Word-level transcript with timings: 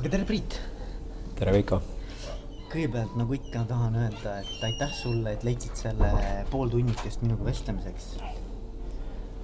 aga 0.00 0.08
tere, 0.08 0.24
Priit! 0.24 0.54
tere, 1.36 1.52
Veiko! 1.52 1.76
kõigepealt 2.70 3.16
nagu 3.18 3.34
ikka 3.36 3.66
tahan 3.68 3.98
öelda, 4.00 4.38
et 4.40 4.62
aitäh 4.64 4.94
sulle, 4.96 5.34
et 5.34 5.44
leidsid 5.44 5.76
selle 5.76 6.08
pool 6.48 6.70
tunnikest 6.72 7.20
minuga 7.20 7.44
vestlemiseks. 7.44 8.06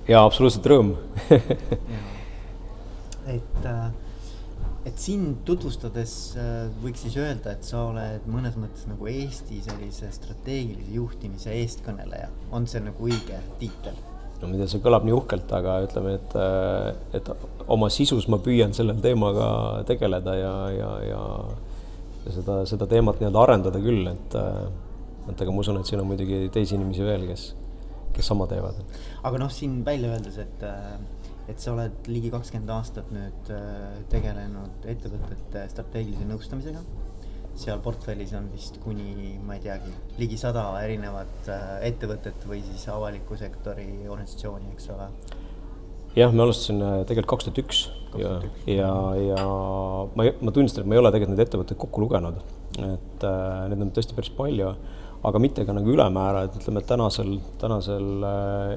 jaa, 0.09 0.23
absoluutselt 0.23 0.71
rõõm 0.73 0.95
et, 3.35 3.61
äh, 3.69 3.85
et 4.89 4.97
sind 4.97 5.45
tutvustades 5.45 6.17
äh, 6.41 6.73
võiks 6.81 7.05
siis 7.05 7.21
öelda, 7.21 7.53
et 7.53 7.69
sa 7.69 7.85
oled 7.91 8.25
mõnes 8.25 8.57
mõttes 8.57 8.89
nagu 8.89 9.13
Eesti 9.13 9.61
sellise 9.67 10.09
strateegilise 10.23 10.97
juhtimise 10.97 11.53
eestkõneleja. 11.61 12.33
on 12.49 12.65
see 12.71 12.81
nagu 12.87 13.13
õige 13.13 13.45
tiitel? 13.61 14.01
No 14.43 14.51
mida 14.51 14.67
see 14.71 14.83
kõlab 14.85 15.07
nii 15.07 15.15
uhkelt, 15.17 15.53
aga 15.57 15.79
ütleme, 15.87 16.17
et, 16.19 16.35
äh, 16.41 16.91
et 17.19 17.31
oma 17.73 17.89
sisus 17.93 18.29
ma 18.33 18.39
püüan 18.43 18.75
selle 18.77 18.97
teemaga 19.03 19.49
tegeleda 19.89 20.37
ja, 20.39 20.57
ja, 20.75 20.91
ja 21.07 21.23
ja 22.27 22.35
seda, 22.35 22.59
seda 22.67 22.89
teemat 22.91 23.21
nii-öelda 23.21 23.43
arendada 23.43 23.81
küll, 23.83 24.09
et 24.11 24.37
et 25.27 25.43
aga 25.43 25.53
ma 25.53 25.63
usun, 25.63 25.79
et 25.81 25.89
siin 25.89 26.03
on 26.03 26.09
muidugi 26.11 26.47
teisi 26.55 26.77
inimesi 26.77 27.07
veel, 27.07 27.27
kes, 27.31 27.49
kes 28.15 28.29
sama 28.33 28.47
teevad. 28.51 28.79
aga 29.27 29.43
noh, 29.43 29.53
siin 29.53 29.81
välja 29.87 30.13
öeldes, 30.15 30.39
et 30.43 30.67
et 31.47 31.63
sa 31.63 31.77
oled 31.77 32.09
ligi 32.11 32.31
kakskümmend 32.35 32.73
aastat 32.75 33.11
nüüd 33.15 33.51
tegelenud 34.11 34.87
ettevõtete 34.91 35.69
strateegilise 35.71 36.27
nõustamisega. 36.27 36.83
Seal 37.57 37.81
portfellis 37.85 38.35
on 38.37 38.51
vist 38.53 38.79
kuni, 38.85 39.37
ma 39.47 39.57
ei 39.57 39.65
teagi, 39.65 39.93
ligi 40.21 40.39
sada 40.41 40.69
erinevat 40.83 41.51
ettevõtet 41.87 42.45
või 42.49 42.63
siis 42.67 42.87
avaliku 42.93 43.39
sektori 43.41 43.89
organisatsiooni, 44.09 44.73
eks 44.75 44.91
ole. 44.95 45.11
Jah, 46.17 46.33
me 46.33 46.47
alustasin 46.47 46.81
tegelikult 47.09 47.35
kaks 47.35 47.49
tuhat 47.49 47.59
üks 47.61 47.81
ja, 48.17 48.37
ja, 48.71 48.93
ja 49.21 49.49
ma, 50.17 50.29
ma 50.41 50.55
tunnistan, 50.55 50.85
et 50.85 50.89
ma 50.89 50.97
ei 50.97 51.03
ole 51.03 51.13
tegelikult 51.13 51.35
neid 51.35 51.45
ettevõtteid 51.45 51.81
kokku 51.81 52.05
lugenud, 52.07 52.39
et 52.81 53.27
äh, 53.29 53.67
neid 53.71 53.85
on 53.85 53.91
tõesti 53.97 54.17
päris 54.17 54.33
palju, 54.37 54.71
aga 55.27 55.43
mitte 55.43 55.65
ka 55.67 55.75
nagu 55.77 55.91
ülemäära, 55.93 56.47
et 56.47 56.57
ütleme, 56.61 56.81
et 56.81 56.89
tänasel, 56.89 57.35
tänasel 57.61 58.25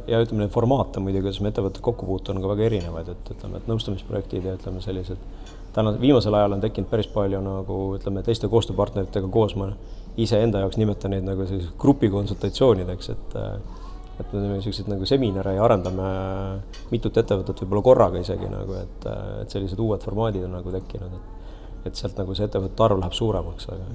ja 0.09 0.21
ütleme, 0.23 0.43
neid 0.43 0.53
formaate 0.53 1.03
muidugi, 1.03 1.27
kuidas 1.27 1.41
me 1.43 1.51
ettevõtted 1.53 1.83
kokku 1.85 2.09
puutu, 2.09 2.33
on 2.33 2.41
ka 2.43 2.51
väga 2.53 2.67
erinevaid, 2.69 3.11
et 3.13 3.31
ütleme, 3.35 3.59
et 3.59 3.69
nõustamisprojektid 3.69 4.47
ja 4.49 4.55
ütleme, 4.57 4.83
sellised 4.83 5.21
täna, 5.79 5.95
viimasel 6.01 6.35
ajal 6.37 6.57
on 6.57 6.63
tekkinud 6.63 6.91
päris 6.91 7.09
palju 7.13 7.41
nagu 7.43 7.79
ütleme, 7.97 8.23
teiste 8.25 8.49
koostööpartneritega 8.51 9.31
koos 9.31 9.55
ma 9.59 9.71
iseenda 10.19 10.63
jaoks 10.63 10.79
nimetan 10.79 11.15
neid 11.15 11.27
nagu 11.27 11.45
selliseks 11.47 11.75
grupikonsultatsioonideks, 11.81 13.13
et 13.15 13.39
et 14.19 14.33
me 14.33 14.41
teeme 14.41 14.55
niisuguseid 14.57 14.89
nagu 14.91 15.05
seminare 15.07 15.53
ja 15.55 15.63
arendame 15.63 16.07
mitut 16.91 17.17
ettevõtet 17.21 17.61
võib-olla 17.63 17.83
korraga 17.85 18.19
isegi 18.19 18.49
nagu, 18.51 18.75
et, 18.75 19.05
et 19.45 19.53
sellised 19.55 19.79
uued 19.79 20.03
formaadid 20.03 20.43
on 20.43 20.57
nagu 20.59 20.73
tekkinud, 20.75 21.13
et 21.15 21.37
et 21.87 21.95
sealt 21.95 22.17
nagu 22.19 22.35
see 22.35 22.43
ettevõtete 22.49 22.83
arv 22.83 22.99
läheb 22.99 23.15
suuremaks, 23.15 23.69
aga 23.71 23.85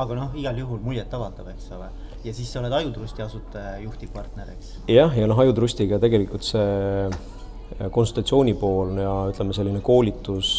aga 0.00 0.16
noh, 0.16 0.30
igal 0.40 0.56
juhul 0.62 0.80
muljetavaldav, 0.84 1.50
eks 1.52 1.68
ole. 1.76 1.90
ja 2.24 2.32
siis 2.32 2.48
sa 2.52 2.62
oled 2.62 2.72
Ajutrusti 2.72 3.22
asutaja 3.22 3.76
juhtivpartner, 3.84 4.54
eks? 4.56 4.72
jah, 4.88 5.12
ja 5.16 5.28
noh, 5.28 5.42
Ajutrustiga 5.44 6.00
tegelikult 6.00 6.46
see 6.46 7.18
konsultatsiooni 7.92 8.54
pool 8.60 8.98
ja 9.00 9.12
ütleme, 9.30 9.54
selline 9.56 9.80
koolitus, 9.84 10.56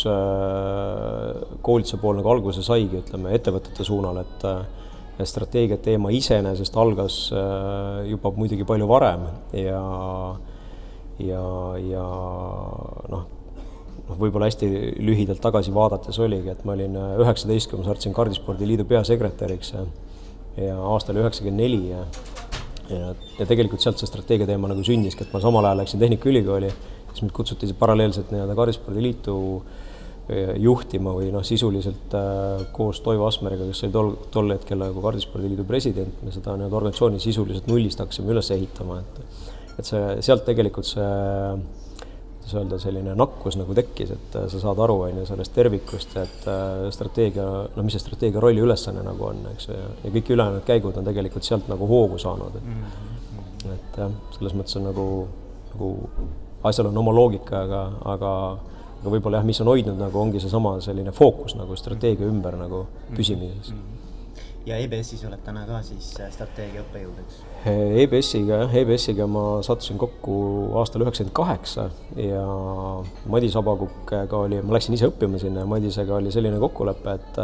koolituse 1.61 1.99
pool 2.01 2.17
nagu 2.19 2.31
alguse 2.31 2.63
saigi, 2.65 3.01
ütleme, 3.03 3.33
ettevõtete 3.37 3.85
suunal, 3.85 4.21
et 4.23 5.27
strateegia 5.27 5.77
teema 5.83 6.09
iseenesest 6.15 6.77
algas 6.81 7.17
juba 8.07 8.31
muidugi 8.33 8.65
palju 8.65 8.87
varem 8.89 9.27
ja, 9.53 9.81
ja, 11.21 11.43
ja 11.85 12.05
noh, 13.11 13.27
noh, 14.07 14.15
võib-olla 14.17 14.49
hästi 14.49 14.71
lühidalt 15.03 15.43
tagasi 15.43 15.73
vaadates 15.75 16.17
oligi, 16.23 16.55
et 16.55 16.65
ma 16.65 16.73
olin 16.73 16.97
üheksateist, 17.21 17.69
kui 17.69 17.83
ma 17.83 17.89
sattusin 17.91 18.17
Kardispordi 18.17 18.69
Liidu 18.71 18.87
peasekretäriks 18.89 19.75
ja, 19.75 19.85
ja 20.57 20.79
aasta 20.89 21.13
oli 21.13 21.21
üheksakümmend 21.21 21.63
neli 21.67 21.83
ja 21.91 22.05
ja, 22.91 23.13
ja 23.39 23.47
tegelikult 23.47 23.83
sealt 23.83 24.01
see 24.01 24.09
strateegia 24.09 24.47
teema 24.49 24.69
nagu 24.71 24.83
sündiski, 24.85 25.25
et 25.25 25.33
ma 25.35 25.41
samal 25.43 25.67
ajal 25.67 25.81
läksin 25.83 26.01
Tehnikaülikooli, 26.01 26.71
siis 27.11 27.25
mind 27.25 27.35
kutsuti 27.35 27.71
paralleelselt 27.79 28.31
nii-öelda 28.33 28.55
Kardispordi 28.57 29.03
Liitu 29.03 29.37
juhtima 30.61 31.11
või 31.15 31.31
noh, 31.33 31.43
sisuliselt 31.43 32.13
äh, 32.15 32.61
koos 32.71 33.01
Toivo 33.03 33.25
Asmeriga, 33.27 33.65
kes 33.67 33.83
oli 33.83 33.95
tol, 33.95 34.11
tol 34.31 34.53
hetkel 34.53 34.79
nagu 34.79 35.03
Kardispordiliidu 35.03 35.65
president, 35.67 36.21
me 36.23 36.31
seda 36.31 36.55
nii-öelda 36.55 36.77
organisatsiooni 36.77 37.19
sisuliselt 37.19 37.67
nullist 37.67 37.99
hakkasime 37.99 38.31
üles 38.35 38.51
ehitama, 38.55 39.01
et 39.01 39.23
et 39.79 39.87
see, 39.87 40.01
sealt 40.21 40.43
tegelikult 40.45 40.85
see, 40.85 41.07
kuidas 42.41 42.53
öelda, 42.59 42.79
selline 42.83 43.15
nakkus 43.17 43.57
nagu 43.59 43.75
tekkis, 43.75 44.11
et 44.13 44.37
sa 44.53 44.61
saad 44.61 44.79
aru, 44.85 44.97
on 45.07 45.21
ju, 45.21 45.25
sellest 45.29 45.55
tervikust, 45.57 46.15
et 46.21 46.47
äh, 46.51 46.85
strateegia, 46.95 47.47
no 47.75 47.85
mis 47.87 47.97
see 47.97 48.05
strateegia 48.05 48.43
rolli 48.43 48.63
ülesanne 48.63 49.03
nagu 49.07 49.27
on, 49.31 49.41
eks 49.55 49.67
ju, 49.71 49.79
ja 50.03 50.13
kõik 50.15 50.31
ülejäänud 50.35 50.67
käigud 50.67 51.01
on 51.01 51.07
tegelikult 51.07 51.47
sealt 51.47 51.67
nagu 51.71 51.89
hoogu 51.89 52.21
saanud, 52.21 52.55
et 52.61 52.69
mm 52.69 52.85
-hmm. 52.85 53.75
et 53.75 53.99
jah, 54.03 54.15
selles 54.37 54.55
mõttes 54.55 54.79
on 54.79 54.87
nagu, 54.91 55.09
nagu 55.73 55.91
asjal 56.63 56.91
on 56.91 56.97
oma 56.97 57.13
loogika, 57.15 57.63
aga, 57.65 57.85
aga 58.15 58.33
aga 59.01 59.09
võib-olla 59.15 59.39
jah, 59.39 59.47
mis 59.47 59.61
on 59.63 59.71
hoidnud 59.71 59.97
nagu 59.97 60.19
ongi 60.21 60.39
seesama 60.43 60.75
selline 60.85 61.13
fookus 61.15 61.55
nagu 61.57 61.73
strateegia 61.79 62.27
ümber 62.29 62.57
nagu 62.59 62.85
püsimises 63.15 63.73
mm. 63.73 63.79
-hmm 63.79 64.01
ja 64.65 64.77
EBS-is 64.77 65.23
oled 65.25 65.41
täna 65.45 65.63
ka 65.65 65.79
siis 65.85 66.11
strateegia 66.33 66.83
õppejõud, 66.83 67.21
eks? 67.23 67.39
EBS-iga 68.03 68.59
jah, 68.63 68.75
EBS-iga 68.81 69.25
ma 69.29 69.45
sattusin 69.65 69.97
kokku 70.01 70.35
aastal 70.81 71.05
üheksakümmend 71.05 71.33
kaheksa 71.37 71.87
ja 72.17 72.43
Madis 73.31 73.57
Abakukega 73.57 74.43
oli, 74.45 74.61
ma 74.61 74.77
läksin 74.77 74.97
ise 74.97 75.09
õppima 75.09 75.41
sinna 75.41 75.65
ja 75.65 75.69
Madisega 75.69 76.17
oli 76.19 76.33
selline 76.33 76.61
kokkulepe, 76.61 77.17
et 77.17 77.41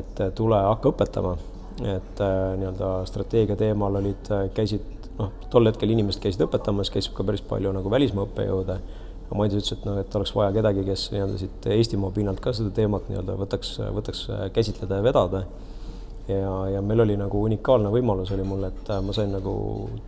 et 0.00 0.20
tule 0.38 0.56
hakka 0.56 0.92
õpetama. 0.94 1.36
et 1.80 2.20
nii-öelda 2.60 2.88
strateegia 3.08 3.56
teemal 3.56 3.94
olid, 4.00 4.28
käisid 4.54 4.99
noh, 5.20 5.30
tol 5.52 5.68
hetkel 5.68 5.92
inimesed 5.92 6.22
käisid 6.24 6.42
õpetamas, 6.48 6.90
käis 6.92 7.10
ka 7.14 7.26
päris 7.26 7.44
palju 7.46 7.72
nagu 7.76 7.92
välismaa 7.92 8.26
õppejõude 8.26 8.80
aga 9.30 9.38
Madis 9.38 9.60
ütles, 9.60 9.78
et 9.78 9.84
noh, 9.86 9.98
et 10.02 10.14
oleks 10.18 10.32
vaja 10.34 10.50
kedagi, 10.56 10.82
kes 10.88 11.04
nii-öelda 11.14 11.36
siit 11.38 11.66
Eestimaa 11.70 12.10
pinnalt 12.14 12.40
ka 12.42 12.50
seda 12.56 12.72
teemat 12.74 13.06
nii-öelda 13.06 13.36
võtaks, 13.38 13.76
võtaks 13.94 14.24
käsitleda 14.56 14.98
ja 14.98 15.04
vedada. 15.06 15.42
ja, 16.26 16.54
ja 16.74 16.80
meil 16.82 17.04
oli 17.04 17.14
nagu 17.18 17.44
unikaalne 17.46 17.92
võimalus 17.94 18.32
oli 18.34 18.42
mul, 18.46 18.64
et 18.66 18.90
ma 19.06 19.14
sain 19.14 19.30
nagu 19.30 19.52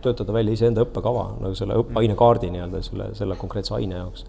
töötada 0.03 0.35
välja 0.35 0.57
iseenda 0.57 0.83
õppekava 0.83 1.23
nagu 1.39 1.55
selle 1.55 1.79
õppeainekaardi 1.79 2.51
nii-öelda 2.51 2.83
selle, 2.83 3.07
selle 3.15 3.39
konkreetse 3.39 3.73
aine 3.79 3.95
jaoks. 3.95 4.25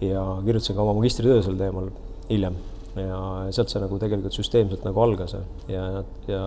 ja 0.00 0.22
kirjutasin 0.44 0.76
ka 0.76 0.86
oma 0.86 0.94
magistritöö 1.00 1.42
sel 1.42 1.58
teemal 1.58 1.90
hiljem 2.30 2.54
ja 2.94 3.18
sealt 3.50 3.72
see 3.72 3.82
nagu 3.82 3.98
tegelikult 3.98 4.36
süsteemselt 4.36 4.86
nagu 4.86 5.02
algas 5.02 5.34
ja, 5.66 6.04
ja 6.30 6.42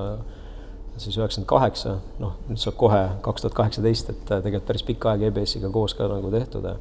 siis 0.98 1.18
üheksakümmend 1.18 1.50
kaheksa, 1.50 1.98
noh, 2.20 2.38
nüüd 2.50 2.62
saab 2.62 2.78
kohe 2.80 3.04
kaks 3.26 3.46
tuhat 3.46 3.58
kaheksateist, 3.58 4.10
et 4.14 4.24
tegelikult 4.30 4.66
päris 4.70 4.86
pikka 4.88 5.14
aega 5.14 5.30
EBS-iga 5.30 5.70
koos 5.74 5.94
ka 5.98 6.10
nagu 6.10 6.32
tehtud 6.34 6.66
ja 6.66 6.78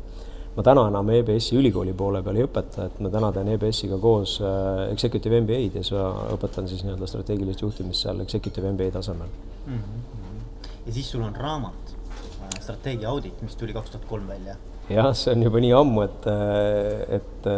ma 0.56 0.65
täna 0.65 0.87
enam 0.88 1.10
EBS-i 1.12 1.59
ülikooli 1.60 1.93
poole 1.97 2.22
peal 2.25 2.38
ei 2.41 2.47
õpeta, 2.47 2.87
et 2.88 3.00
ma 3.04 3.10
täna 3.12 3.28
teen 3.37 3.50
EBS-iga 3.53 3.99
koos 4.00 4.38
äh, 4.41 4.87
executive 4.93 5.43
MBA-d 5.44 5.81
ja 5.81 5.84
siis 5.84 5.99
õpetan 6.37 6.71
siis 6.71 6.84
nii-öelda 6.87 7.09
strateegilist 7.10 7.65
juhtimist 7.65 8.06
seal 8.06 8.22
executive 8.25 8.72
MBA 8.72 8.94
tasemel 8.94 9.28
mm. 9.66 9.82
-hmm. 9.82 10.47
ja 10.87 10.97
siis 10.97 11.10
sul 11.10 11.27
on 11.27 11.37
raamat, 11.37 11.93
äh, 12.15 12.56
strateegia 12.60 13.10
audit, 13.10 13.43
mis 13.43 13.56
tuli 13.56 13.77
kaks 13.77 13.91
tuhat 13.91 14.09
kolm 14.09 14.28
välja. 14.28 14.56
jah, 14.88 15.12
see 15.12 15.34
on 15.34 15.43
juba 15.43 15.60
nii 15.60 15.72
ammu, 15.77 16.03
et, 16.03 16.27
äh, 16.33 17.16
et 17.21 17.50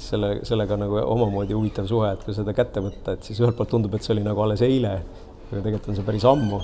selle, 0.00 0.38
sellega 0.42 0.76
nagu 0.76 0.96
omamoodi 1.04 1.52
huvitav 1.52 1.86
suhe, 1.86 2.12
et 2.12 2.24
kui 2.24 2.34
seda 2.34 2.56
kätte 2.56 2.80
võtta, 2.80 3.18
et 3.18 3.22
siis 3.22 3.40
ühelt 3.40 3.56
poolt 3.56 3.68
tundub, 3.68 3.94
et 3.94 4.02
see 4.02 4.16
oli 4.16 4.24
nagu 4.24 4.40
alles 4.40 4.62
eile, 4.64 5.00
aga 5.50 5.64
tegelikult 5.64 5.90
on 5.90 5.98
see 5.98 6.06
päris 6.06 6.28
ammu. 6.28 6.60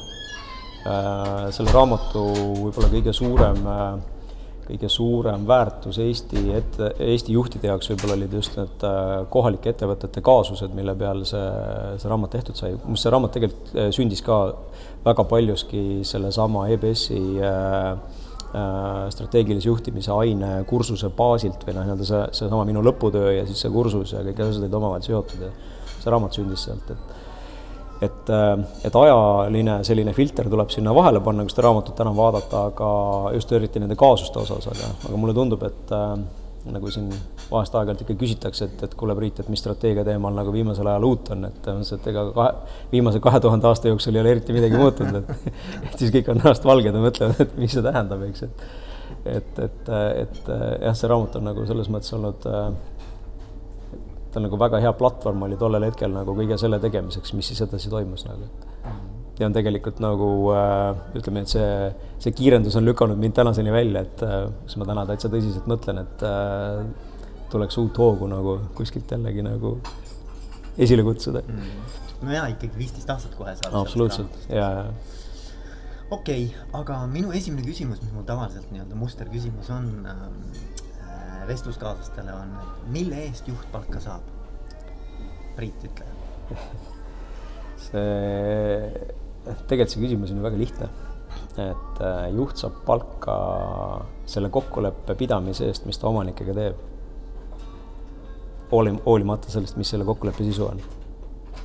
selle 1.51 1.73
raamatu 1.75 2.21
võib-olla 2.63 2.89
kõige 2.93 3.13
suurem 3.17 3.65
äh, 3.67 3.97
kõige 4.67 4.89
suurem 4.91 5.47
väärtus 5.47 5.99
Eesti 6.03 6.43
ette, 6.57 6.91
Eesti 7.07 7.35
juhtide 7.37 7.71
jaoks 7.71 7.91
võib-olla 7.93 8.17
olid 8.19 8.35
just 8.35 8.57
need 8.59 8.85
äh, 8.87 9.15
kohalike 9.31 9.71
ettevõtete 9.73 10.23
kaasused, 10.27 10.75
mille 10.77 10.95
peal 10.99 11.23
see, 11.29 11.45
see 12.01 12.11
raamat 12.11 12.35
tehtud 12.35 12.59
sai. 12.59 12.73
muuseas, 12.83 13.05
see 13.05 13.15
raamat 13.15 13.35
tegelikult 13.37 13.75
äh, 13.77 13.91
sündis 13.95 14.23
ka 14.27 14.41
väga 15.07 15.27
paljuski 15.31 15.83
sellesama 16.07 16.67
EBS-i 16.75 17.21
äh, 17.39 17.91
äh, 17.93 19.05
strateegilise 19.15 19.71
juhtimise 19.71 20.15
aine 20.17 20.53
kursuse 20.71 21.13
baasilt 21.15 21.67
või 21.67 21.77
noh, 21.77 21.87
nii-öelda 21.87 22.11
see, 22.11 22.25
seesama 22.41 22.67
minu 22.69 22.83
lõputöö 22.87 23.37
ja 23.39 23.47
siis 23.47 23.63
see 23.63 23.75
kursus 23.75 24.17
ja 24.17 24.25
kõik 24.27 24.43
asjad 24.49 24.65
olid 24.65 24.81
omavahel 24.81 25.07
seotud 25.07 25.47
ja 25.47 25.53
see 26.01 26.11
raamat 26.11 26.41
sündis 26.41 26.67
sealt, 26.67 26.91
et 26.91 27.16
et, 28.03 28.31
äh, 28.31 28.55
et 28.85 28.97
ajaline 28.97 29.79
selline 29.87 30.15
filter 30.17 30.51
tuleb 30.53 30.73
sinna 30.73 30.95
vahele 30.97 31.23
panna, 31.25 31.45
kui 31.45 31.55
seda 31.55 31.69
raamatut 31.69 32.01
enam 32.05 32.17
vaadata, 32.19 32.65
aga 32.73 32.91
just 33.37 33.53
eriti 33.57 33.83
nende 33.83 33.97
kaasuste 33.99 34.43
osas, 34.43 34.69
aga, 34.73 34.91
aga 35.09 35.21
mulle 35.21 35.37
tundub, 35.37 35.65
et 35.69 35.95
äh, 35.97 36.17
nagu 36.73 36.91
siin 36.91 37.11
vahest 37.51 37.77
aeg-ajalt 37.79 38.03
ikka 38.03 38.17
küsitakse, 38.19 38.67
et, 38.67 38.81
et 38.89 38.97
kuule, 38.99 39.15
Priit, 39.19 39.39
et 39.41 39.51
mis 39.53 39.61
strateegia 39.63 40.05
teemal 40.07 40.35
nagu 40.35 40.53
viimasel 40.55 40.89
ajal 40.91 41.07
uut 41.07 41.31
on, 41.35 41.47
et 41.49 41.61
ütlesin, 41.61 42.01
et 42.01 42.09
ega 42.11 42.25
kahe, 42.35 42.73
viimase 42.91 43.23
kahe 43.23 43.41
tuhande 43.45 43.71
aasta 43.71 43.93
jooksul 43.93 44.19
ei 44.19 44.25
ole 44.25 44.35
eriti 44.37 44.57
midagi 44.57 44.81
muutunud, 44.81 45.23
et 45.23 45.47
et 45.93 45.95
siis 46.01 46.11
kõik 46.15 46.33
on 46.33 46.43
ennast 46.43 46.67
valged 46.67 46.91
ja 46.91 47.05
mõtlevad, 47.05 47.47
et 47.47 47.55
mis 47.61 47.73
see 47.77 47.87
tähendab, 47.87 48.27
eks, 48.31 48.49
et 48.49 48.67
et, 49.27 49.59
et, 49.59 49.89
et 50.23 50.49
jah, 50.49 50.95
see 50.95 51.09
raamat 51.11 51.39
on 51.39 51.49
nagu 51.49 51.65
selles 51.67 51.89
mõttes 51.91 52.13
olnud 52.15 52.47
äh, 52.51 52.69
ta 54.37 54.43
nagu 54.45 54.59
väga 54.61 54.83
hea 54.85 54.93
platvorm 54.93 55.47
oli 55.47 55.57
tollel 55.57 55.87
hetkel 55.89 56.13
nagu 56.13 56.35
kõige 56.37 56.59
selle 56.61 56.77
tegemiseks, 56.83 57.33
mis 57.39 57.49
siis 57.49 57.63
edasi 57.65 57.89
toimus 57.89 58.27
nagu. 58.29 58.51
ja 59.39 59.49
on 59.49 59.57
tegelikult 59.57 60.01
nagu 60.05 60.29
äh, 60.53 60.99
ütleme, 61.17 61.45
et 61.45 61.53
see, 61.53 61.71
see 62.21 62.35
kiirendus 62.37 62.77
on 62.77 62.85
lükanud 62.85 63.21
mind 63.21 63.37
tänaseni 63.37 63.73
välja, 63.73 64.05
et 64.05 64.25
äh, 64.27 64.37
kus 64.65 64.77
ma 64.81 64.89
täna 64.89 65.07
täitsa 65.09 65.33
tõsiselt 65.33 65.69
mõtlen, 65.73 66.03
et 66.05 66.25
äh, 66.29 66.85
tuleks 67.53 67.81
uut 67.81 67.97
hoogu 68.03 68.29
nagu 68.29 68.59
kuskilt 68.77 69.17
jällegi 69.17 69.45
nagu 69.47 69.79
esile 70.77 71.05
kutsuda. 71.07 71.41
Mm.. 71.49 71.91
no 72.29 72.37
jaa, 72.37 72.47
ikkagi 72.53 72.77
viisteist 72.77 73.17
aastat 73.17 73.37
kohe 73.41 73.57
saab. 73.57 73.81
absoluutselt, 73.81 74.41
ja, 74.53 74.69
ja 74.83 74.87
okei 76.11 76.51
okay,, 76.51 76.65
aga 76.77 77.03
minu 77.09 77.33
esimene 77.37 77.65
küsimus, 77.65 78.05
mis 78.05 78.13
mul 78.13 78.29
tavaliselt 78.29 78.69
nii-öelda 78.69 79.01
musterküsimus 79.01 79.73
on 79.73 79.93
äh, 80.13 80.27
vestluskaaslastele 81.49 82.35
on, 82.35 82.53
mille 82.93 83.23
eest 83.29 83.49
juht 83.49 83.67
palka 83.73 84.01
saab? 84.03 84.27
Priit, 85.57 85.87
ütle 85.89 86.07
see, 87.87 88.91
tegelikult 89.69 89.93
see 89.93 90.03
küsimus 90.03 90.33
on 90.33 90.41
ju 90.41 90.47
väga 90.47 90.61
lihtne. 90.61 90.89
et 91.57 92.01
äh, 92.05 92.27
juht 92.37 92.61
saab 92.61 92.83
palka 92.87 93.37
selle 94.29 94.51
kokkuleppe 94.53 95.17
pidamise 95.17 95.67
eest, 95.69 95.87
mis 95.89 95.99
ta 95.99 96.09
omanikega 96.11 96.55
teeb. 96.57 96.77
hooli-, 98.73 99.01
hoolimata 99.07 99.51
sellest, 99.51 99.77
mis 99.81 99.91
selle 99.91 100.05
kokkuleppe 100.05 100.45
sisu 100.45 100.69
on. 100.69 100.83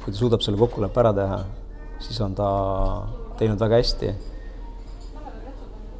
kui 0.03 0.11
ta 0.13 0.17
suudab 0.17 0.41
selle 0.45 0.57
kokkuleppe 0.61 1.03
ära 1.03 1.13
teha, 1.13 1.39
siis 1.99 2.21
on 2.21 2.35
ta 2.35 2.49
teinud 3.37 3.59
väga 3.59 3.81
hästi. 3.81 4.15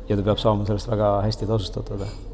ja 0.10 0.18
ta 0.18 0.24
peab 0.24 0.38
saama 0.42 0.66
sellest 0.66 0.90
väga 0.90 1.16
hästi 1.28 1.50
tasustatud 1.50 2.31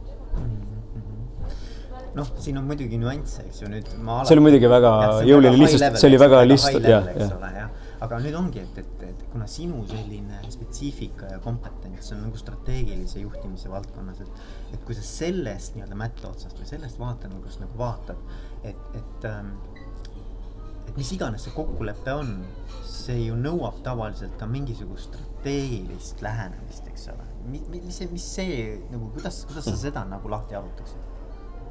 noh, 2.18 2.30
siin 2.42 2.60
on 2.60 2.68
muidugi 2.70 3.00
nüansse, 3.02 3.46
eks 3.48 3.64
ju, 3.64 3.72
nüüd 3.72 3.90
ma 4.06 4.22
see 4.28 4.38
oli 4.38 4.46
muidugi 4.48 4.72
väga 4.72 4.94
jõuline 5.28 5.56
lihtsalt, 5.60 6.00
see 6.02 6.10
oli 6.10 6.20
väga 6.22 6.42
lihtsalt, 6.48 6.88
jah, 6.90 7.10
jah. 7.18 7.72
aga 8.06 8.20
nüüd 8.24 8.38
ongi, 8.40 8.64
et, 8.66 8.82
et, 8.84 9.06
et 9.10 9.24
kuna 9.32 9.48
sinu 9.52 9.84
selline 9.90 10.42
spetsiifika 10.54 11.32
ja 11.36 11.40
kompetents 11.44 12.14
on 12.16 12.24
nagu 12.28 12.40
strateegilise 12.40 13.24
juhtimise 13.24 13.72
valdkonnas, 13.74 14.22
et, 14.26 14.46
et 14.78 14.86
kui 14.88 14.98
sa 14.98 15.06
sellest 15.06 15.78
nii-öelda 15.78 15.98
mätta 16.00 16.32
otsast 16.32 16.60
või 16.60 16.70
sellest 16.70 17.02
vaatenurgast 17.02 17.64
nagu 17.64 17.80
vaatad, 17.80 18.38
et, 18.64 18.90
et 18.98 19.30
ähm, 19.30 19.56
et 20.88 20.96
mis 20.96 21.10
iganes 21.12 21.44
see 21.44 21.52
kokkulepe 21.52 22.14
on, 22.16 22.30
see 22.88 23.26
ju 23.26 23.36
nõuab 23.36 23.82
tavaliselt 23.84 24.38
ka 24.40 24.48
mingisugust 24.50 25.12
strateegilist 25.12 26.22
lähenemist, 26.22 26.88
eks 26.92 27.10
ole. 27.14 27.26
mis, 27.48 27.62
mis 27.72 27.96
see, 27.96 28.08
mis 28.12 28.24
see 28.36 28.56
nagu, 28.92 29.12
kuidas, 29.16 29.46
kuidas 29.48 29.68
sa 29.70 29.76
seda 29.80 30.04
nagu 30.10 30.32
lahti 30.32 30.58
arvutaksid? 30.60 31.04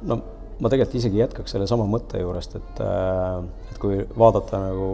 no 0.07 0.19
ma 0.59 0.69
tegelikult 0.71 0.97
isegi 0.99 1.21
jätkaks 1.21 1.53
sellesama 1.53 1.85
mõtte 1.89 2.21
juurest, 2.21 2.57
et, 2.57 2.79
äh, 2.81 3.41
et 3.71 3.81
kui 3.81 3.99
vaadata 4.17 4.61
nagu, 4.63 4.87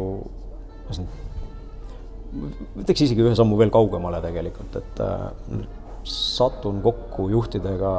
ütleks 2.81 3.05
isegi 3.05 3.23
ühe 3.23 3.35
sammu 3.37 3.57
veel 3.59 3.71
kaugemale 3.73 4.19
tegelikult, 4.23 4.75
et 4.81 5.03
äh, 5.03 5.29
satun 6.03 6.81
kokku 6.83 7.29
juhtidega 7.31 7.91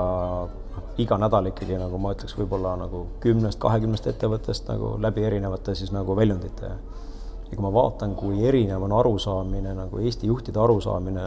noh, 0.44 0.90
iga 1.00 1.19
nädal 1.20 1.49
ikkagi 1.50 1.78
nagu 1.81 2.00
ma 2.02 2.12
ütleks, 2.14 2.37
võib-olla 2.38 2.75
nagu 2.84 3.06
kümnest, 3.25 3.58
kahekümnest 3.62 4.10
ettevõttest 4.12 4.69
nagu 4.69 4.94
läbi 5.02 5.25
erinevate 5.25 5.76
siis 5.78 5.94
nagu 5.94 6.17
väljundite. 6.17 6.75
ja 7.44 7.56
kui 7.56 7.62
ma 7.64 7.72
vaatan, 7.72 8.14
kui 8.19 8.44
erinev 8.44 8.82
on 8.82 8.93
arusaamine 8.93 9.75
nagu 9.76 10.00
Eesti 10.00 10.26
juhtide 10.26 10.60
arusaamine 10.60 11.25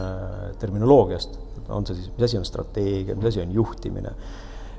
terminoloogiast, 0.58 1.38
on 1.68 1.86
see 1.86 1.96
siis, 1.98 2.10
mis 2.14 2.26
asi 2.28 2.38
on 2.38 2.44
strateegia, 2.44 3.16
mis 3.16 3.32
asi 3.32 3.42
on 3.42 3.52
juhtimine 3.54 4.14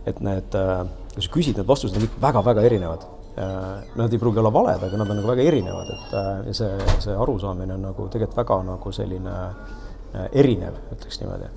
et 0.09 0.19
need, 0.25 0.57
äh, 0.57 0.83
kui 1.13 1.23
sa 1.23 1.33
küsid, 1.33 1.59
need 1.59 1.69
vastused 1.69 1.97
on 1.97 2.05
kõik 2.05 2.19
väga-väga 2.23 2.65
erinevad. 2.67 3.05
Äh, 3.39 3.87
nad 3.99 4.13
ei 4.13 4.19
pruugi 4.21 4.41
olla 4.41 4.51
valed, 4.53 4.83
aga 4.83 4.99
nad 4.99 5.09
on 5.09 5.19
nagu 5.21 5.31
väga 5.31 5.45
erinevad, 5.47 5.91
et 5.95 6.13
äh, 6.17 6.29
ja 6.49 6.55
see, 6.57 6.91
see 7.05 7.15
arusaamine 7.15 7.77
on 7.77 7.87
nagu 7.89 8.07
tegelikult 8.11 8.41
väga 8.41 8.61
nagu 8.73 8.93
selline 8.95 9.35
erinev, 10.33 10.77
ütleks 10.95 11.19
niimoodi. 11.21 11.47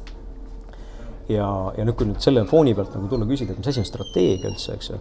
ja, 1.32 1.46
ja 1.78 1.84
nüüd, 1.88 1.96
kui 1.96 2.06
nüüd 2.10 2.20
selle 2.20 2.42
fooni 2.44 2.74
pealt 2.76 2.92
nagu 2.92 3.08
tulla 3.08 3.24
küsida, 3.24 3.54
et 3.54 3.62
mis 3.62 3.70
asi 3.70 3.80
on 3.80 3.88
strateegia 3.88 4.50
üldse, 4.50 4.74
eks 4.76 4.90
ju, 4.90 4.98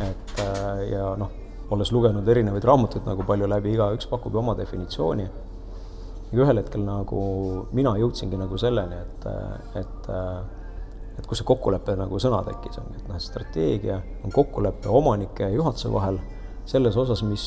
et 0.00 0.40
ja 0.88 1.10
noh, 1.20 1.34
olles 1.74 1.92
lugenud 1.92 2.28
erinevaid 2.32 2.64
raamatuid 2.64 3.04
nagu 3.04 3.26
palju 3.28 3.50
läbi, 3.50 3.74
igaüks 3.76 4.08
pakub 4.08 4.32
ju 4.32 4.40
oma 4.40 4.54
definitsiooni. 4.56 5.28
ja 6.32 6.40
ühel 6.40 6.62
hetkel 6.62 6.80
nagu 6.86 7.20
mina 7.76 7.92
jõudsingi 8.00 8.40
nagu 8.40 8.56
selleni, 8.58 9.02
et, 9.04 9.28
et 9.82 10.08
et 11.18 11.26
kus 11.26 11.40
see 11.40 11.48
kokkulepe 11.48 11.96
nagu 11.98 12.18
sõna 12.22 12.40
tekkis, 12.46 12.78
ongi, 12.82 12.98
et 12.98 13.10
noh, 13.10 13.20
strateegia 13.22 14.00
on 14.24 14.34
kokkulepe 14.34 14.90
omanike 14.90 15.46
ja 15.46 15.54
juhatuse 15.54 15.92
vahel 15.92 16.18
selles 16.66 16.96
osas, 16.96 17.20
mis, 17.28 17.44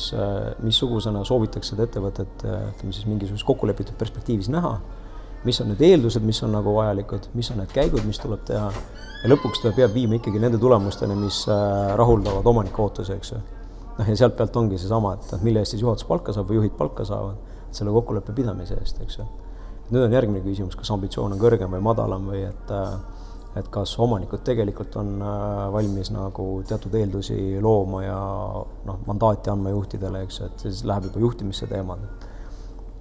missugusena 0.62 1.24
soovitakse 1.26 1.74
seda 1.74 1.88
ettevõtet, 1.88 2.44
ütleme 2.44 2.94
siis 2.94 3.08
mingisuguses 3.08 3.44
kokkulepitud 3.46 3.98
perspektiivis 3.98 4.48
näha, 4.54 4.76
mis 5.46 5.58
on 5.62 5.72
need 5.72 5.82
eeldused, 5.88 6.22
mis 6.26 6.40
on 6.46 6.54
nagu 6.54 6.72
vajalikud, 6.76 7.28
mis 7.38 7.50
on 7.52 7.60
need 7.62 7.74
käigud, 7.74 8.04
mis 8.06 8.20
tuleb 8.22 8.44
teha 8.46 8.70
ja 9.22 9.30
lõpuks 9.30 9.62
ta 9.62 9.72
peab 9.74 9.94
viima 9.94 10.18
ikkagi 10.18 10.40
nende 10.42 10.60
tulemusteni, 10.62 11.16
mis 11.18 11.42
rahuldavad 11.98 12.46
omaniku 12.46 12.86
ootusi, 12.86 13.18
eks 13.18 13.34
ju. 13.34 13.42
noh, 13.98 14.06
ja 14.06 14.16
sealt 14.22 14.38
pealt 14.38 14.56
ongi 14.56 14.78
seesama, 14.78 15.16
et 15.18 15.42
mille 15.42 15.62
eest 15.62 15.74
siis 15.74 15.82
juhatus 15.82 16.06
palka 16.06 16.34
saab 16.34 16.50
või 16.50 16.60
juhid 16.60 16.78
palka 16.78 17.06
saavad, 17.08 17.42
selle 17.74 17.92
kokkuleppe 17.94 18.34
pidamise 18.36 18.78
eest, 18.78 19.02
eks 19.02 19.18
ju. 19.18 19.26
nüüd 19.90 20.04
on 20.04 20.14
järgmine 20.14 20.44
küsimus, 20.46 20.78
kas 20.78 20.90
ambitsioon 20.94 21.34
on 21.34 21.42
kõrgem 21.42 21.74
või 21.74 21.82
madalam 21.82 22.30
või 22.30 22.44
et 22.46 22.74
äh, 22.74 22.94
et 23.56 23.68
kas 23.72 23.94
omanikud 24.02 24.42
tegelikult 24.44 24.96
on 25.00 25.14
äh, 25.24 25.60
valmis 25.72 26.10
nagu 26.12 26.46
teatud 26.68 26.94
eeldusi 27.00 27.38
looma 27.64 28.02
ja 28.04 28.18
noh, 28.88 28.98
mandaati 29.06 29.52
andma 29.52 29.72
juhtidele, 29.72 30.24
eks 30.26 30.42
et 30.46 30.66
siis 30.66 30.82
läheb 30.88 31.08
juba 31.08 31.22
juhtimisse 31.24 31.68
teemad. 31.70 32.04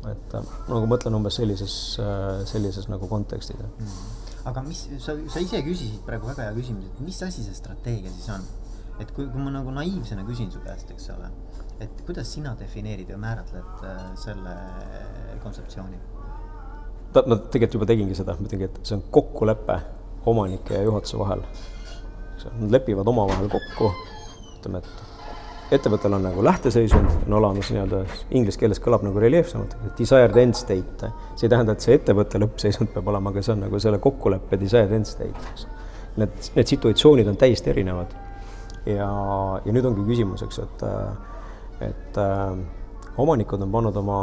et 0.07 0.37
äh, 0.39 0.53
nagu 0.69 0.87
mõtlen 0.87 1.17
umbes 1.17 1.35
sellises, 1.35 1.73
äh, 1.99 2.45
sellises 2.47 2.87
nagu 2.87 3.09
kontekstis 3.11 3.59
mm.. 3.59 3.97
aga 4.47 4.63
mis, 4.63 4.85
sa, 5.03 5.17
sa 5.27 5.43
ise 5.43 5.59
küsisid 5.65 6.05
praegu 6.07 6.29
väga 6.29 6.47
hea 6.47 6.55
küsimuse, 6.55 6.93
et 6.93 7.03
mis 7.03 7.19
asi 7.27 7.43
see 7.43 7.57
strateegia 7.57 8.13
siis 8.13 8.29
on? 8.37 8.47
et 9.03 9.11
kui, 9.11 9.27
kui 9.27 9.43
ma 9.43 9.51
nagu 9.53 9.73
naiivsena 9.75 10.23
küsin 10.25 10.53
su 10.53 10.63
käest, 10.63 10.93
eks 10.95 11.11
ole, 11.13 11.27
et 11.83 12.05
kuidas 12.07 12.31
sina 12.33 12.55
defineerid 12.57 13.11
ja 13.11 13.19
määratled 13.19 13.83
selle 14.23 14.55
kontseptsiooni? 15.43 15.99
ma 17.17 17.35
tegelikult 17.35 17.77
juba 17.81 17.91
tegingi 17.91 18.15
seda, 18.15 18.39
ma 18.39 18.47
ütlengi, 18.47 18.71
et 18.71 18.81
see 18.87 18.95
on 18.95 19.05
kokkulepe 19.11 19.77
omanike 20.27 20.75
ja 20.75 20.85
juhatuse 20.87 21.19
vahel. 21.19 21.43
Nad 22.47 22.71
lepivad 22.71 23.07
omavahel 23.07 23.49
kokku, 23.51 23.89
ütleme, 24.59 24.79
et 24.79 25.07
ettevõttel 25.75 26.15
on 26.15 26.23
nagu 26.23 26.43
lähteseisund, 26.45 27.09
on 27.27 27.35
olemas 27.39 27.71
nii-öelda, 27.73 28.03
inglise 28.39 28.59
keeles 28.61 28.79
kõlab 28.83 29.03
nagu 29.03 29.19
reljeefsemalt, 29.19 29.75
desired 29.97 30.37
end 30.39 30.55
state. 30.55 31.11
see 31.35 31.47
ei 31.47 31.51
tähenda, 31.51 31.75
et 31.75 31.83
see 31.83 31.97
ettevõtte 31.97 32.39
lõppseisund 32.39 32.93
peab 32.93 33.09
olema, 33.11 33.33
aga 33.33 33.43
see 33.43 33.53
on 33.55 33.65
nagu 33.65 33.79
selle 33.83 33.99
kokkuleppe 34.03 34.59
desired 34.59 34.93
end 34.95 35.09
state. 35.09 35.67
Need, 36.17 36.51
need 36.55 36.71
situatsioonid 36.71 37.27
on 37.27 37.37
täiesti 37.37 37.69
erinevad. 37.69 38.15
ja, 38.85 39.11
ja 39.65 39.73
nüüd 39.75 39.85
ongi 39.85 40.05
küsimus, 40.07 40.43
eks, 40.47 40.59
et, 40.63 40.83
et 41.89 42.19
äh, 42.23 42.57
omanikud 43.19 43.61
on 43.61 43.71
pannud 43.71 43.97
oma 43.99 44.19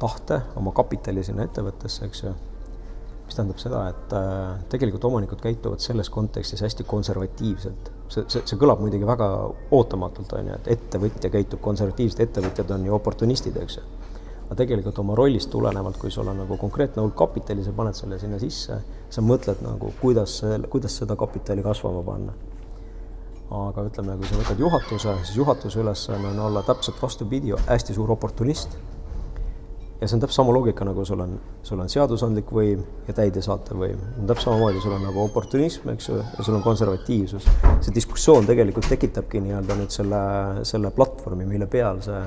tahte, 0.00 0.40
oma 0.56 0.72
kapitali 0.74 1.22
sinna 1.22 1.46
ettevõttesse, 1.46 2.08
eks 2.08 2.24
ju 2.24 2.34
mis 3.30 3.38
tähendab 3.38 3.60
seda, 3.62 3.80
et 3.92 4.12
äh, 4.16 4.58
tegelikult 4.72 5.04
omanikud 5.06 5.40
käituvad 5.42 5.82
selles 5.82 6.10
kontekstis 6.10 6.64
hästi 6.64 6.84
konservatiivselt. 6.90 7.92
see, 8.10 8.24
see, 8.26 8.42
see 8.42 8.58
kõlab 8.58 8.82
muidugi 8.82 9.06
väga 9.06 9.28
ootamatult, 9.76 10.32
on 10.34 10.50
ju, 10.50 10.58
et 10.58 10.70
ettevõtja 10.74 11.30
käitub 11.30 11.62
konservatiivselt, 11.62 12.24
ettevõtjad 12.26 12.74
on 12.74 12.88
ju 12.88 12.96
oportunistid, 12.96 13.56
eks 13.62 13.78
ju. 13.78 13.86
aga 14.48 14.58
tegelikult 14.58 14.98
oma 14.98 15.14
rollist 15.14 15.50
tulenevalt, 15.52 15.98
kui 16.02 16.10
sul 16.10 16.26
on 16.26 16.42
nagu 16.42 16.58
konkreetne 16.58 17.04
hulk 17.04 17.14
kapitali, 17.14 17.62
sa 17.62 17.74
paned 17.76 17.94
selle 17.94 18.18
sinna 18.18 18.40
sisse, 18.42 18.80
sa 19.10 19.22
mõtled 19.22 19.62
nagu, 19.62 19.92
kuidas, 20.00 20.40
kuidas 20.72 20.98
seda 20.98 21.14
kapitali 21.16 21.62
kasvama 21.62 22.02
panna. 22.02 22.34
aga 23.50 23.86
ütleme, 23.86 24.18
kui 24.18 24.26
sa 24.26 24.42
võtad 24.42 24.64
juhatuse, 24.66 25.18
siis 25.22 25.36
juhatuse 25.38 25.80
ülesanne 25.82 26.34
on 26.34 26.46
olla 26.48 26.66
täpselt 26.66 26.98
vastupidi, 27.02 27.54
hästi 27.66 27.94
suur 27.94 28.10
oportunist 28.10 28.74
ja 30.00 30.08
see 30.08 30.16
on 30.16 30.22
täpselt 30.22 30.38
sama 30.38 30.54
loogika, 30.56 30.84
nagu 30.88 31.04
sul 31.04 31.20
on, 31.20 31.34
sul 31.66 31.80
on 31.82 31.90
seadusandlik 31.92 32.48
võim 32.56 32.82
ja 33.08 33.14
täidesaatev 33.16 33.82
võim. 33.82 33.98
täpselt 34.16 34.46
samamoodi, 34.46 34.80
sul 34.80 34.94
on 34.96 35.04
nagu 35.04 35.24
oportunism, 35.26 35.90
eks 35.92 36.08
ju, 36.08 36.16
ja 36.20 36.46
sul 36.46 36.56
on 36.56 36.64
konservatiivsus. 36.64 37.48
see 37.80 37.94
diskussioon 37.94 38.48
tegelikult 38.48 38.88
tekitabki 38.88 39.42
nii-öelda 39.44 39.76
nüüd 39.76 39.92
selle, 39.92 40.22
selle 40.68 40.92
platvormi, 40.96 41.46
mille 41.48 41.68
peal 41.70 42.00
see 42.04 42.22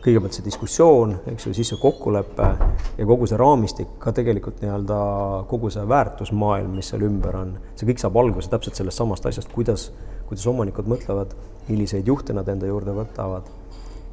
kõigepealt 0.00 0.36
see 0.36 0.44
diskussioon, 0.44 1.14
eks 1.32 1.46
ju, 1.46 1.54
siis 1.56 1.72
see 1.72 1.80
kokkulepe 1.80 2.48
ja 2.96 3.06
kogu 3.08 3.28
see 3.28 3.40
raamistik, 3.40 3.96
ka 4.00 4.12
tegelikult 4.16 4.62
nii-öelda 4.64 5.00
kogu 5.48 5.72
see 5.72 5.84
väärtusmaailm, 5.88 6.72
mis 6.80 6.92
seal 6.92 7.04
ümber 7.08 7.36
on, 7.36 7.54
see 7.76 7.88
kõik 7.88 8.00
saab 8.00 8.16
alguse 8.20 8.52
täpselt 8.52 8.80
sellest 8.80 9.00
samast 9.00 9.28
asjast, 9.28 9.52
kuidas, 9.52 9.90
kuidas 10.28 10.48
omanikud 10.52 10.88
mõtlevad, 10.88 11.36
milliseid 11.68 12.08
juhte 12.08 12.36
nad 12.36 12.48
enda 12.48 12.68
juurde 12.68 12.96
võtavad 12.96 13.59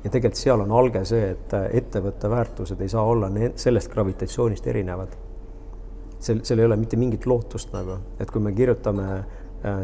ja 0.07 0.11
tegelikult 0.13 0.39
seal 0.39 0.63
on 0.63 0.71
alge 0.79 1.03
see, 1.07 1.31
et 1.35 1.53
äh, 1.57 1.69
ettevõtte 1.81 2.29
väärtused 2.31 2.81
ei 2.81 2.91
saa 2.91 3.03
olla 3.03 3.29
sellest 3.59 3.91
gravitatsioonist 3.91 4.67
erinevad. 4.67 5.15
sel, 6.19 6.39
seal 6.43 6.59
ei 6.59 6.65
ole 6.65 6.75
mitte 6.79 6.97
mingit 6.97 7.25
lootust 7.29 7.73
nagu, 7.75 7.99
et 8.19 8.31
kui 8.31 8.41
me 8.41 8.53
kirjutame 8.55 9.07
äh, 9.17 9.81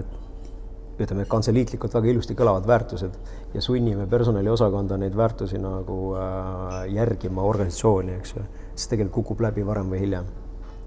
ütleme, 1.03 1.25
kantseliitlikult 1.29 1.93
väga 1.97 2.09
ilusti 2.11 2.35
kõlavad 2.37 2.67
väärtused 2.69 3.17
ja 3.53 3.61
sunnime 3.61 4.05
personaliosakonda 4.07 4.97
neid 5.01 5.17
väärtusi 5.17 5.59
nagu 5.61 5.99
äh, 6.15 6.79
järgima 6.93 7.43
organisatsiooni, 7.49 8.15
eks 8.21 8.35
ju, 8.37 8.45
siis 8.75 8.87
tegelikult 8.93 9.19
kukub 9.19 9.43
läbi 9.45 9.65
varem 9.65 9.91
või 9.91 10.05
hiljem. 10.05 10.31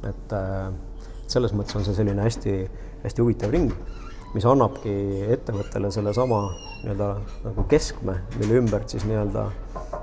et 0.07 0.33
äh, 0.33 0.73
selles 1.27 1.53
mõttes 1.53 1.77
on 1.77 1.85
see 1.85 1.95
selline 1.95 2.23
hästi, 2.23 2.57
hästi 3.05 3.23
huvitav 3.23 3.53
ring, 3.53 3.73
mis 4.37 4.47
annabki 4.49 4.95
ettevõttele 5.37 5.91
sellesama 5.95 6.43
nii-öelda 6.85 7.13
nagu 7.47 7.65
keskme, 7.71 8.21
mille 8.37 8.61
ümbert 8.61 8.93
siis 8.93 9.07
nii-öelda, 9.09 9.49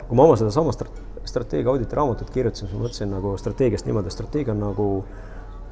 kui 0.08 0.18
ma 0.18 0.25
oma 0.25 0.40
sedasama 0.40 0.74
strateegia 0.74 1.70
auditi 1.72 1.96
raamatut 1.96 2.34
kirjutasin, 2.34 2.68
siis 2.68 2.78
ma 2.78 2.88
mõtlesin 2.88 3.13
nagu 3.13 3.36
strateegiast 3.40 3.88
niimoodi, 3.88 4.13
strateegia 4.13 4.56
on 4.56 4.66
nagu 4.68 4.88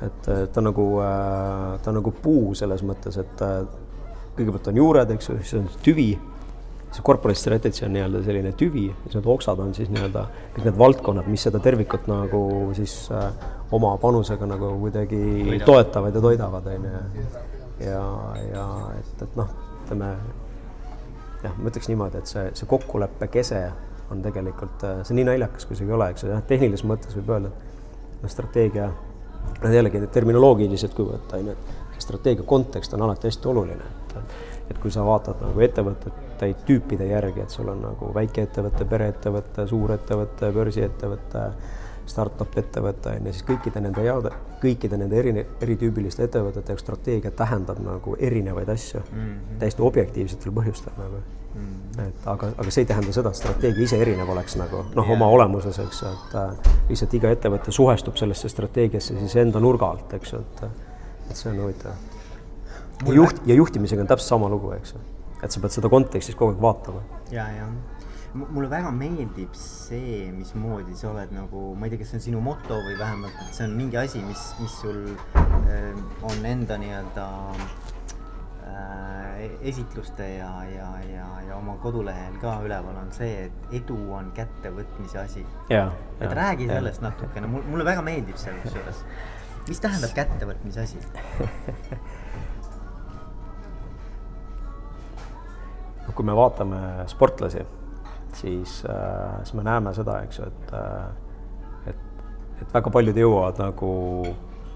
et 0.02 0.28
ta 0.54 0.62
on 0.62 0.68
nagu, 0.72 0.88
äh, 1.04 1.80
ta 1.84 1.92
on 1.92 2.00
nagu 2.00 2.14
puu 2.24 2.56
selles 2.58 2.84
mõttes, 2.86 3.18
et 3.22 3.46
äh, 3.46 3.62
kõigepealt 4.38 4.72
on 4.72 4.82
juured, 4.82 5.14
eks 5.16 5.30
ju, 5.30 5.38
siis 5.44 5.60
on 5.60 5.70
tüvi, 5.86 6.10
see 6.92 7.06
corporate 7.08 7.40
strategy 7.40 7.86
on 7.86 7.94
nii-öelda 7.96 8.24
selline 8.26 8.52
tüvi, 8.60 8.88
siis 9.06 9.18
need 9.20 9.30
oksad 9.36 9.62
on 9.64 9.76
siis 9.78 9.92
nii-öelda 9.94 10.26
kõik 10.56 10.68
need 10.68 10.80
valdkonnad, 10.82 11.30
mis 11.32 11.46
seda 11.48 11.62
tervikut 11.64 12.10
nagu 12.12 12.44
siis 12.78 12.96
äh, 13.14 13.30
oma 13.72 13.94
panusega 14.02 14.50
nagu 14.50 14.74
kuidagi 14.82 15.62
toetavad 15.68 16.18
ja 16.18 16.26
toidavad, 16.28 16.72
on 16.74 16.90
ju. 16.90 17.48
Ja, 17.86 18.04
ja 18.48 18.66
et, 19.00 19.26
et 19.26 19.38
noh, 19.40 19.52
ütleme 19.84 20.12
jah, 21.44 21.56
ma 21.58 21.72
ütleks 21.72 21.90
niimoodi, 21.92 22.22
et 22.22 22.30
see, 22.30 22.50
see 22.58 22.70
kokkuleppe 22.70 23.30
kese 23.34 23.62
on 24.12 24.22
tegelikult, 24.24 24.84
äh, 24.88 25.02
see 25.08 25.18
nii 25.18 25.28
naljakas, 25.30 25.68
kui 25.68 25.78
see 25.80 25.88
ei 25.88 25.96
ole, 25.96 26.12
eks 26.14 26.26
ju, 26.26 26.32
jah, 26.34 26.44
tehnilises 26.48 26.86
mõttes 26.88 27.16
võib 27.18 27.32
öelda, 27.36 27.52
et 27.52 28.26
noh, 28.26 28.32
strateegia 28.32 28.90
jällegi 29.72 30.02
need 30.02 30.14
terminoloogilised, 30.14 30.94
kui 30.98 31.08
võtta, 31.08 31.40
on 31.40 31.52
ju, 31.52 31.58
et 31.96 32.04
strateegia 32.04 32.46
kontekst 32.48 32.94
on 32.98 33.06
alati 33.06 33.30
hästi 33.30 33.52
oluline, 33.52 33.92
et 34.70 34.80
kui 34.82 34.92
sa 34.94 35.06
vaatad 35.06 35.42
nagu 35.44 35.64
ettevõtteid 35.66 36.66
tüüpide 36.68 37.08
järgi, 37.10 37.46
et 37.46 37.54
sul 37.54 37.70
on 37.72 37.82
nagu 37.86 38.12
väikeettevõte, 38.16 38.88
pereettevõte, 38.90 39.68
suurettevõte, 39.70 40.52
börsiettevõte, 40.56 41.46
startup 42.12 42.58
ettevõte 42.58 43.16
on 43.18 43.28
ju, 43.30 43.36
siis 43.36 43.46
kõikide 43.48 43.84
nende 43.84 44.06
jaote, 44.06 44.32
kõikide 44.62 45.00
nende 45.00 45.20
eri, 45.20 45.46
eritüübiliste 45.64 46.28
ettevõtete 46.28 46.76
jaoks 46.76 46.86
strateegia 46.86 47.32
tähendab 47.36 47.80
nagu 47.84 48.16
erinevaid 48.20 48.70
asju 48.70 49.02
mm 49.04 49.22
-hmm. 49.22 49.60
täiesti 49.64 49.88
objektiivsetel 49.88 50.54
põhjustel 50.58 50.98
nagu 50.98 51.22
mm.. 51.56 52.00
et 52.08 52.28
aga, 52.34 52.52
aga 52.58 52.72
see 52.72 52.86
ei 52.86 52.90
tähenda 52.90 53.14
seda, 53.16 53.30
et 53.30 53.40
strateegia 53.40 53.88
ise 53.88 54.00
erinev 54.02 54.30
oleks 54.34 54.58
nagu 54.60 54.84
noh 54.96 55.06
yeah., 55.06 55.14
oma 55.18 55.30
olemuses, 55.36 55.80
eks 55.84 56.02
ju, 56.04 56.12
et 56.16 56.36
äh, 56.42 56.74
lihtsalt 56.90 57.16
iga 57.20 57.32
ettevõte 57.36 57.76
suhestub 57.76 58.20
sellesse 58.20 58.50
strateegiasse 58.50 59.18
siis 59.20 59.38
enda 59.44 59.60
nurga 59.64 59.92
alt, 59.96 60.14
eks 60.20 60.34
ju, 60.34 60.40
et, 60.40 60.66
et 61.30 61.36
see 61.36 61.52
on 61.52 61.64
huvitav. 61.66 61.92
juht 63.08 63.42
ja 63.46 63.56
juhtimisega 63.56 64.02
on 64.02 64.12
täpselt 64.14 64.36
sama 64.36 64.50
lugu, 64.50 64.72
eks 64.78 64.94
ju, 64.96 65.02
et 65.42 65.52
sa 65.52 65.64
pead 65.64 65.80
seda 65.80 65.90
kontekstis 65.90 66.36
kogu 66.36 66.56
aeg 66.56 66.62
vaatama. 66.62 67.04
ja, 67.32 67.48
ja 67.58 67.72
mulle 68.34 68.70
väga 68.72 68.92
meeldib 68.96 69.56
see, 69.58 70.32
mismoodi 70.32 70.96
sa 70.96 71.10
oled 71.12 71.34
nagu, 71.36 71.76
ma 71.76 71.88
ei 71.88 71.92
tea, 71.92 72.00
kas 72.02 72.14
see 72.14 72.20
on 72.20 72.24
sinu 72.26 72.40
moto 72.44 72.78
või 72.86 72.96
vähemalt, 73.00 73.36
et 73.44 73.58
see 73.58 73.66
on 73.68 73.74
mingi 73.76 73.98
asi, 74.00 74.22
mis, 74.24 74.44
mis 74.62 74.76
sul 74.84 75.00
äh, 75.42 75.98
on 76.28 76.46
enda 76.48 76.78
nii-öelda 76.80 77.26
äh, 78.70 79.42
esitluste 79.68 80.28
ja, 80.38 80.52
ja, 80.70 80.88
ja, 81.10 81.28
ja 81.50 81.58
oma 81.58 81.76
kodulehel 81.84 82.36
ka 82.44 82.52
üleval 82.64 82.96
on 83.02 83.12
see, 83.16 83.50
et 83.50 83.76
edu 83.82 84.00
on 84.16 84.32
kättevõtmise 84.38 85.18
asi. 85.26 85.44
et 86.22 86.32
räägi 86.38 86.66
sellest 86.72 87.02
natukene, 87.04 87.48
mulle 87.52 87.86
väga 87.88 88.02
meeldib 88.06 88.38
see 88.40 88.54
kusjuures. 88.64 89.00
mis 89.68 89.80
tähendab 89.84 90.12
kättevõtmise 90.16 90.80
asi 90.88 90.98
no 96.08 96.10
kui 96.16 96.26
me 96.26 96.34
vaatame 96.36 96.80
sportlasi 97.12 97.81
siis, 98.40 98.82
äh, 98.90 99.42
siis 99.44 99.58
me 99.58 99.66
näeme 99.68 99.94
seda, 99.98 100.22
eks 100.26 100.40
ju, 100.40 100.48
et, 100.48 100.74
äh, 100.78 101.92
et, 101.92 102.24
et 102.62 102.74
väga 102.74 102.94
paljud 102.94 103.20
jõuavad 103.24 103.60
nagu 103.62 103.92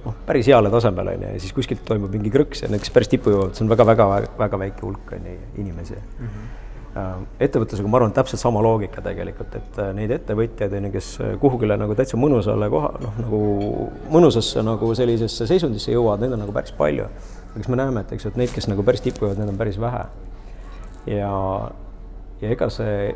noh, 0.06 0.20
päris 0.28 0.50
heale 0.52 0.72
tasemele, 0.74 1.16
on 1.18 1.26
ju, 1.28 1.32
ja 1.38 1.46
siis 1.46 1.56
kuskilt 1.56 1.86
toimub 1.88 2.14
mingi 2.14 2.34
krõks 2.34 2.66
ja 2.66 2.70
need, 2.72 2.84
kes 2.84 2.94
päris 2.96 3.12
tippu 3.12 3.34
jõuavad, 3.34 3.56
see 3.58 3.66
on 3.66 3.74
väga-väga-väga 3.74 4.62
väike 4.66 4.86
hulk, 4.86 5.16
on 5.18 5.32
ju, 5.32 5.40
inimesi 5.64 5.98
mm. 5.98 6.28
-hmm 6.28 6.54
ettevõtlusega 7.44 7.90
ma 7.92 8.00
arvan, 8.00 8.14
täpselt 8.16 8.40
sama 8.40 8.62
loogika 8.64 9.02
tegelikult, 9.04 9.56
et 9.58 9.80
neid 9.98 10.14
ettevõtjaid 10.16 10.76
on 10.78 10.88
ju, 10.88 10.92
kes 10.94 11.10
kuhugile 11.42 11.76
nagu 11.80 11.96
täitsa 11.98 12.16
mõnusale 12.20 12.70
koha, 12.72 12.94
noh 13.04 13.18
nagu 13.20 13.40
mõnusasse 14.14 14.64
nagu 14.64 14.94
sellisesse 14.96 15.48
seisundisse 15.50 15.92
jõuavad, 15.92 16.24
neid 16.24 16.38
on 16.38 16.44
nagu 16.46 16.56
päris 16.56 16.72
palju. 16.78 17.10
aga 17.50 17.58
siis 17.58 17.68
me 17.72 17.80
näeme, 17.82 18.06
et 18.06 18.14
eks 18.16 18.30
et 18.30 18.40
neid, 18.40 18.54
kes 18.56 18.70
nagu 18.72 18.84
päris 18.88 19.04
tippu 19.04 19.26
jõuavad, 19.26 19.42
neid 19.42 19.52
on 19.52 19.60
päris 19.60 19.80
vähe. 19.82 20.06
ja, 21.18 21.34
ja 22.42 22.56
ega 22.56 22.70
see 22.70 23.12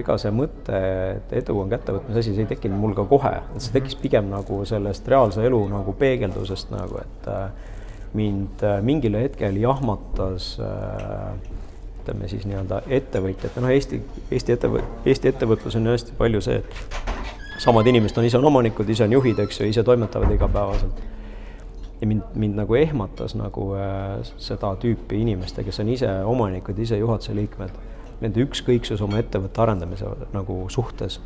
ega 0.00 0.16
see 0.20 0.32
mõte, 0.34 0.80
et 1.16 1.32
edu 1.40 1.56
on 1.60 1.70
kättevõtmise 1.72 2.22
asi, 2.22 2.34
see 2.34 2.44
ei 2.46 2.50
tekkinud 2.50 2.80
mul 2.80 2.94
ka 2.96 3.06
kohe, 3.08 3.32
et 3.54 3.64
see 3.64 3.74
tekkis 3.76 3.96
pigem 4.00 4.28
nagu 4.32 4.60
sellest 4.68 5.08
reaalse 5.10 5.44
elu 5.46 5.60
nagu 5.70 5.94
peegeldusest 5.98 6.72
nagu, 6.74 7.00
et 7.02 7.28
äh, 7.30 7.72
mind 8.14 8.62
äh, 8.62 8.80
mingil 8.82 9.18
hetkel 9.18 9.58
jahmatas 9.62 10.54
äh, 10.62 11.32
ütleme 12.04 12.28
siis 12.28 12.44
nii-öelda 12.48 12.82
ettevõtjate, 12.92 13.62
noh, 13.64 13.72
Eesti, 13.72 14.02
Eesti 14.30 14.54
ettevõt-, 14.58 15.08
Eesti 15.08 15.30
ettevõtlus 15.30 15.78
on 15.78 15.88
ju 15.88 15.96
hästi 15.96 16.18
palju 16.18 16.42
see, 16.44 16.60
et 16.60 17.60
samad 17.64 17.88
inimesed 17.88 18.18
on, 18.20 18.28
ise 18.28 18.38
on 18.38 18.50
omanikud, 18.50 18.88
ise 18.90 19.06
on 19.06 19.16
juhid, 19.16 19.40
eks 19.40 19.60
ju, 19.60 19.70
ise 19.70 19.84
toimetavad 19.86 20.32
igapäevaselt. 20.34 21.02
ja 22.00 22.06
mind, 22.06 22.22
mind 22.34 22.58
nagu 22.58 22.74
ehmatas 22.76 23.34
nagu 23.38 23.70
äh, 23.78 24.20
seda 24.36 24.74
tüüpi 24.82 25.22
inimeste, 25.24 25.64
kes 25.64 25.80
on 25.80 25.88
ise 25.94 26.10
omanikud, 26.28 26.78
ise 26.78 26.98
juhatuse 27.00 27.34
liikmed 27.34 27.93
nende 28.22 28.44
ükskõiksus 28.44 29.02
oma 29.04 29.18
ettevõtte 29.22 29.62
arendamise 29.64 30.10
nagu 30.34 30.64
suhtes. 30.70 31.20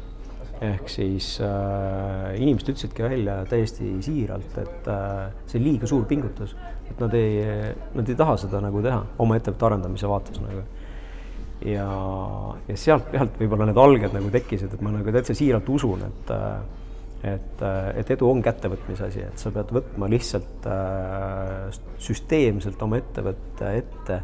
ehk 0.58 0.88
siis 0.90 1.36
äh, 1.38 2.34
inimesed 2.34 2.72
ütlesidki 2.72 3.04
välja 3.04 3.44
täiesti 3.46 3.92
siiralt, 4.02 4.56
et 4.58 4.88
äh, 4.90 5.28
see 5.46 5.62
liiga 5.62 5.86
suur 5.86 6.02
pingutus, 6.10 6.56
et 6.90 6.98
nad 6.98 7.14
ei, 7.14 7.44
nad 7.94 8.08
ei 8.08 8.16
taha 8.18 8.34
seda 8.42 8.58
nagu 8.64 8.82
teha 8.82 9.04
oma 9.22 9.36
ettevõtte 9.38 9.68
arendamise 9.68 10.10
vaates 10.10 10.40
nagu 10.42 10.64
ja, 11.62 11.86
ja 12.68 12.76
sealt 12.78 13.06
pealt 13.12 13.38
võib-olla 13.38 13.68
need 13.68 13.78
alged 13.78 14.14
nagu 14.14 14.32
tekkisid, 14.34 14.74
et 14.74 14.82
ma 14.82 14.92
nagu 14.94 15.14
täitsa 15.14 15.36
siiralt 15.38 15.70
usun, 15.70 16.04
et 16.08 16.34
et, 17.26 17.62
et 17.98 18.10
edu 18.14 18.28
on 18.30 18.42
kättevõtmise 18.46 19.08
asi, 19.08 19.22
et 19.26 19.40
sa 19.42 19.50
pead 19.54 19.72
võtma 19.74 20.06
lihtsalt 20.10 20.68
äh, 20.70 21.78
süsteemselt 22.02 22.82
oma 22.86 23.00
ettevõtte 23.00 23.72
ette 23.80 24.20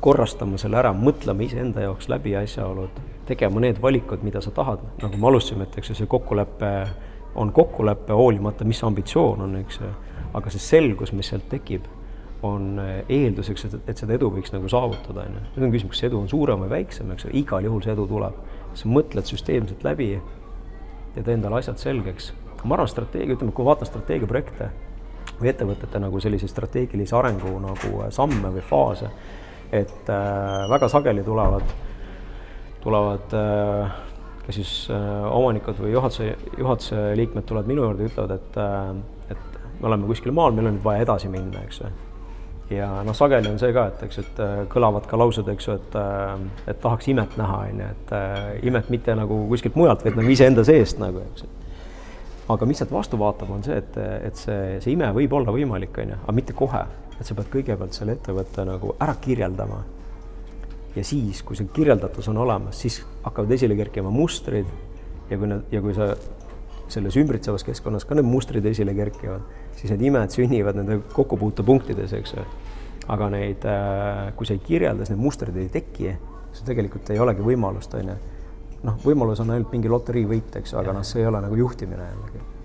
korrastama 0.00 0.58
selle 0.60 0.78
ära, 0.78 0.92
mõtlema 0.94 1.42
iseenda 1.42 1.82
jaoks 1.82 2.08
läbi 2.08 2.36
asjaolud, 2.38 3.00
tegema 3.26 3.60
need 3.60 3.80
valikud, 3.82 4.22
mida 4.22 4.40
sa 4.44 4.52
tahad, 4.54 4.82
nagu 5.02 5.18
me 5.18 5.30
alustasime, 5.30 5.66
et 5.66 5.78
eks 5.80 5.92
ju, 5.92 5.98
see 5.98 6.10
kokkulepe 6.10 6.72
on 7.38 7.52
kokkulepe, 7.52 8.12
hoolimata, 8.12 8.64
mis 8.64 8.80
ambitsioon 8.84 9.44
on, 9.44 9.56
eks 9.62 9.80
ju, 9.82 9.90
aga 10.38 10.50
see 10.52 10.62
selgus, 10.62 11.12
mis 11.14 11.30
sealt 11.30 11.48
tekib, 11.50 11.86
on 12.46 12.78
eelduseks, 13.10 13.64
et, 13.66 13.76
et 13.90 14.00
seda 14.00 14.14
edu 14.14 14.30
võiks 14.30 14.52
nagu 14.54 14.68
saavutada, 14.70 15.26
on 15.26 15.38
ju. 15.38 15.44
nüüd 15.56 15.66
on 15.66 15.72
küsimus, 15.74 15.96
kas 15.96 16.08
edu 16.08 16.20
on 16.20 16.28
suurem 16.30 16.62
või 16.62 16.70
väiksem, 16.76 17.10
eks 17.14 17.26
ju, 17.26 17.32
igal 17.40 17.66
juhul 17.66 17.82
see 17.82 17.94
edu 17.94 18.06
tuleb. 18.10 18.36
sa 18.78 18.88
mõtled 18.88 19.26
süsteemselt 19.26 19.82
läbi 19.82 20.12
ja 20.12 20.20
teed 21.14 21.32
endale 21.34 21.58
asjad 21.58 21.80
selgeks. 21.82 22.32
ma 22.64 22.76
arvan, 22.76 22.88
strateegia, 22.88 23.34
ütleme, 23.34 23.52
kui 23.52 23.64
vaatan 23.66 23.86
strateegiaprojekte 23.86 24.70
või 25.40 25.50
ettevõtete 25.50 25.98
nagu 25.98 26.20
selliseid 26.20 26.50
strateegilise 26.50 27.16
arengu 27.16 27.58
nagu 27.62 28.02
samme 28.14 28.50
või 28.54 28.62
faase 28.62 29.10
et 29.72 30.08
äh, 30.08 30.70
väga 30.70 30.88
sageli 30.88 31.22
tulevad, 31.24 31.62
tulevad 32.80 33.36
äh, 33.36 33.96
ka 34.46 34.56
siis 34.56 34.88
äh, 34.90 35.28
omanikud 35.28 35.80
või 35.82 35.92
juhatuse, 35.92 36.34
juhatuse 36.58 37.04
liikmed 37.18 37.46
tulevad 37.48 37.68
minu 37.68 37.84
juurde 37.84 38.06
ja 38.06 38.12
ütlevad, 38.12 38.36
et 38.38 38.60
et 39.36 39.58
me 39.80 39.90
oleme 39.90 40.08
kuskil 40.08 40.32
maal, 40.32 40.54
meil 40.56 40.70
on 40.70 40.78
nüüd 40.78 40.84
vaja 40.84 41.04
edasi 41.04 41.28
minna, 41.28 41.60
eks 41.66 41.82
ju. 41.82 41.90
ja 42.78 42.88
noh, 43.04 43.16
sageli 43.16 43.50
on 43.52 43.60
see 43.60 43.74
ka, 43.76 43.86
et 43.92 44.06
eks, 44.08 44.22
et 44.24 44.40
kõlavad 44.72 45.06
ka 45.10 45.20
laused, 45.20 45.48
eks 45.52 45.68
ju, 45.68 45.76
et, 45.76 45.98
et 46.72 46.80
tahaks 46.80 47.10
imet 47.12 47.36
näha, 47.38 47.60
on 47.68 47.84
ju, 47.84 47.92
et 47.92 48.64
imet 48.72 48.88
mitte 48.90 49.14
nagu 49.16 49.44
kuskilt 49.52 49.76
mujalt, 49.76 50.04
vaid 50.04 50.16
nagu 50.18 50.32
iseenda 50.32 50.64
seest 50.66 51.00
nagu, 51.02 51.22
eks 51.28 51.46
aga 52.48 52.64
mis 52.64 52.80
sealt 52.80 52.92
vastu 52.92 53.18
vaatab, 53.20 53.50
on 53.52 53.62
see, 53.64 53.76
et, 53.76 53.96
et 54.24 54.40
see, 54.40 54.78
see 54.80 54.94
ime 54.94 55.10
võib 55.12 55.34
olla 55.36 55.52
võimalik, 55.52 56.00
on 56.00 56.14
ju, 56.14 56.20
aga 56.24 56.34
mitte 56.40 56.56
kohe 56.56 56.80
et 57.18 57.26
sa 57.26 57.34
pead 57.34 57.50
kõigepealt 57.52 57.96
selle 57.96 58.14
ettevõtte 58.18 58.64
nagu 58.66 58.94
ära 59.02 59.14
kirjeldama. 59.20 59.84
ja 60.96 61.04
siis, 61.04 61.42
kui 61.46 61.56
see 61.56 61.68
kirjeldatus 61.74 62.28
on 62.30 62.38
olemas, 62.42 62.78
siis 62.80 63.02
hakkavad 63.22 63.52
esile 63.54 63.76
kerkima 63.78 64.10
mustrid 64.10 64.66
ja 65.30 65.38
kui 65.38 65.50
nad 65.50 65.66
ja 65.70 65.82
kui 65.84 65.94
sa 65.94 66.14
selles 66.88 67.16
ümbritsevas 67.20 67.64
keskkonnas 67.66 68.06
ka 68.08 68.16
need 68.16 68.26
mustrid 68.26 68.64
esile 68.66 68.94
kerkivad, 68.96 69.44
siis 69.76 69.92
need 69.92 70.06
imed 70.08 70.32
sünnivad 70.32 70.78
nende 70.80 70.98
kokkupuutepunktides, 71.12 72.16
eks 72.18 72.34
ju. 72.34 72.46
aga 73.08 73.30
neid, 73.32 73.64
äh, 73.64 74.32
kui 74.36 74.48
sa 74.48 74.56
ei 74.56 74.64
kirjelda, 74.64 75.04
siis 75.04 75.16
need 75.16 75.24
mustrid 75.24 75.56
ei 75.56 75.68
teki, 75.72 76.12
siis 76.52 76.64
tegelikult 76.66 77.10
ei 77.12 77.20
olegi 77.20 77.44
võimalust, 77.44 77.94
on 77.94 78.14
ju. 78.14 78.20
noh, 78.88 79.00
võimalus 79.04 79.44
on 79.44 79.52
ainult 79.54 79.74
mingi 79.74 79.92
loteriivõit, 79.92 80.54
eks 80.62 80.72
ju, 80.72 80.80
aga 80.80 80.96
noh, 80.96 81.06
see 81.06 81.22
ei 81.22 81.28
ole 81.28 81.44
nagu 81.44 81.60
juhtimine 81.60 82.08
jällegi 82.08 82.57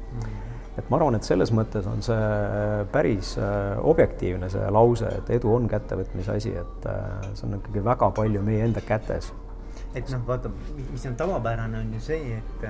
et 0.77 0.89
ma 0.89 0.97
arvan, 0.97 1.17
et 1.17 1.27
selles 1.27 1.51
mõttes 1.53 1.85
on 1.89 2.01
see 2.05 2.85
päris 2.93 3.35
äh, 3.41 3.75
objektiivne, 3.85 4.49
see 4.49 4.71
lause, 4.73 5.09
et 5.19 5.29
edu 5.37 5.51
on 5.53 5.67
kättevõtmise 5.69 6.37
asi, 6.39 6.55
et 6.57 6.87
äh, 6.89 7.27
see 7.33 7.47
on 7.47 7.59
ikkagi 7.59 7.83
väga 7.85 8.09
palju 8.17 8.41
meie 8.45 8.65
enda 8.65 8.81
kätes. 8.85 9.31
et 9.93 10.09
noh, 10.09 10.23
vaata, 10.27 10.49
mis 10.79 11.05
on 11.05 11.19
tavapärane, 11.19 11.83
on 11.83 11.93
ju 11.93 12.01
see, 12.01 12.39
et, 12.39 12.65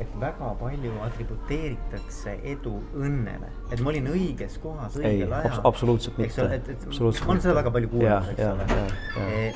et 0.00 0.16
väga 0.20 0.54
palju 0.60 0.94
atributeeritakse 1.04 2.38
edu 2.54 2.78
õnnele, 2.96 3.52
et 3.68 3.84
ma 3.84 3.92
olin 3.92 4.08
õiges 4.14 4.56
kohas 4.64 4.96
õigel 4.96 5.28
ei, 5.28 5.36
ajal. 5.42 5.60
absoluutselt 5.68 6.18
mitte. 6.18 6.48
ma 6.48 7.30
olen 7.34 7.44
seda 7.44 7.60
väga 7.60 7.76
palju 7.76 7.92
kuulnud, 7.92 8.32
eks 8.32 8.44
ole. 8.48 8.82
E, 9.20 9.46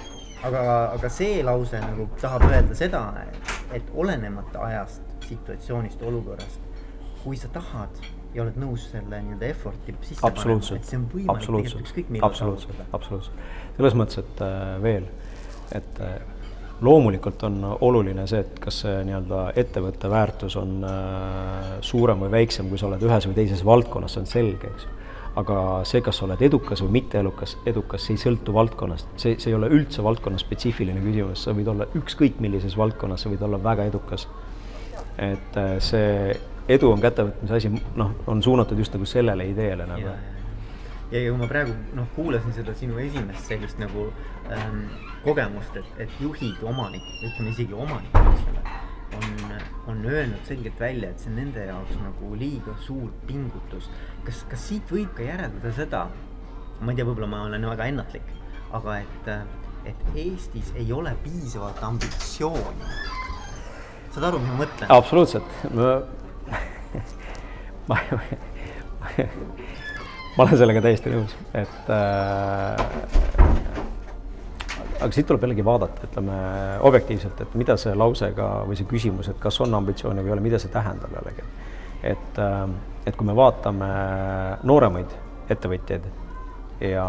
aga, 0.44 0.62
aga 0.92 1.10
see 1.12 1.40
lause 1.42 1.80
nagu 1.88 2.10
tahab 2.20 2.44
öelda 2.52 2.76
seda, 2.76 3.04
et 3.72 3.92
olenemata 3.96 4.68
ajast, 4.68 5.04
situatsioonist, 5.28 6.04
olukorrast 6.04 6.67
kui 7.24 7.36
sa 7.36 7.50
tahad 7.52 8.00
ja 8.34 8.44
oled 8.44 8.58
nõus 8.60 8.88
selle 8.92 9.20
nii-öelda 9.24 9.46
effort'i 9.48 9.94
sisse 10.04 10.22
panema, 10.22 10.58
et 10.76 10.88
see 10.88 10.98
on 10.98 11.06
võimalik 11.12 11.46
tegelikult 11.46 11.84
ükskõik 11.86 12.10
millal 12.12 12.28
absoluutselt, 12.28 12.82
absoluutselt. 12.96 13.46
selles 13.76 13.96
mõttes, 13.98 14.20
et 14.22 14.42
äh, 14.44 14.74
veel, 14.84 15.06
et 15.78 16.02
äh, 16.04 16.18
loomulikult 16.84 17.42
on 17.48 17.56
oluline 17.80 18.26
see, 18.30 18.42
et 18.44 18.60
kas 18.62 18.82
see 18.84 19.00
nii-öelda 19.08 19.48
ettevõtte 19.58 20.10
väärtus 20.12 20.58
on 20.60 20.84
äh, 20.86 21.72
suurem 21.84 22.20
või 22.26 22.30
väiksem, 22.36 22.68
kui 22.70 22.78
sa 22.80 22.86
oled 22.90 23.02
ühes 23.08 23.26
või 23.30 23.38
teises 23.40 23.64
valdkonnas, 23.66 24.14
see 24.14 24.22
on 24.24 24.30
selge, 24.30 24.70
eks 24.74 24.86
ju. 24.86 24.92
aga 25.40 25.56
see, 25.88 26.02
kas 26.04 26.20
sa 26.20 26.26
oled 26.26 26.44
edukas 26.44 26.82
või 26.84 26.98
mitte 26.98 27.18
edukas, 27.22 27.56
edukas, 27.66 28.04
see 28.04 28.18
ei 28.18 28.22
sõltu 28.22 28.54
valdkonnast, 28.54 29.08
see, 29.16 29.38
see 29.40 29.50
ei 29.52 29.56
ole 29.58 29.72
üldse 29.74 30.04
valdkonna 30.04 30.38
spetsiifiline 30.42 31.00
küsimus, 31.02 31.46
sa 31.46 31.56
võid 31.56 31.72
olla 31.72 31.88
ükskõik 31.98 32.38
millises 32.44 32.76
valdkonnas, 32.78 33.24
sa 33.24 33.32
võid 33.32 33.42
olla 33.48 33.62
väga 33.62 33.88
edukas. 33.90 34.28
et 35.18 35.56
äh, 35.58 35.78
see 35.82 36.36
edu 36.68 36.90
on 36.92 37.02
kättevõtmise 37.02 37.56
asi, 37.56 37.70
noh, 37.96 38.12
on 38.28 38.42
suunatud 38.44 38.78
just 38.78 38.94
nagu 38.96 39.06
sellele 39.08 39.46
ideele 39.48 39.86
nagu. 39.88 40.10
ja, 40.10 41.20
ja, 41.20 41.30
kui 41.30 41.38
ma 41.40 41.48
praegu 41.50 41.74
noh, 41.96 42.08
kuulasin 42.16 42.52
seda 42.56 42.74
sinu 42.76 42.98
esimest 43.02 43.48
sellist 43.48 43.80
nagu 43.80 44.08
ähm, 44.52 44.84
kogemust, 45.24 45.76
et, 45.80 45.88
et 46.04 46.20
juhid, 46.20 46.60
omanikud, 46.62 47.24
ütleme 47.30 47.54
isegi 47.54 47.76
omanikud, 47.76 48.32
eks 48.34 48.50
ole, 48.52 48.64
on, 49.18 49.54
on 49.94 50.04
öelnud 50.04 50.44
selgelt 50.48 50.80
välja, 50.80 51.12
et 51.12 51.24
see 51.24 51.32
on 51.32 51.40
nende 51.40 51.64
jaoks 51.70 52.00
nagu 52.02 52.32
liiga 52.38 52.76
suur 52.84 53.08
pingutus. 53.28 53.88
kas, 54.26 54.44
kas 54.50 54.68
siit 54.70 54.92
võib 54.92 55.14
ka 55.16 55.24
järeldada 55.24 55.72
seda, 55.76 56.04
ma 56.80 56.92
ei 56.92 57.00
tea, 57.00 57.08
võib-olla 57.08 57.30
ma 57.32 57.46
olen 57.48 57.70
väga 57.72 57.88
ennatlik, 57.94 58.34
aga 58.76 59.00
et, 59.00 59.32
et 59.88 60.04
Eestis 60.14 60.74
ei 60.76 60.92
ole 60.92 61.16
piisavalt 61.24 61.80
ambitsiooni 61.88 62.92
saad 64.18 64.28
aru, 64.32 64.40
mis 64.42 64.52
ma 64.52 64.60
mõtlen? 64.62 64.90
absoluutselt, 64.92 65.58
ma, 67.88 67.98
ma 70.36 70.44
olen 70.44 70.58
sellega 70.60 70.82
täiesti 70.84 71.12
nõus, 71.12 71.34
et 71.58 71.90
äh, 71.94 73.38
aga 74.98 75.10
siit 75.14 75.26
tuleb 75.28 75.46
jällegi 75.46 75.64
vaadata, 75.66 76.06
ütleme 76.08 76.36
objektiivselt, 76.88 77.40
et 77.44 77.56
mida 77.58 77.78
see 77.80 77.94
lausega 77.96 78.50
või 78.68 78.78
see 78.78 78.88
küsimus, 78.90 79.30
et 79.30 79.40
kas 79.42 79.60
on 79.64 79.74
ambitsiooni 79.78 80.24
või 80.24 80.32
ei 80.32 80.36
ole, 80.36 80.46
mida 80.48 80.60
see 80.62 80.72
tähendab 80.74 81.14
jällegi. 81.20 81.46
et, 82.02 82.38
äh, 82.38 82.68
et 83.06 83.16
kui 83.16 83.26
me 83.26 83.34
vaatame 83.36 83.88
nooremaid 84.62 85.14
ettevõtjaid 85.50 86.04
ja 86.84 87.06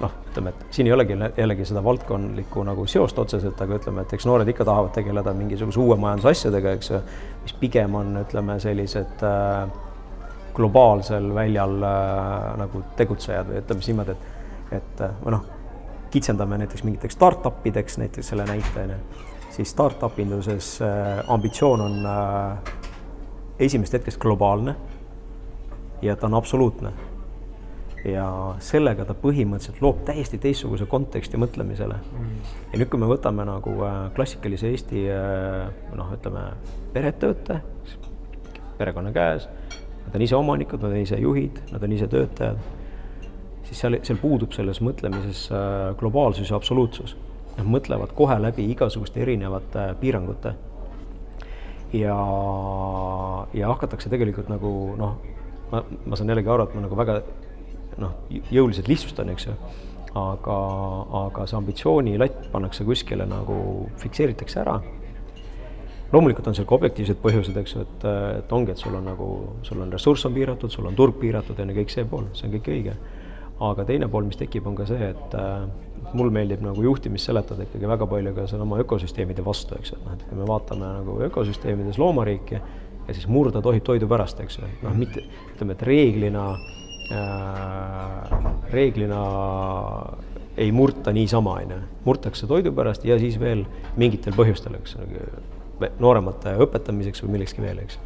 noh, 0.00 0.14
ütleme, 0.30 0.52
et 0.54 0.74
siin 0.74 0.88
ei 0.88 0.94
olegi 0.94 1.16
jällegi 1.36 1.66
seda 1.68 1.82
valdkondlikku 1.84 2.64
nagu 2.64 2.86
seost 2.88 3.18
otseselt, 3.20 3.60
aga 3.60 3.76
ütleme, 3.80 4.04
et 4.04 4.14
eks 4.16 4.26
noored 4.28 4.48
ikka 4.48 4.64
tahavad 4.68 4.94
tegeleda 4.96 5.34
mingisuguse 5.36 5.80
uue 5.82 5.96
majandusasjadega, 6.00 6.74
eks 6.78 6.90
ju, 6.92 7.00
mis 7.44 7.56
pigem 7.60 7.94
on, 7.98 8.14
ütleme, 8.22 8.56
sellised 8.62 9.24
äh, 9.26 9.72
globaalsel 10.56 11.30
väljal 11.34 11.76
äh, 11.86 12.50
nagu 12.60 12.84
tegutsejad 12.96 13.50
või 13.50 13.60
ütleme 13.62 13.84
siis 13.84 13.92
niimoodi, 13.92 14.16
et, 14.16 14.78
et 14.80 15.04
äh, 15.06 15.18
või 15.24 15.36
noh, 15.36 15.44
kitsendame 16.10 16.58
näiteks 16.62 16.86
mingiteks 16.86 17.18
startup 17.18 17.66
ideks 17.66 18.00
näiteks 18.00 18.32
selle 18.32 18.48
näite, 18.48 18.86
on 18.86 18.96
ju, 18.96 19.28
siis 19.56 19.74
startup 19.76 20.18
induses 20.18 20.78
äh, 20.84 21.20
ambitsioon 21.28 21.84
on 21.86 22.00
äh, 22.06 22.74
esimesest 23.60 24.00
hetkest 24.00 24.20
globaalne 24.22 24.74
ja 26.02 26.16
ta 26.16 26.26
on 26.26 26.34
absoluutne 26.34 26.92
ja 28.08 28.26
sellega 28.64 29.04
ta 29.04 29.14
põhimõtteliselt 29.18 29.80
loob 29.84 30.04
täiesti 30.08 30.38
teistsuguse 30.40 30.86
konteksti 30.88 31.40
mõtlemisele 31.40 31.98
mm.. 32.00 32.36
ja 32.72 32.80
nüüd, 32.80 32.88
kui 32.92 33.00
me 33.02 33.08
võtame 33.10 33.44
nagu 33.48 33.74
äh, 33.84 33.98
klassikalise 34.16 34.70
Eesti 34.72 35.04
äh, 35.12 35.66
noh, 35.96 36.12
ütleme 36.16 36.46
peretöötaja, 36.94 37.60
perekonna 38.78 39.12
käes, 39.12 39.48
nad 40.06 40.16
on 40.16 40.24
ise 40.24 40.36
omanikud, 40.38 40.80
nad 40.80 40.94
on 40.94 41.02
ise 41.02 41.18
juhid, 41.20 41.60
nad 41.74 41.84
on 41.84 41.96
ise 41.96 42.08
töötajad, 42.10 42.62
siis 43.68 43.82
seal, 43.84 43.98
seal 44.06 44.20
puudub 44.22 44.56
selles 44.56 44.80
mõtlemises 44.84 45.44
äh, 45.52 45.90
globaalsus 46.00 46.50
ja 46.50 46.56
absoluutsus. 46.56 47.16
Nad 47.58 47.68
mõtlevad 47.68 48.14
kohe 48.16 48.36
läbi 48.40 48.64
igasuguste 48.72 49.20
erinevate 49.20 49.90
piirangute. 50.00 50.54
ja, 51.92 52.16
ja 53.52 53.68
hakatakse 53.74 54.08
tegelikult 54.08 54.48
nagu 54.48 54.70
noh, 54.96 55.16
ma, 55.72 55.82
ma 56.06 56.16
saan 56.16 56.30
jällegi 56.30 56.48
aru, 56.48 56.68
et 56.68 56.76
ma 56.78 56.84
nagu 56.86 56.96
väga 56.96 57.20
noh, 58.02 58.16
jõuliselt 58.52 58.88
lihtsustan, 58.90 59.30
eks 59.34 59.48
ju, 59.48 59.54
aga, 60.18 60.56
aga 61.26 61.46
see 61.46 61.58
ambitsioonilatt 61.58 62.48
pannakse 62.54 62.86
kuskile 62.86 63.26
nagu, 63.30 63.60
fikseeritakse 64.02 64.60
ära. 64.64 64.80
loomulikult 66.12 66.48
on 66.50 66.56
seal 66.58 66.66
ka 66.66 66.74
objektiivsed 66.74 67.20
põhjused, 67.22 67.56
eks 67.60 67.74
ju, 67.76 67.84
et, 67.86 68.06
et 68.40 68.52
ongi, 68.52 68.74
et 68.74 68.80
sul 68.82 68.96
on 68.98 69.04
nagu, 69.06 69.28
sul 69.62 69.78
on 69.84 69.92
ressurss 69.92 70.26
on 70.26 70.34
piiratud, 70.34 70.72
sul 70.72 70.88
on 70.90 70.96
turg 70.98 71.20
piiratud, 71.20 71.58
on 71.62 71.70
ju, 71.70 71.76
kõik 71.76 71.94
see 71.94 72.06
pool, 72.10 72.26
see 72.34 72.48
on 72.48 72.56
kõik 72.56 72.72
õige. 72.74 72.96
aga 73.60 73.84
teine 73.84 74.08
pool, 74.08 74.24
mis 74.24 74.40
tekib, 74.40 74.66
on 74.66 74.74
ka 74.74 74.86
see, 74.88 75.10
et 75.12 75.34
mul 76.16 76.30
meeldib 76.34 76.62
nagu 76.64 76.82
juhtimist 76.82 77.28
seletada 77.28 77.62
ikkagi 77.62 77.86
väga 77.86 78.06
palju 78.08 78.32
ka 78.34 78.46
selle 78.50 78.64
oma 78.64 78.80
ökosüsteemide 78.82 79.44
vastu, 79.46 79.76
eks 79.78 79.92
ju, 79.92 80.00
et 80.00 80.06
noh, 80.06 80.16
et 80.16 80.26
kui 80.26 80.38
me 80.40 80.48
vaatame 80.48 80.92
nagu 80.96 81.18
ökosüsteemides 81.28 82.00
loomariiki 82.00 82.56
ja 82.56 83.14
siis 83.14 83.28
murda 83.30 83.62
tohib 83.62 83.84
toidu 83.86 84.08
pärast, 84.10 84.40
eks 84.42 84.58
ju, 84.58 84.70
noh, 84.82 84.96
mitte 84.96 85.22
ütleme, 85.52 85.76
et 85.76 85.86
reeglina 85.86 86.48
Äh, 86.56 86.79
reeglina 88.70 89.20
ei 90.60 90.72
murta 90.72 91.12
niisama, 91.12 91.54
on 91.62 91.74
ju, 91.74 91.78
murtakse 92.04 92.46
toidu 92.46 92.72
pärast 92.76 93.04
ja 93.04 93.18
siis 93.18 93.38
veel 93.40 93.64
mingitel 93.98 94.34
põhjustel, 94.36 94.76
eks, 94.80 94.96
nooremate 96.02 96.54
õpetamiseks 96.60 97.24
või 97.24 97.36
millekski 97.36 97.64
veel, 97.64 97.80
eks. 97.84 97.98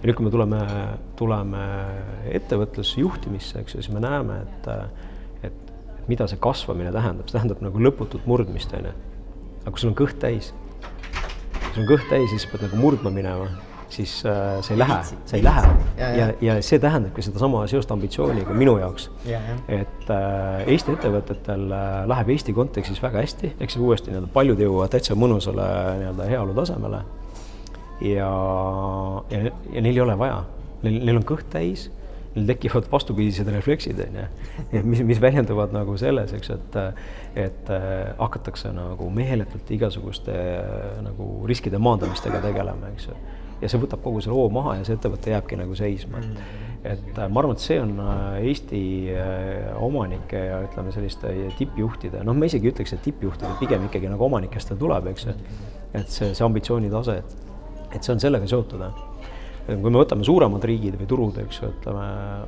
ja 0.00 0.08
nüüd, 0.08 0.16
kui 0.16 0.26
me 0.26 0.32
tuleme, 0.32 0.60
tuleme 1.20 1.64
ettevõtlusjuhtimisse, 2.38 3.60
eks 3.62 3.76
ju, 3.76 3.84
siis 3.84 3.92
me 3.94 4.02
näeme, 4.02 4.40
et, 4.46 4.70
et, 5.50 5.50
et 5.50 6.10
mida 6.10 6.28
see 6.30 6.40
kasvamine 6.40 6.94
tähendab, 6.94 7.28
see 7.28 7.38
tähendab 7.38 7.62
nagu 7.66 7.86
lõputut 7.88 8.26
murdmist, 8.30 8.72
on 8.78 8.90
ju. 8.90 8.94
aga 9.64 9.74
kui 9.74 9.84
sul 9.84 9.92
on 9.92 9.98
kõht 10.00 10.22
täis, 10.22 10.54
kui 10.80 11.74
sul 11.74 11.84
on 11.84 11.90
kõht 11.92 12.08
täis, 12.10 12.30
siis 12.32 12.48
pead 12.50 12.66
nagu 12.66 12.80
murdma 12.80 13.12
minema 13.14 13.50
siis 13.90 14.26
äh, 14.26 14.62
see 14.62 14.74
ei 14.74 14.78
lähe, 14.78 14.98
see 15.04 15.38
ei 15.38 15.44
lähe. 15.44 15.62
ja, 15.98 16.08
ja, 16.16 16.26
ja 16.40 16.56
see 16.62 16.78
tähendabki 16.78 17.22
sedasama 17.22 17.64
seost 17.70 17.90
ambitsiooniga 17.90 18.54
minu 18.54 18.76
jaoks. 18.78 19.10
et 19.68 20.10
äh, 20.10 20.64
Eesti 20.66 20.94
ettevõtetel 20.94 21.66
äh, 21.74 21.88
läheb 22.10 22.34
Eesti 22.36 22.54
kontekstis 22.56 23.02
väga 23.02 23.24
hästi, 23.24 23.54
ehk 23.58 23.72
siis 23.72 23.82
uuesti 23.82 24.12
nii-öelda 24.12 24.30
paljud 24.34 24.62
jõuavad 24.62 24.94
täitsa 24.94 25.18
mõnusale 25.18 25.66
nii-öelda 26.02 26.28
heaolu 26.30 26.54
tasemele. 26.54 27.02
ja, 28.00 28.30
ja, 29.30 29.42
ja 29.72 29.80
neil 29.80 29.96
ei 29.96 30.04
ole 30.06 30.18
vaja, 30.18 30.44
neil, 30.84 31.00
neil 31.04 31.22
on 31.22 31.26
kõht 31.34 31.50
täis 31.52 31.90
neil 32.34 32.46
tekivad 32.46 32.86
vastupidised 32.92 33.48
refleksid, 33.50 33.98
on 34.06 34.20
ju. 34.20 34.84
mis, 34.86 35.02
mis 35.02 35.20
väljenduvad 35.20 35.74
nagu 35.74 35.96
selles, 35.98 36.30
eks, 36.36 36.54
et, 36.54 36.80
et 37.48 37.74
äh, 37.74 38.14
hakatakse 38.22 38.70
nagu 38.74 39.10
meeletult 39.10 39.74
igasuguste 39.74 40.34
äh, 40.38 40.98
nagu 41.02 41.32
riskide 41.50 41.82
maandamistega 41.82 42.42
tegelema, 42.46 42.94
eks 42.94 43.10
ju 43.10 43.18
ja 43.60 43.68
see 43.68 43.80
võtab 43.80 44.02
kogu 44.04 44.22
selle 44.24 44.36
hoo 44.36 44.48
maha 44.52 44.78
ja 44.78 44.86
see 44.86 44.96
ettevõte 44.96 45.32
jääbki 45.34 45.58
nagu 45.60 45.76
seisma 45.76 46.20
mm. 46.20 46.30
-hmm. 46.30 46.86
et 46.92 47.18
äh, 47.18 47.28
ma 47.28 47.42
arvan, 47.42 47.56
et 47.56 47.64
see 47.64 47.80
on 47.80 47.92
äh, 48.00 48.46
Eesti 48.50 48.82
äh, 49.14 49.82
omanike 49.82 50.44
ja 50.46 50.62
ütleme, 50.64 50.94
selliste 50.94 51.34
tippjuhtide, 51.58 52.24
noh, 52.24 52.36
ma 52.36 52.48
isegi 52.48 52.72
ütleks, 52.72 52.94
et 52.96 53.04
tippjuhtide 53.04 53.52
pigem 53.60 53.84
ikkagi 53.90 54.10
nagu 54.12 54.24
omanikest 54.24 54.72
ta 54.72 54.78
tuleb, 54.80 55.12
eks 55.12 55.28
ju. 55.28 55.36
et 55.92 56.08
see, 56.08 56.32
see 56.34 56.46
ambitsioonitase, 56.46 57.20
et, 57.20 57.36
et 57.94 58.02
see 58.02 58.14
on 58.14 58.20
sellega 58.22 58.46
seotud. 58.46 58.88
kui 59.70 59.90
me 59.90 59.98
võtame 60.00 60.24
suuremad 60.24 60.64
riigid 60.64 60.96
või 60.98 61.06
turud, 61.06 61.36
eks 61.44 61.60
ju, 61.60 61.68
ütleme, 61.68 62.06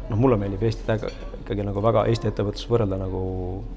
noh, 0.08 0.18
mulle 0.18 0.40
meeldib 0.40 0.62
Eestit 0.66 0.88
ikkagi 1.42 1.62
nagu 1.62 1.82
väga 1.84 2.06
Eesti 2.10 2.32
ettevõtlust 2.32 2.70
võrrelda 2.70 2.98
nagu 2.98 3.22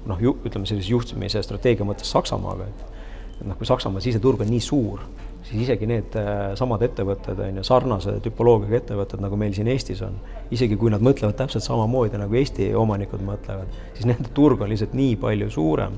noh, 0.06 0.26
ütleme 0.32 0.66
sellise 0.66 0.90
juhtimise 0.90 1.42
strateegia 1.42 1.86
mõttes 1.86 2.10
Saksamaaga, 2.10 2.66
et 2.66 2.92
et 3.36 3.44
noh, 3.44 3.56
kui 3.58 3.68
Saksamaa 3.68 4.00
siseturg 4.00 4.40
on 4.40 4.48
nii 4.48 4.62
suur 4.64 5.02
siis 5.46 5.62
isegi 5.62 5.86
need 5.88 6.16
äh, 6.18 6.54
samad 6.58 6.82
ettevõtted, 6.86 7.38
on 7.42 7.60
ju, 7.60 7.64
sarnase 7.66 8.16
tüpoloogiaga 8.24 8.80
ettevõtted, 8.80 9.22
nagu 9.22 9.38
meil 9.38 9.54
siin 9.54 9.68
Eestis 9.70 10.02
on, 10.02 10.16
isegi 10.54 10.78
kui 10.78 10.90
nad 10.90 11.04
mõtlevad 11.04 11.36
täpselt 11.38 11.64
samamoodi, 11.66 12.18
nagu 12.18 12.38
Eesti 12.38 12.72
omanikud 12.78 13.22
mõtlevad, 13.26 13.76
siis 13.94 14.08
nende 14.10 14.32
turg 14.34 14.64
on 14.64 14.72
lihtsalt 14.72 14.96
nii 14.98 15.14
palju 15.22 15.50
suurem, 15.54 15.94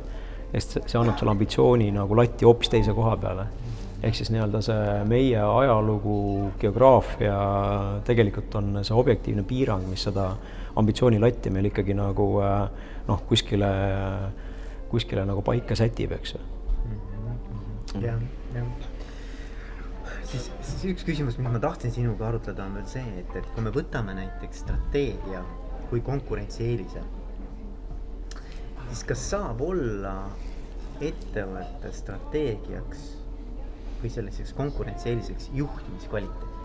sest 0.52 0.78
see 0.84 1.00
annab 1.00 1.16
selle 1.20 1.32
ambitsiooni 1.32 1.88
nagu 1.96 2.18
latti 2.18 2.48
hoopis 2.48 2.72
teise 2.72 2.94
koha 2.96 3.16
peale. 3.20 3.48
ehk 3.98 4.14
siis 4.14 4.28
nii-öelda 4.30 4.60
see 4.62 4.90
meie 5.10 5.40
ajalugu, 5.42 6.18
geograafia 6.60 7.38
tegelikult 8.06 8.54
on 8.60 8.78
see 8.82 8.94
objektiivne 8.94 9.42
piirang, 9.48 9.88
mis 9.90 10.04
seda 10.06 10.28
ambitsioonilatti 10.78 11.50
meil 11.50 11.72
ikkagi 11.72 11.96
nagu 11.98 12.28
äh, 12.44 12.68
noh, 13.08 13.24
kuskile, 13.28 13.72
kuskile 14.92 15.24
nagu 15.26 15.42
paika 15.42 15.74
sätib, 15.74 16.12
eks 16.20 16.36
ju. 16.36 16.44
Mhm, 16.84 18.04
jah, 18.04 18.22
jah 18.54 18.94
siis, 20.28 20.48
siis 20.64 20.84
üks 20.92 21.06
küsimus, 21.08 21.38
mis 21.40 21.48
ma 21.48 21.60
tahtsin 21.62 21.92
sinuga 21.94 22.28
arutleda, 22.28 22.66
on 22.66 22.76
veel 22.78 22.88
see, 22.90 23.04
et, 23.22 23.32
et 23.38 23.48
kui 23.54 23.64
me 23.64 23.72
võtame 23.74 24.14
näiteks 24.18 24.64
strateegia 24.64 25.42
kui 25.88 26.02
konkurentsieelise, 26.04 27.02
siis 28.90 29.04
kas 29.08 29.24
saab 29.30 29.62
olla 29.64 30.14
ettevõtte 31.04 31.92
strateegiaks 31.94 33.06
või 34.02 34.12
selliseks 34.12 34.54
konkurentsieeliseks 34.58 35.50
juhtimiskvaliteet? 35.56 36.57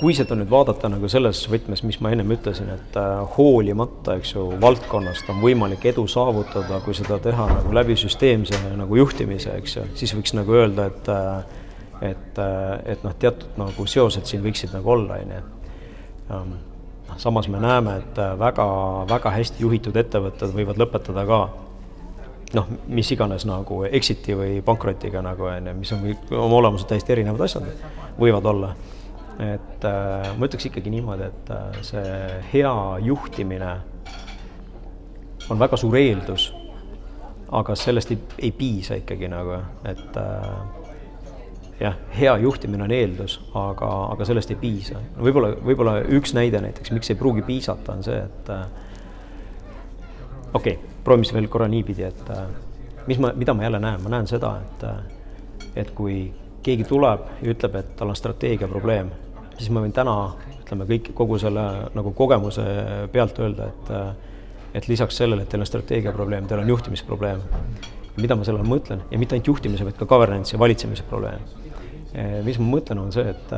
Kui 0.00 0.14
seda 0.16 0.36
nüüd 0.38 0.48
vaadata 0.50 0.88
nagu 0.88 1.08
selles 1.12 1.42
võtmes, 1.50 1.82
mis 1.84 1.98
ma 2.00 2.12
ennem 2.14 2.32
ütlesin, 2.32 2.70
et 2.72 2.96
äh, 2.96 3.20
hoolimata, 3.36 4.16
eks 4.16 4.32
ju, 4.32 4.46
valdkonnast 4.62 5.28
on 5.32 5.42
võimalik 5.42 5.84
edu 5.90 6.06
saavutada, 6.08 6.80
kui 6.84 6.96
seda 6.96 7.18
teha 7.22 7.48
nagu 7.50 7.74
läbi 7.76 7.98
süsteemse 8.00 8.56
nagu 8.78 8.96
juhtimise, 8.96 9.58
eks 9.60 9.76
ju, 9.76 9.84
siis 10.00 10.14
võiks 10.16 10.32
nagu 10.38 10.56
öelda, 10.56 10.88
et 10.88 11.12
äh, 11.12 11.58
et, 12.00 12.38
äh, 12.40 12.92
et 12.94 13.02
noh, 13.04 13.12
teatud 13.20 13.58
nagu 13.60 13.84
seosed 13.84 14.24
siin 14.24 14.40
võiksid 14.40 14.72
nagu 14.72 14.94
olla, 14.94 15.20
on 15.20 15.34
ju. 15.36 15.42
noh, 16.30 17.16
samas 17.20 17.50
me 17.52 17.60
näeme, 17.60 17.98
et 18.00 18.20
väga-väga 18.40 19.34
hästi 19.36 19.66
juhitud 19.66 20.00
ettevõtted 20.00 20.54
võivad 20.56 20.80
lõpetada 20.80 21.26
ka 21.28 21.42
noh, 22.54 22.70
mis 22.90 23.10
iganes 23.14 23.44
nagu 23.48 23.82
exit'i 23.86 24.34
või 24.38 24.60
pankrotiga 24.66 25.22
nagu 25.24 25.46
on 25.50 25.70
ju, 25.70 25.74
mis 25.78 25.92
on 25.94 26.06
oma 26.38 26.60
olemuselt 26.62 26.90
täiesti 26.90 27.14
erinevad 27.14 27.44
asjad, 27.46 27.68
võivad 28.18 28.48
olla. 28.50 28.72
et 29.40 29.84
äh, 29.88 30.26
ma 30.36 30.48
ütleks 30.48 30.66
ikkagi 30.68 30.90
niimoodi, 30.92 31.30
et 31.30 31.52
äh, 31.54 31.78
see 31.86 32.16
hea 32.52 32.72
juhtimine 33.06 33.70
on 35.50 35.58
väga 35.58 35.78
suur 35.80 35.96
eeldus, 35.96 36.50
aga 37.56 37.74
sellest 37.78 38.12
ei, 38.12 38.18
ei 38.38 38.52
piisa 38.52 38.98
ikkagi 39.00 39.30
nagu, 39.32 39.56
et 39.88 40.20
äh, 40.20 40.50
jah, 41.80 41.96
hea 42.18 42.36
juhtimine 42.44 42.84
on 42.84 42.92
eeldus, 42.92 43.38
aga, 43.56 43.88
aga 44.12 44.28
sellest 44.28 44.52
ei 44.52 44.60
piisa. 44.60 45.00
võib-olla, 45.16 45.54
võib-olla 45.64 45.96
üks 46.18 46.34
näide 46.36 46.60
näiteks, 46.60 46.92
miks 46.92 47.14
ei 47.14 47.18
pruugi 47.18 47.46
piisata, 47.46 47.96
on 47.96 48.04
see, 48.04 48.20
et 48.20 48.52
äh, 48.52 48.64
okei 50.52 50.76
okay 50.76 50.89
proovime 51.04 51.24
siis 51.24 51.36
veel 51.36 51.48
korra 51.48 51.68
niipidi, 51.70 52.04
et 52.06 52.30
äh, 52.30 52.44
mis 53.06 53.18
ma, 53.22 53.32
mida 53.36 53.54
ma 53.54 53.66
jälle 53.66 53.80
näen, 53.82 54.02
ma 54.02 54.12
näen 54.16 54.28
seda, 54.30 54.54
et, 54.64 54.84
äh, 54.84 55.74
et 55.84 55.90
kui 55.96 56.22
keegi 56.62 56.84
tuleb 56.88 57.26
ja 57.40 57.52
ütleb, 57.54 57.78
et 57.80 57.94
tal 57.96 58.12
on 58.12 58.18
strateegia 58.18 58.68
probleem, 58.68 59.10
siis 59.56 59.70
ma 59.72 59.82
võin 59.84 59.94
täna, 59.96 60.16
ütleme 60.60 60.86
kõik, 60.88 61.12
kogu 61.16 61.38
selle 61.40 61.64
nagu 61.96 62.12
kogemuse 62.16 62.66
pealt 63.12 63.40
öelda, 63.40 63.70
et 63.70 63.94
äh, 63.96 64.10
et 64.70 64.86
lisaks 64.86 65.16
sellele, 65.18 65.42
et 65.42 65.50
teil 65.50 65.64
on 65.64 65.66
strateegia 65.66 66.12
probleem, 66.14 66.44
teil 66.46 66.60
on 66.62 66.68
juhtimisprobleem. 66.68 67.40
mida 68.20 68.36
ma 68.36 68.44
selle 68.44 68.60
all 68.60 68.68
mõtlen 68.68 69.00
ja 69.10 69.18
mitte 69.18 69.34
ainult 69.34 69.48
juhtimise, 69.48 69.84
vaid 69.86 69.96
ka 69.98 70.06
governance 70.06 70.54
ja 70.54 70.58
valitsemise 70.58 71.02
probleem. 71.08 71.40
mis 72.44 72.58
ma 72.58 72.66
mõtlen, 72.76 73.00
on 73.02 73.10
see, 73.12 73.24
et 73.30 73.54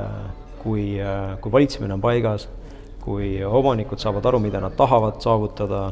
kui, 0.62 0.96
kui 1.40 1.52
valitsemine 1.52 1.92
on 1.94 2.00
paigas, 2.00 2.48
kui 3.02 3.44
omanikud 3.44 4.00
saavad 4.00 4.26
aru, 4.30 4.40
mida 4.40 4.60
nad 4.60 4.76
tahavad 4.78 5.20
saavutada 5.20 5.82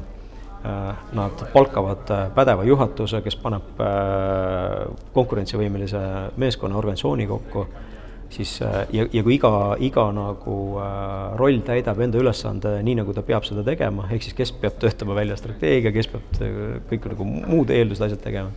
nad 1.12 1.44
palkavad 1.52 2.10
äh, 2.10 2.26
pädeva 2.34 2.64
juhatuse, 2.68 3.22
kes 3.24 3.36
paneb 3.40 3.78
äh, 3.80 4.90
konkurentsivõimelise 5.14 6.00
meeskonna, 6.40 6.76
organisatsiooni 6.76 7.26
kokku, 7.30 7.64
siis 8.30 8.58
ja, 8.60 9.06
ja 9.10 9.22
kui 9.26 9.34
iga, 9.34 9.52
iga 9.82 10.04
nagu 10.14 10.56
roll 11.40 11.62
täidab 11.66 11.98
enda 12.04 12.20
ülesande 12.20 12.76
nii, 12.86 12.98
nagu 13.00 13.14
ta 13.16 13.24
peab 13.26 13.46
seda 13.48 13.64
tegema, 13.66 14.04
ehk 14.12 14.26
siis 14.26 14.36
kes 14.38 14.52
peab 14.60 14.76
töötama 14.82 15.16
välja 15.18 15.38
strateegia, 15.40 15.90
kes 15.96 16.10
peab 16.12 16.42
kõik 16.92 17.08
nagu 17.10 17.26
muud 17.26 17.72
eeldused, 17.74 18.04
asjad 18.06 18.22
tegema, 18.22 18.52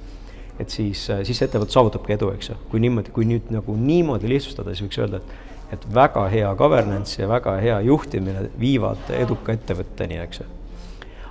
et 0.61 0.69
siis, 0.69 1.07
siis 1.25 1.41
ettevõte 1.47 1.73
saavutabki 1.73 2.13
edu, 2.19 2.29
eks 2.35 2.51
ju. 2.51 2.59
kui 2.69 2.83
niimoodi, 2.83 3.15
kui 3.15 3.25
nüüd 3.25 3.49
nagu 3.55 3.77
niimoodi 3.79 4.29
lihtsustada, 4.29 4.75
siis 4.75 4.85
võiks 4.85 5.01
öelda, 5.01 5.23
et 5.23 5.51
et 5.73 5.85
väga 5.89 6.27
hea 6.29 6.51
governance 6.53 7.17
ja 7.17 7.25
väga 7.25 7.55
hea 7.57 7.79
juhtimine 7.87 8.43
viivad 8.61 9.09
eduka 9.17 9.55
ettevõtteni, 9.55 10.19
eks 10.21 10.43
ju 10.43 10.51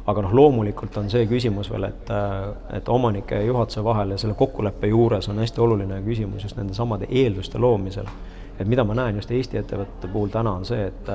aga 0.06 0.22
noh, 0.24 0.34
loomulikult 0.34 0.96
on 0.98 1.10
see 1.10 1.26
küsimus 1.30 1.70
veel, 1.70 1.86
et, 1.86 2.10
et 2.74 2.88
omanike 2.90 3.38
ja 3.38 3.46
juhatuse 3.46 3.84
vahel 3.84 4.14
ja 4.14 4.18
selle 4.18 4.34
kokkuleppe 4.38 4.90
juures 4.90 5.28
on 5.30 5.38
hästi 5.38 5.62
oluline 5.62 6.00
küsimus 6.06 6.42
just 6.42 6.58
nende 6.58 6.74
samade 6.74 7.06
eelduste 7.10 7.58
loomisel. 7.62 8.08
et 8.58 8.68
mida 8.68 8.84
ma 8.84 8.94
näen 8.94 9.16
just 9.16 9.30
Eesti 9.30 9.58
ettevõtete 9.58 10.10
puhul 10.12 10.28
täna, 10.28 10.52
on 10.52 10.64
see, 10.64 10.86
et 10.86 11.08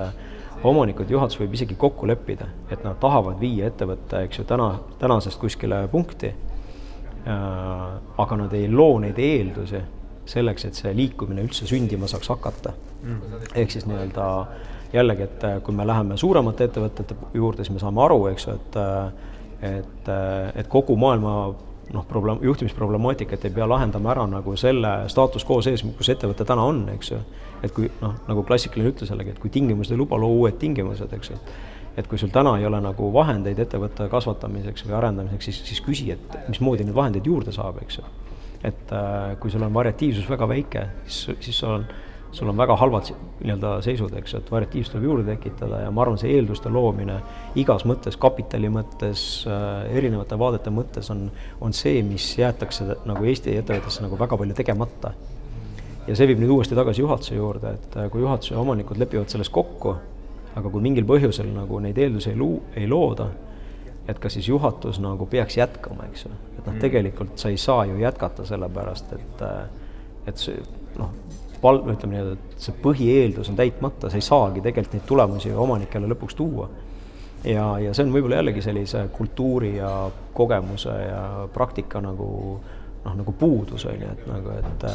omanikud, 0.64 1.10
juhatus 1.10 1.40
võib 1.40 1.54
isegi 1.54 1.76
kokku 1.76 2.08
leppida, 2.08 2.48
et 2.72 2.84
nad 2.84 2.98
tahavad 3.00 3.40
viia 3.40 3.68
ettevõtte, 3.68 4.24
eks 4.26 4.40
ju, 4.40 4.48
täna, 4.48 4.72
tänasest 5.00 5.40
kuskile 5.40 5.84
punkti 5.92 6.32
äh,, 6.32 7.36
aga 8.18 8.40
nad 8.42 8.56
ei 8.58 8.72
loo 8.72 8.98
neid 9.04 9.20
eeldusi 9.20 9.84
selleks, 10.28 10.66
et 10.66 10.80
see 10.80 10.96
liikumine 10.96 11.44
üldse 11.46 11.68
sündima 11.68 12.08
saaks 12.08 12.32
hakata 12.34 12.74
mm. 13.04 13.46
ehk 13.56 13.72
siis 13.72 13.86
nii-öelda 13.88 14.32
äh, 14.42 14.74
jällegi, 14.94 15.24
et 15.24 15.44
äh, 15.44 15.58
kui 15.64 15.76
me 15.76 15.88
läheme 15.88 16.18
suuremate 16.18 16.70
ettevõtete 16.70 17.16
juurde, 17.34 17.64
siis 17.66 17.76
me 17.76 17.84
saame 17.84 18.04
aru, 18.06 18.22
eks 18.32 18.48
ju, 18.48 18.60
et 18.60 18.78
äh, 18.82 19.26
et, 19.62 20.10
äh, 20.10 20.52
et 20.56 20.68
kogu 20.68 20.96
maailma 20.96 21.56
noh, 21.94 22.06
probleem, 22.08 22.42
juhtimisproblemaatikat 22.44 23.46
ei 23.48 23.54
pea 23.56 23.68
lahendama 23.70 24.12
ära 24.12 24.28
nagu 24.30 24.56
selle 24.60 24.92
staatus 25.12 25.46
quo 25.48 25.62
sees, 25.66 25.84
kus 25.98 26.12
ettevõte 26.14 26.46
täna 26.48 26.66
on, 26.68 26.84
eks 26.94 27.12
ju. 27.14 27.20
et 27.64 27.74
kui 27.74 27.90
noh, 28.02 28.14
nagu 28.28 28.44
klassikaline 28.46 28.92
ütlus 28.92 29.12
jällegi, 29.12 29.34
et 29.34 29.42
kui 29.42 29.52
tingimused 29.54 29.96
ei 29.96 30.00
luba, 30.00 30.20
loo 30.20 30.36
uued 30.42 30.60
tingimused, 30.62 31.14
eks 31.14 31.32
ju. 31.32 31.40
et 31.98 32.08
kui 32.08 32.20
sul 32.22 32.30
täna 32.34 32.58
ei 32.60 32.68
ole 32.68 32.82
nagu 32.84 33.12
vahendeid 33.14 33.60
ettevõtte 33.64 34.10
kasvatamiseks 34.12 34.86
või 34.86 34.98
arendamiseks, 35.00 35.50
siis, 35.50 35.62
siis 35.72 35.82
küsi, 35.86 36.12
et 36.14 36.38
mismoodi 36.50 36.86
neid 36.86 36.98
vahendeid 36.98 37.26
juurde 37.26 37.56
saab, 37.56 37.80
eks 37.82 38.02
ju. 38.02 38.06
et 38.68 38.94
äh, 38.94 39.34
kui 39.40 39.54
sul 39.54 39.64
on 39.64 39.74
variatiivsus 39.74 40.30
väga 40.30 40.50
väike, 40.50 40.86
siis, 41.08 41.40
siis 41.48 41.64
sul 41.64 41.80
on 41.80 41.88
sul 42.32 42.50
on 42.50 42.58
väga 42.58 42.76
halvad 42.76 43.12
nii-öelda 43.14 43.78
seisud, 43.86 44.14
eks, 44.20 44.34
et 44.40 44.52
variatiivsust 44.52 44.96
tuleb 44.96 45.08
juurde 45.08 45.26
tekitada 45.30 45.82
ja 45.86 45.92
ma 45.94 46.04
arvan, 46.04 46.20
see 46.20 46.34
eelduste 46.36 46.70
loomine 46.74 47.20
igas 47.60 47.86
mõttes, 47.88 48.18
kapitali 48.20 48.70
mõttes 48.74 49.24
äh,, 49.48 49.88
erinevate 49.98 50.40
vaadete 50.40 50.74
mõttes 50.74 51.12
on, 51.14 51.28
on 51.62 51.74
see, 51.74 52.02
mis 52.06 52.28
jäetakse 52.40 52.90
nagu 53.08 53.26
Eesti 53.26 53.56
ettevõttesse 53.62 54.04
nagu 54.06 54.20
väga 54.20 54.38
palju 54.38 54.58
tegemata. 54.58 55.14
ja 56.08 56.16
see 56.16 56.28
viib 56.28 56.40
nüüd 56.44 56.54
uuesti 56.56 56.76
tagasi 56.76 57.02
juhatuse 57.02 57.36
juurde, 57.36 57.74
et 57.80 57.98
äh, 57.98 58.12
kui 58.12 58.22
juhatuse 58.22 58.56
omanikud 58.56 59.00
lepivad 59.00 59.32
selles 59.32 59.50
kokku, 59.50 59.96
aga 60.56 60.70
kui 60.70 60.82
mingil 60.82 61.08
põhjusel 61.08 61.50
nagu 61.54 61.80
neid 61.84 61.98
eeldusi 61.98 62.32
ei 62.34 62.40
luu-, 62.40 62.62
ei 62.76 62.88
looda, 62.88 63.30
et 64.08 64.20
kas 64.20 64.38
siis 64.38 64.48
juhatus 64.48 65.02
nagu 65.04 65.26
peaks 65.26 65.58
jätkama, 65.58 66.08
eks 66.12 66.26
ju. 66.26 66.32
et 66.58 66.64
noh, 66.66 66.74
mm. 66.74 66.80
tegelikult 66.84 67.36
sa 67.40 67.52
ei 67.52 67.58
saa 67.58 67.86
ju 67.86 68.00
jätkata 68.00 68.46
sellepärast, 68.48 69.14
et, 69.14 69.44
äh, 69.44 69.68
et 70.28 70.40
see 70.42 70.62
noh, 70.98 71.12
pal-, 71.62 71.84
ütleme 71.84 72.16
nii-öelda, 72.16 72.36
et 72.38 72.68
see 72.68 72.76
põhieeldus 72.84 73.52
on 73.52 73.60
täitmata, 73.60 74.12
sa 74.12 74.20
ei 74.20 74.26
saagi 74.26 74.64
tegelikult 74.66 74.98
neid 74.98 75.08
tulemusi 75.10 75.54
omanikele 75.54 76.10
lõpuks 76.14 76.38
tuua. 76.38 76.70
ja, 77.44 77.68
ja 77.80 77.94
see 77.94 78.08
on 78.08 78.14
võib-olla 78.16 78.42
jällegi 78.42 78.64
sellise 78.66 79.08
kultuuri 79.14 79.76
ja 79.78 79.92
kogemuse 80.34 80.96
ja 81.04 81.22
praktika 81.54 82.02
nagu 82.02 82.30
noh, 83.08 83.16
nagu 83.16 83.32
puudus, 83.32 83.86
on 83.86 84.02
ju, 84.02 84.10
et 84.12 84.28
nagu, 84.28 84.54
et 84.58 84.86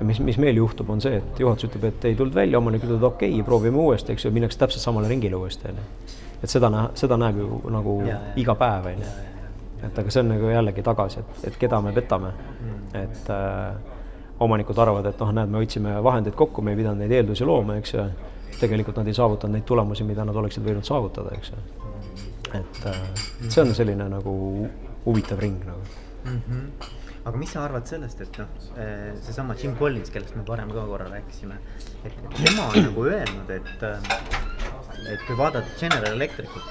ja 0.00 0.06
mis, 0.06 0.20
mis 0.20 0.38
meil 0.40 0.58
juhtub, 0.60 0.90
on 0.92 1.00
see, 1.00 1.20
et 1.20 1.40
juhatus 1.40 1.70
ütleb, 1.70 1.88
et 1.90 2.04
ei 2.10 2.18
tulnud 2.18 2.36
välja, 2.36 2.60
omanik 2.60 2.84
ütleb, 2.84 3.02
okei 3.08 3.32
okay,, 3.32 3.46
proovime 3.46 3.80
uuesti, 3.80 4.12
eks 4.12 4.26
ju, 4.26 4.32
minnakse 4.34 4.60
täpselt 4.60 4.84
samale 4.84 5.08
ringile 5.08 5.38
uuesti, 5.38 5.72
on 5.72 5.80
ju. 5.80 6.12
et 6.42 6.52
seda 6.52 6.70
näha, 6.72 6.92
seda 6.98 7.18
näeb 7.20 7.40
ju 7.40 7.62
nagu 7.72 7.98
ja, 8.04 8.18
ja. 8.18 8.36
iga 8.42 8.56
päev, 8.58 8.90
on 8.92 9.04
ju. 9.04 9.12
et 9.88 10.00
aga 10.02 10.12
see 10.12 10.24
on 10.24 10.32
nagu 10.34 10.52
jällegi 10.52 10.84
tagasi, 10.84 11.22
et, 11.24 11.44
et 11.50 11.60
keda 11.60 11.80
me 11.84 11.94
petame 11.96 12.32
mm., 12.36 12.82
et 13.02 13.30
äh, 13.32 13.95
omanikud 14.40 14.78
arvavad, 14.78 15.06
et 15.10 15.20
noh, 15.22 15.32
näed, 15.38 15.52
me 15.52 15.60
hoidsime 15.62 15.94
vahendeid 16.04 16.36
kokku, 16.36 16.64
me 16.64 16.74
ei 16.74 16.80
pidanud 16.80 17.04
neid 17.04 17.14
eeldusi 17.18 17.46
looma, 17.48 17.78
eks 17.80 17.94
ju. 17.94 18.06
tegelikult 18.60 18.96
nad 18.96 19.08
ei 19.08 19.14
saavutanud 19.16 19.56
neid 19.56 19.64
tulemusi, 19.68 20.04
mida 20.08 20.24
nad 20.24 20.36
oleksid 20.36 20.64
võinud 20.64 20.86
saavutada, 20.86 21.32
eks 21.36 21.52
ju. 21.52 21.64
et 22.60 22.84
äh, 22.88 23.00
see 23.48 23.62
on 23.62 23.74
selline 23.74 24.08
nagu 24.12 24.36
huvitav 25.06 25.40
ring 25.42 25.64
nagu 25.64 25.82
mm. 26.24 26.40
-hmm 26.46 26.94
aga 27.26 27.38
mis 27.42 27.50
sa 27.50 27.64
arvad 27.66 27.88
sellest, 27.90 28.20
et 28.22 28.36
noh, 28.38 28.50
äh, 28.78 29.14
seesama 29.26 29.54
Jim 29.58 29.74
Collins, 29.76 30.10
kellest 30.14 30.36
me 30.36 30.44
varem 30.46 30.70
ka 30.70 30.84
korra 30.86 31.08
rääkisime, 31.10 31.56
et 32.04 32.14
tema 32.36 32.68
on 32.70 32.82
nagu 32.84 33.04
öelnud, 33.04 33.50
et, 33.50 33.82
äh, 33.82 35.12
et 35.12 35.24
kui 35.26 35.36
vaadata 35.38 35.66
General 35.80 36.12
Electricut, 36.12 36.62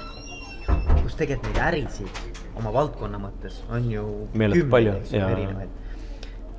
kus 1.02 1.14
tegelikult 1.14 1.52
neid 1.52 1.62
ärisid 1.66 2.08
oma 2.56 2.72
valdkonna 2.72 3.20
mõttes 3.20 3.60
on 3.70 3.90
ju 3.90 4.06
meeletult 4.32 4.70
palju 4.72 4.94
erinevaid 5.12 5.85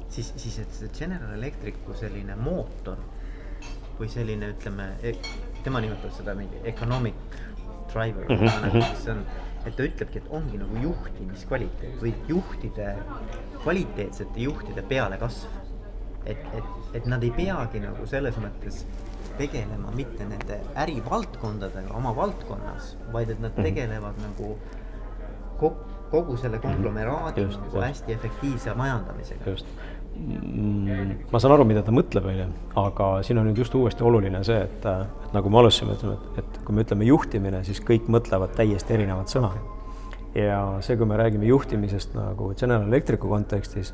siis, 0.10 0.34
siis 0.38 0.60
et 0.64 0.74
see 0.74 0.90
General 1.00 1.34
Electricu 1.38 1.96
selline 1.98 2.36
mootor 2.40 3.02
või 3.98 4.10
selline, 4.14 4.52
ütleme, 4.54 4.92
e-, 5.02 5.18
tema 5.66 5.82
nimetab 5.84 6.14
seda 6.16 6.36
mingi 6.38 6.62
economic 6.70 7.38
driver 7.92 8.26
mm, 8.30 8.48
-hmm. 8.48 8.96
see 9.02 9.12
on, 9.12 9.24
et 9.66 9.76
ta 9.76 9.84
ütlebki, 9.84 10.22
et 10.22 10.30
ongi 10.30 10.60
nagu 10.62 10.84
juhtimiskvaliteet 10.84 12.02
või 12.02 12.14
juhtide, 12.28 12.96
kvaliteetsete 13.64 14.40
juhtide 14.40 14.84
pealekasv. 14.88 15.64
et, 16.26 16.48
et, 16.54 16.64
et 16.94 17.06
nad 17.06 17.24
ei 17.24 17.32
peagi 17.32 17.80
nagu 17.80 18.06
selles 18.06 18.36
mõttes 18.44 18.84
tegelema 19.38 19.92
mitte 19.96 20.26
nende 20.26 20.58
ärivaldkondadega 20.76 21.94
oma 21.96 22.16
valdkonnas, 22.16 22.98
vaid 23.14 23.30
et 23.30 23.40
nad 23.40 23.54
mhm. 23.54 23.64
tegelevad 23.64 24.18
mm 24.18 24.24
-hmm. 24.24 24.28
nagu 24.28 24.58
kogu, 25.60 25.76
kogu 26.12 26.38
selle 26.38 26.60
konglomeraadi 26.60 27.42
just, 27.42 27.60
nagu 27.62 27.76
just. 27.76 27.88
hästi 27.88 28.14
efektiivse 28.14 28.74
majandamisega. 28.74 29.50
just 29.50 29.66
mm, 29.66 29.97
ma 31.32 31.40
saan 31.40 31.54
aru, 31.54 31.66
mida 31.70 31.84
ta 31.86 31.94
mõtleb, 31.94 32.26
on 32.28 32.38
ju, 32.40 32.48
aga 32.82 33.10
siin 33.26 33.40
on 33.42 33.48
nüüd 33.50 33.62
just 33.62 33.76
uuesti 33.78 34.04
oluline 34.06 34.42
see, 34.48 34.58
et, 34.66 34.86
et 34.88 35.36
nagu 35.36 35.52
me 35.54 35.62
alustasime, 35.62 35.96
ütleme, 35.98 36.18
et, 36.18 36.42
et 36.42 36.60
kui 36.66 36.76
me 36.76 36.86
ütleme 36.86 37.08
juhtimine, 37.08 37.62
siis 37.68 37.82
kõik 37.86 38.10
mõtlevad 38.12 38.56
täiesti 38.58 38.98
erinevat 38.98 39.32
sõna. 39.34 39.54
ja 40.36 40.60
see, 40.86 40.98
kui 40.98 41.06
me 41.10 41.18
räägime 41.18 41.48
juhtimisest 41.50 42.18
nagu 42.18 42.52
General 42.58 42.88
Electricu 42.88 43.30
kontekstis 43.30 43.94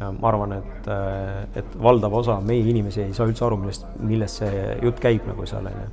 ma 0.00 0.28
arvan, 0.28 0.56
et, 0.58 0.88
et 1.60 1.76
valdav 1.82 2.14
osa 2.18 2.38
meie 2.44 2.64
inimesi 2.66 3.04
ei 3.04 3.14
saa 3.14 3.28
üldse 3.30 3.44
aru, 3.46 3.60
millest, 3.62 3.86
millest 4.02 4.42
see 4.42 4.64
jutt 4.82 5.00
käib 5.02 5.26
nagu 5.28 5.46
seal, 5.46 5.68
on 5.70 5.84
ju. 5.84 5.90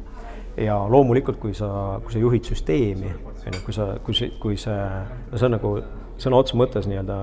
ja 0.66 0.78
loomulikult, 0.90 1.38
kui 1.40 1.54
sa, 1.58 2.00
kui 2.04 2.16
sa 2.16 2.22
juhid 2.24 2.50
süsteemi, 2.50 3.12
on 3.46 3.58
ju, 3.58 3.64
kui 3.66 3.76
sa, 3.78 3.92
kui 4.06 4.18
see, 4.18 4.32
kui 4.42 4.58
see, 4.60 4.80
no 5.32 5.38
see 5.38 5.50
on 5.50 5.56
nagu 5.58 5.76
sõna 6.22 6.42
otseses 6.42 6.60
mõttes 6.60 6.90
nii-öelda 6.90 7.20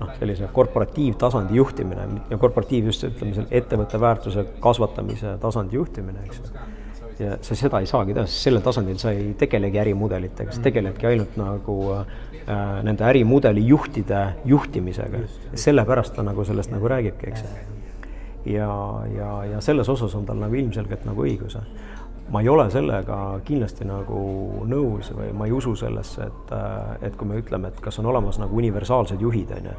noh, 0.00 0.12
sellise 0.18 0.50
korporatiivtasandi 0.52 1.56
juhtimine 1.60 2.08
ja 2.30 2.38
korporatiiv 2.40 2.90
just 2.90 3.04
ütleme, 3.08 3.36
selle 3.36 3.60
ettevõtte 3.62 4.00
väärtuse 4.00 4.46
kasvatamise 4.60 5.36
tasandi 5.42 5.76
juhtimine, 5.76 6.26
eks 6.26 6.44
ju 6.44 6.68
ja 7.20 7.36
sa 7.44 7.56
seda 7.58 7.80
ei 7.82 7.88
saagi 7.88 8.14
teha, 8.16 8.26
sest 8.28 8.46
sellel 8.46 8.62
tasandil 8.64 8.98
sa 9.00 9.12
ei 9.14 9.32
tegelegi 9.38 9.80
ärimudelitega, 9.82 10.54
sa 10.54 10.62
tegeledki 10.64 11.08
ainult 11.10 11.36
nagu 11.40 11.76
äh, 11.96 12.14
nende 12.86 13.04
ärimudeli 13.06 13.64
juhtide 13.68 14.22
juhtimisega. 14.48 15.24
sellepärast 15.54 16.16
ta 16.16 16.24
nagu 16.26 16.44
sellest 16.44 16.72
nagu 16.72 16.88
räägibki, 16.88 17.32
eks 17.32 17.44
ju. 17.44 18.54
ja, 18.54 18.72
ja, 19.16 19.30
ja 19.52 19.60
selles 19.60 19.88
osas 19.88 20.14
on 20.14 20.26
tal 20.26 20.40
nagu 20.40 20.56
ilmselgelt 20.56 21.04
nagu 21.08 21.26
õigus. 21.26 21.58
Ma 22.30 22.40
ei 22.40 22.48
ole 22.48 22.68
sellega 22.70 23.16
kindlasti 23.44 23.86
nagu 23.88 24.20
nõus 24.70 25.10
või 25.16 25.32
ma 25.36 25.48
ei 25.48 25.54
usu 25.56 25.74
sellesse, 25.78 26.28
et, 26.30 26.52
äh, 26.54 27.06
et 27.08 27.16
kui 27.16 27.28
me 27.28 27.40
ütleme, 27.42 27.68
et 27.68 27.80
kas 27.82 27.98
on 27.98 28.06
olemas 28.06 28.38
nagu 28.38 28.56
universaalsed 28.56 29.20
juhid, 29.20 29.50
on 29.56 29.70
ju 29.72 29.78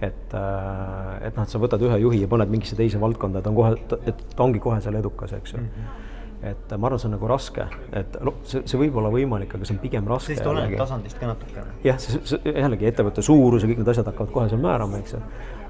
et, 0.00 0.34
äh, 0.34 1.26
et 1.28 1.36
noh, 1.36 1.44
et 1.44 1.48
sa 1.52 1.60
võtad 1.60 1.82
ühe 1.84 1.98
juhi 2.00 2.22
ja 2.22 2.28
paned 2.28 2.48
mingisse 2.48 2.76
teise 2.76 3.00
valdkonda, 3.00 3.42
ta 3.42 3.50
on 3.50 3.58
kohe, 3.58 3.74
et 4.08 4.22
ta 4.36 4.46
ongi 4.46 4.62
kohe 4.62 4.80
seal 4.80 4.96
edukas, 4.96 5.32
eks 5.36 5.52
ju 5.52 5.60
mm. 5.60 5.74
-hmm 5.74 6.09
et 6.42 6.72
ma 6.72 6.86
arvan, 6.88 6.98
see 7.00 7.08
on 7.10 7.14
nagu 7.18 7.26
raske, 7.28 7.64
et 7.96 8.14
noh, 8.24 8.34
see, 8.48 8.62
see 8.68 8.78
võib 8.80 8.94
olla 8.96 9.10
võimalik, 9.12 9.54
aga 9.56 9.64
see 9.68 9.74
on 9.74 9.80
pigem 9.82 10.06
raske. 10.08 10.32
siis 10.32 10.40
ta 10.40 10.50
oleneb 10.52 10.78
tasandist 10.80 11.18
ka 11.20 11.26
natukene. 11.28 11.70
jah, 11.84 11.98
see, 12.00 12.20
see 12.30 12.54
jällegi 12.54 12.84
ettevõtte 12.88 13.22
suurus 13.24 13.62
ja 13.64 13.68
kõik 13.68 13.80
need 13.82 13.90
asjad 13.92 14.06
hakkavad 14.08 14.30
kohe 14.32 14.46
seal 14.48 14.62
määrama, 14.62 14.94
eks 15.02 15.12
ju. 15.16 15.20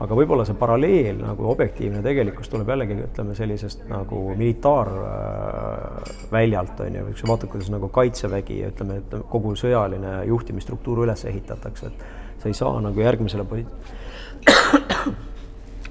aga 0.06 0.12
võib-olla 0.20 0.44
see 0.46 0.56
paralleel 0.61 1.16
nagu 1.24 1.42
objektiivne 1.50 2.00
tegelikkus 2.06 2.48
tuleb 2.52 2.68
jällegi 2.70 2.94
ütleme 3.09 3.33
sellisest 3.38 3.78
nagu 3.90 4.18
militaarväljalt 4.38 6.76
äh, 6.78 6.85
on 6.87 6.92
ju, 7.00 7.04
eks 7.14 7.20
ju, 7.24 7.28
vaatad, 7.33 7.48
kuidas 7.50 7.68
nagu 7.74 7.87
kaitsevägi 7.98 8.56
ja 8.62 8.66
ütleme, 8.70 8.92
et 9.02 9.11
kogu 9.33 9.48
sõjaline 9.59 10.12
juhtimisstruktuur 10.30 10.96
üles 11.09 11.20
ehitatakse, 11.26 11.85
et 11.90 11.96
sa 12.38 12.44
ei 12.48 12.56
saa 12.62 12.74
nagu 12.85 12.98
järgmisele 13.02 13.44
posi- 13.50 13.70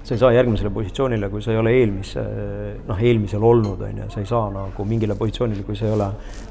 sa 0.10 0.16
ei 0.16 0.22
saa 0.24 0.32
järgmisele 0.34 0.72
positsioonile, 0.74 1.28
kui 1.30 1.42
sa 1.46 1.52
ei 1.54 1.60
ole 1.62 1.72
eelmise, 1.78 2.22
noh, 2.88 3.02
eelmisel 3.06 3.44
olnud, 3.46 3.82
on 3.86 4.00
ju, 4.02 4.08
sa 4.10 4.24
ei 4.24 4.30
saa 4.30 4.48
nagu 4.54 4.86
mingile 4.90 5.14
positsioonile, 5.20 5.62
kui 5.68 5.78
sa 5.78 5.86
ei 5.86 5.94
ole 5.94 6.08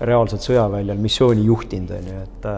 reaalselt 0.06 0.44
sõjaväljal 0.46 1.00
missiooni 1.02 1.46
juhtinud, 1.48 1.96
on 1.98 2.12
ju, 2.12 2.20
et 2.28 2.52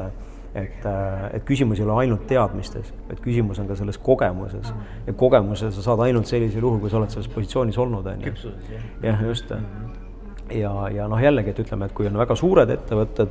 et, 0.50 0.86
et 1.30 1.44
küsimus 1.46 1.78
ei 1.78 1.84
ole 1.84 1.94
ainult 2.02 2.24
teadmistes, 2.26 2.88
vaid 3.06 3.20
küsimus 3.22 3.60
on 3.62 3.68
ka 3.68 3.76
selles 3.78 4.00
kogemuses 4.02 4.72
mm. 4.72 4.80
-hmm. 4.80 5.04
ja 5.06 5.12
kogemuse 5.12 5.70
sa 5.70 5.82
saad 5.82 6.00
ainult 6.08 6.26
sellisel 6.26 6.66
juhul, 6.66 6.80
kui 6.82 6.90
sa 6.90 6.98
oled 6.98 7.10
selles 7.14 7.28
positsioonis 7.30 7.78
olnud, 7.78 8.06
on 8.06 8.24
ju. 8.26 8.32
jah, 9.02 9.22
just. 9.22 9.50
-hmm. 9.50 10.56
ja, 10.58 10.88
ja 10.90 11.06
noh, 11.08 11.22
jällegi, 11.22 11.50
et 11.50 11.58
ütleme, 11.58 11.86
et 11.86 11.92
kui 11.92 12.06
on 12.10 12.18
väga 12.18 12.34
suured 12.34 12.70
ettevõtted, 12.70 13.28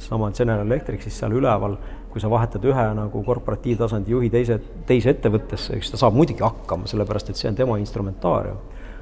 sama 0.00 0.30
General 0.32 0.66
Electric, 0.66 1.02
siis 1.04 1.18
seal 1.20 1.34
üleval 1.36 1.76
kui 2.10 2.20
sa 2.22 2.30
vahetad 2.30 2.64
ühe 2.66 2.84
nagu 2.98 3.22
korporatiivtasandi 3.26 4.10
juhi 4.10 4.30
teise, 4.32 4.58
teise 4.86 5.14
ettevõttesse, 5.14 5.76
eks 5.78 5.92
ta 5.92 6.00
saab 6.00 6.16
muidugi 6.18 6.42
hakkama, 6.42 6.88
sellepärast 6.90 7.30
et 7.30 7.38
see 7.38 7.50
on 7.50 7.58
tema 7.58 7.78
instrumentaarium. 7.78 8.58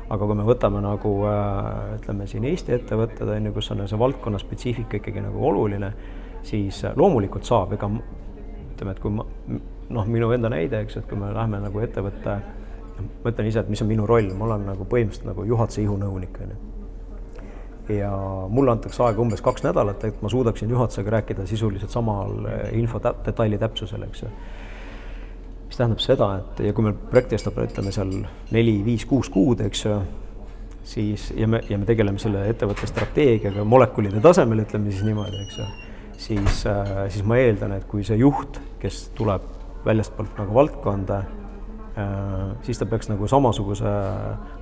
aga 0.08 0.24
kui 0.24 0.36
me 0.36 0.44
võtame 0.44 0.80
nagu 0.80 1.10
äh, 1.28 1.96
ütleme 1.98 2.26
siin 2.26 2.44
Eesti 2.48 2.72
ettevõtted, 2.72 3.28
on 3.28 3.48
ju, 3.48 3.52
kus 3.52 3.70
on 3.74 3.82
see 3.88 3.98
valdkonna 4.00 4.38
spetsiifika 4.40 4.96
ikkagi 5.00 5.20
nagu 5.20 5.42
oluline, 5.50 5.90
siis 6.42 6.80
loomulikult 6.96 7.44
saab, 7.44 7.74
ega 7.76 7.90
ütleme, 7.90 8.94
et 8.94 9.02
kui 9.04 9.12
ma, 9.12 9.26
noh, 9.90 10.08
minu 10.08 10.30
enda 10.32 10.48
näide, 10.52 10.80
eks, 10.86 10.96
et 11.00 11.10
kui 11.10 11.20
me 11.20 11.28
läheme 11.34 11.60
nagu 11.60 11.84
ettevõtte, 11.84 12.38
ma 13.02 13.34
ütlen 13.34 13.52
ise, 13.52 13.60
et 13.60 13.68
mis 13.68 13.84
on 13.84 13.92
minu 13.92 14.08
roll, 14.08 14.32
ma 14.32 14.48
olen 14.48 14.64
nagu 14.70 14.88
põhimõtteliselt 14.88 15.28
nagu 15.28 15.44
juhatuse 15.52 15.84
ihunõunik, 15.84 16.40
on 16.40 16.56
ju 16.56 16.67
ja 17.88 18.10
mulle 18.48 18.72
antakse 18.72 19.02
aega 19.02 19.22
umbes 19.22 19.42
kaks 19.44 19.64
nädalat, 19.64 20.04
et 20.04 20.22
ma 20.22 20.30
suudaksin 20.32 20.70
juhatusega 20.70 21.10
rääkida 21.18 21.46
sisuliselt 21.46 21.90
samal 21.90 22.44
eh, 22.46 22.78
info 22.78 23.00
tä 23.00 23.14
detaili 23.26 23.58
täpsusel, 23.58 24.02
eks 24.08 24.22
ju. 24.22 24.30
mis 25.68 25.76
tähendab 25.76 26.00
seda, 26.00 26.30
et 26.38 26.62
ja 26.68 26.72
kui 26.72 26.86
meil 26.86 26.96
projekt 27.10 27.34
kestab, 27.34 27.58
ütleme 27.60 27.92
seal 27.92 28.14
neli, 28.56 28.78
viis, 28.84 29.04
kuus 29.06 29.28
kuud, 29.32 29.60
eks 29.66 29.84
ju, 29.84 29.98
siis 30.88 31.28
ja 31.36 31.48
me, 31.48 31.60
ja 31.68 31.78
me 31.78 31.88
tegeleme 31.88 32.18
selle 32.18 32.46
ettevõtte 32.48 32.88
strateegiaga 32.88 33.64
molekulide 33.68 34.22
tasemel, 34.24 34.64
ütleme 34.64 34.92
siis 34.92 35.04
niimoodi, 35.04 35.42
eks 35.44 35.60
ju, 35.60 35.68
siis, 36.28 36.62
äh, 36.66 36.94
siis 37.12 37.24
ma 37.24 37.40
eeldan, 37.40 37.76
et 37.76 37.88
kui 37.88 38.04
see 38.04 38.16
juht, 38.20 38.60
kes 38.80 39.08
tuleb 39.18 39.44
väljastpoolt 39.84 40.40
nagu 40.40 40.56
valdkonda, 40.56 41.22
siis 42.62 42.78
ta 42.78 42.86
peaks 42.86 43.08
nagu 43.10 43.28
samasuguse 43.28 43.90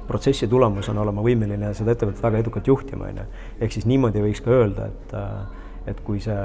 protsessi 0.07 0.49
tulemusena 0.49 1.01
olema 1.03 1.25
võimeline 1.25 1.73
seda 1.77 1.93
ettevõtet 1.97 2.23
väga 2.23 2.43
edukalt 2.45 2.67
juhtima, 2.71 3.11
on 3.11 3.17
ju. 3.23 3.27
ehk 3.61 3.73
siis 3.77 3.87
niimoodi 3.89 4.23
võiks 4.25 4.43
ka 4.45 4.51
öelda, 4.55 4.87
et, 4.93 5.15
äh, 5.17 5.91
et 5.93 6.01
kui 6.07 6.21
see 6.23 6.45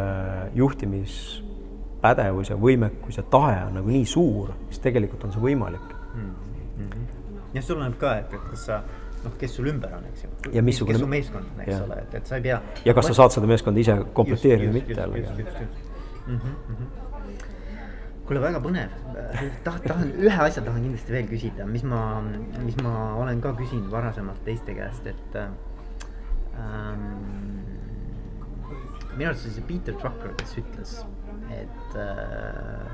juhtimispädevus 0.58 2.52
ja 2.54 2.58
võimekus 2.60 3.20
ja 3.22 3.24
tahe 3.24 3.60
on 3.68 3.78
nagu 3.80 3.94
nii 3.94 4.06
suur, 4.10 4.48
siis 4.70 4.80
tegelikult 4.84 5.24
on 5.28 5.36
see 5.36 5.44
võimalik 5.44 5.94
mm. 6.16 6.32
-hmm. 6.80 7.06
ja 7.54 7.62
see 7.62 7.76
oleneb 7.76 7.98
ka, 8.02 8.18
et, 8.24 8.34
et 8.34 8.50
kas 8.50 8.66
sa 8.72 8.82
noh, 9.24 9.38
kes 9.38 9.56
sul 9.56 9.70
ümber 9.72 9.94
on, 9.98 10.04
eks 10.12 10.26
ju. 10.26 10.30
ja 10.54 10.62
missugune. 10.66 10.98
kes 10.98 11.06
su 11.06 11.08
meeskond 11.08 11.46
on, 11.46 11.62
eks 11.68 11.78
ole, 11.86 12.02
et, 12.02 12.20
et 12.20 12.26
sa 12.28 12.36
ei 12.42 12.50
pea. 12.50 12.62
ja 12.86 12.94
kas 12.94 13.06
sa 13.12 13.20
saad 13.22 13.38
seda 13.38 13.48
meeskonda 13.48 13.80
ise 13.80 14.00
komplekteerida 14.14 14.72
või 14.72 14.82
mitte 14.82 15.02
jällegi. 15.02 15.28
Mm 16.28 16.38
-hmm 16.38 17.10
kuule, 18.28 18.42
väga 18.44 18.60
põnev. 18.64 18.90
tahan, 19.66 19.82
tahan, 19.88 20.08
ühe 20.22 20.40
asja 20.46 20.62
tahan 20.66 20.82
kindlasti 20.86 21.16
veel 21.16 21.28
küsida, 21.30 21.64
mis 21.70 21.84
ma, 21.88 22.02
mis 22.62 22.78
ma 22.84 22.94
olen 23.22 23.38
ka 23.44 23.50
küsinud 23.60 23.90
varasemalt 23.92 24.42
teiste 24.48 24.72
käest, 24.78 25.04
et 25.10 25.32
ähm, 25.42 27.06
minu 29.16 29.30
arust 29.30 29.46
oli 29.48 29.56
see 29.58 29.68
Peter 29.68 29.94
Drucker, 29.98 30.32
kes 30.40 30.52
ütles, 30.62 30.92
et 31.52 31.90
äh, 32.00 32.90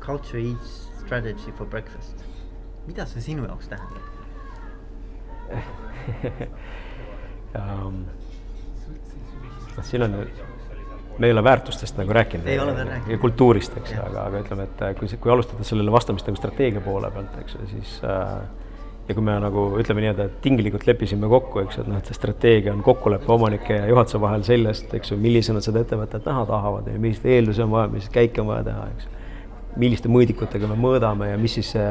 culture 0.00 0.40
eats 0.40 0.70
strategy 1.04 1.50
for 1.56 1.66
breakfast. 1.66 2.16
mida 2.86 3.06
see 3.06 3.20
sinu 3.22 3.44
jaoks 3.46 3.68
tähendab 3.70 4.06
um,? 7.60 8.06
siin 9.86 10.02
on 10.02 10.12
me 11.18 11.26
ei 11.26 11.32
ole 11.32 11.44
väärtustest 11.44 11.98
nagu 12.00 12.12
rääkinud. 12.12 12.46
ei 12.46 12.58
ole 12.58 12.76
veel 12.76 12.88
rääkinud. 12.88 13.12
ja 13.12 13.18
kultuurist, 13.18 13.76
eks 13.76 13.92
aga, 13.98 14.26
aga 14.26 14.40
ütleme, 14.40 14.66
et 14.68 14.98
kui, 14.98 15.08
kui 15.20 15.32
alustada 15.32 15.64
sellele 15.64 15.92
vastamist 15.92 16.26
nagu 16.26 16.40
strateegia 16.40 16.80
poole 16.80 17.10
pealt, 17.10 17.38
eks 17.42 17.56
ju, 17.58 17.68
siis 17.70 17.94
äh, 18.04 18.42
ja 19.08 19.14
kui 19.14 19.24
me 19.24 19.34
nagu 19.42 19.66
ütleme 19.80 20.04
nii-öelda, 20.04 20.28
et 20.28 20.40
tinglikult 20.44 20.86
leppisime 20.86 21.28
kokku, 21.30 21.64
eks 21.64 21.80
et 21.82 21.90
noh, 21.90 21.98
et 21.98 22.08
see 22.08 22.16
strateegia 22.16 22.72
on 22.74 22.82
kokkulepe 22.86 23.32
omanike 23.34 23.80
ja 23.80 23.88
juhatuse 23.90 24.20
vahel 24.22 24.44
sellest, 24.46 24.92
eks 24.94 25.12
ju, 25.12 25.18
millisena 25.20 25.62
seda 25.64 25.82
ettevõtet 25.82 26.26
näha 26.28 26.44
tahavad 26.48 26.90
ja 26.90 26.98
milliseid 27.02 27.32
eeldusi 27.36 27.64
on 27.64 27.72
vaja, 27.74 27.90
milliseid 27.92 28.14
käike 28.14 28.44
on 28.44 28.52
vaja 28.52 28.66
teha, 28.70 28.88
eks. 28.96 29.08
milliste 29.82 30.10
mõõdikutega 30.12 30.70
me 30.70 30.78
mõõdame 30.78 31.32
ja 31.32 31.40
mis 31.40 31.58
siis 31.58 31.74
see 31.74 31.88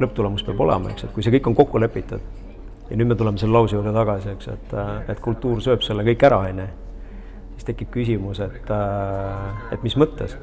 lõpptulemus 0.00 0.44
peab 0.46 0.60
olema, 0.64 0.92
eks, 0.94 1.06
et 1.06 1.12
kui 1.14 1.24
see 1.24 1.34
kõik 1.36 1.52
on 1.52 1.58
kokku 1.58 1.80
lepitud 1.82 2.24
ja 2.88 2.96
nüüd 2.96 3.12
me 3.12 3.18
tuleme 3.18 3.40
selle 3.40 3.58
lause 3.58 3.76
juurde 3.76 3.92
tagasi, 3.94 4.32
eks, 4.32 4.48
et, 4.56 4.78
et 5.12 5.20
kultuur 5.20 5.60
sööb 5.64 5.84
selle 5.84 6.04
kõik 6.06 6.24
ära, 6.28 6.40
on 6.48 6.64
ju 6.64 6.70
siis 7.54 7.68
tekib 7.68 7.92
küsimus, 7.94 8.40
et, 8.42 8.70
äh, 8.70 9.72
et 9.72 9.82
mis 9.82 9.96
mõttes. 9.96 10.36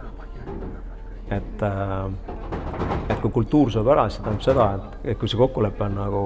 et, 1.29 1.61
äh, 1.61 2.09
et 3.09 3.19
kui 3.21 3.31
kultuur 3.31 3.69
saab 3.71 3.87
ära, 3.93 4.07
siis 4.09 4.17
see 4.17 4.23
tähendab 4.23 4.41
seda, 4.41 4.69
et, 4.75 5.11
et 5.11 5.19
kui 5.19 5.29
see 5.29 5.37
kokkulepe 5.37 5.83
on 5.85 5.97
nagu 5.99 6.21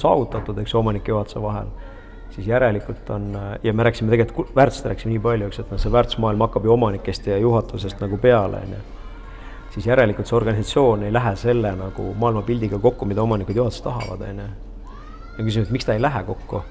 saavutatud, 0.00 0.58
eks 0.62 0.72
ju, 0.72 0.78
omanike 0.80 1.12
juhatuse 1.12 1.42
vahel, 1.42 1.68
siis 2.32 2.46
järelikult 2.48 3.10
on, 3.10 3.26
ja 3.62 3.72
me 3.72 3.84
rääkisime 3.84 4.10
tegelikult, 4.10 4.54
väärtustest 4.56 4.88
rääkisime 4.88 5.12
nii 5.12 5.22
palju, 5.26 5.50
eks, 5.50 5.60
et 5.60 5.74
noh, 5.74 5.80
see 5.82 5.92
väärtusmaailm 5.92 6.46
hakkab 6.46 6.64
ju 6.64 6.72
omanikest 6.72 7.26
ja 7.26 7.36
juhatusest 7.38 8.00
nagu 8.00 8.16
peale, 8.22 8.62
on 8.64 8.72
ju. 8.78 8.80
siis 9.74 9.86
järelikult 9.86 10.30
see 10.30 10.36
organisatsioon 10.36 11.02
ei 11.02 11.12
lähe 11.12 11.36
selle 11.36 11.74
nagu 11.76 12.14
maailmapildiga 12.14 12.78
kokku, 12.78 13.04
mida 13.10 13.22
omanikud 13.22 13.54
ja 13.54 13.60
juhatus 13.64 13.82
tahavad, 13.82 14.24
on 14.30 14.40
ju. 14.40 14.48
ja 15.38 15.44
küsimus, 15.44 15.68
et 15.68 15.76
miks 15.76 15.84
ta 15.84 15.98
ei 15.98 16.02
lähe 16.02 16.24
kokku? 16.24 16.64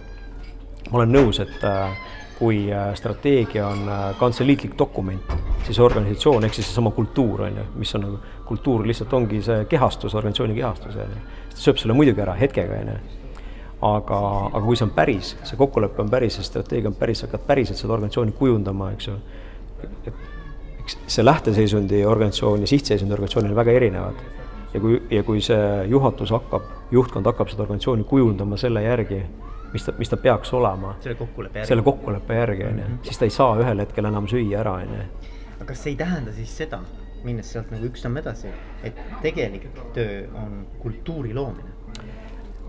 ma 0.90 1.00
olen 1.00 1.16
nõus, 1.16 1.40
et 1.44 1.64
äh, 1.70 1.94
kui 2.38 2.66
äh, 2.74 2.92
strateegia 2.96 3.68
on 3.68 3.90
äh, 3.90 4.04
kantseliitlik 4.20 4.78
dokument, 4.80 5.34
siis 5.66 5.80
organisatsioon 5.80 6.44
ehk 6.44 6.58
siis 6.58 6.68
seesama 6.68 6.92
kultuur 6.92 7.46
on 7.48 7.58
ju, 7.58 7.66
mis 7.80 7.96
on 7.96 8.06
nagu, 8.08 8.20
kultuur 8.46 8.86
lihtsalt 8.88 9.14
ongi 9.14 9.42
see 9.46 9.66
kehastus, 9.70 10.16
organisatsiooni 10.16 10.56
kehastus 10.58 10.96
on 10.96 11.14
ju. 11.14 11.22
sööb 11.54 11.78
selle 11.82 11.96
muidugi 11.98 12.24
ära 12.26 12.34
hetkega 12.40 12.80
on 12.82 12.94
ju. 12.94 13.00
aga, 13.94 14.20
aga 14.50 14.66
kui 14.66 14.80
see 14.80 14.88
on 14.88 14.94
päris, 14.96 15.34
see 15.44 15.60
kokkulepe 15.60 16.02
on 16.02 16.10
päris, 16.10 16.40
see 16.40 16.50
strateegia 16.50 16.90
on 16.90 17.00
päris, 17.00 17.22
sa 17.22 17.30
hakkad 17.30 17.48
päriselt 17.48 17.80
seda 17.80 17.94
organisatsiooni 17.98 18.38
kujundama, 18.40 18.92
eks 18.98 19.08
ju. 19.12 19.18
et 19.84 20.14
eks 20.84 20.98
see 21.08 21.26
lähteseisundi 21.26 22.06
organisatsioon 22.06 22.62
ja 22.62 22.68
sihtseisundi 22.68 23.14
organisatsioon 23.14 23.50
on 23.52 23.56
väga 23.56 23.72
erinevad. 23.72 24.16
ja 24.74 24.80
kui, 24.80 25.02
ja 25.12 25.24
kui 25.24 25.42
see 25.42 25.86
juhatus 25.88 26.32
hakkab, 26.34 26.64
juhtkond 26.92 27.26
hakkab 27.30 27.52
seda 27.52 27.64
organisatsiooni 27.64 28.04
kujundama 28.10 28.58
selle 28.58 28.82
järgi, 28.84 29.22
mis 29.74 29.86
ta, 29.86 29.94
mis 29.98 30.10
ta 30.10 30.18
peaks 30.18 30.54
olema. 30.54 30.96
selle 31.04 31.16
kokkuleppe 31.20 31.60
järgi. 31.60 31.68
selle 31.68 31.84
kokkuleppe 31.84 32.40
järgi, 32.40 32.66
on 32.70 32.80
ju, 32.80 32.90
siis 33.10 33.22
ta 33.22 33.30
ei 33.30 33.36
saa 33.36 33.56
ühel 33.62 33.84
hetkel 33.84 34.10
enam 34.10 34.28
süüa 34.30 34.60
ära, 34.64 34.78
on 34.84 34.98
ju. 34.98 35.06
aga 35.56 35.70
kas 35.72 35.84
see 35.84 35.94
ei 35.94 36.00
tähenda 36.00 36.34
siis 36.36 36.58
seda, 36.64 36.82
minnes 37.24 37.52
sealt 37.54 37.72
nagu 37.74 37.88
üks 37.90 38.04
samm 38.06 38.20
edasi, 38.22 38.52
et 38.84 39.00
tegelik 39.22 39.70
töö 39.96 40.26
on 40.40 40.66
kultuuri 40.82 41.34
loomine? 41.34 41.72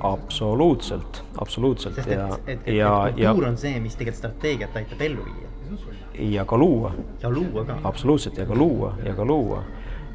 absoluutselt, 0.04 1.22
absoluutselt 1.38 1.94
sest 1.94 2.08
et, 2.08 2.18
ja, 2.18 2.28
et, 2.46 2.54
et, 2.58 2.74
ja, 2.74 2.94
et 3.08 3.18
ja, 3.18 3.30
kultuur 3.30 3.52
on 3.52 3.60
see, 3.60 3.76
mis 3.80 3.94
tegelikult 3.96 4.24
strateegiat 4.24 4.80
aitab 4.82 5.04
ellu 5.06 5.26
viia 5.28 5.52
ja 6.18 6.44
ka 6.44 6.56
luua, 6.56 6.92
ja 7.22 7.30
luua 7.30 7.64
ka. 7.64 7.78
absoluutselt, 7.84 8.38
ja 8.38 8.46
ka 8.46 8.54
luua, 8.54 8.94
ja 9.04 9.14
ka 9.14 9.24
luua. 9.24 9.62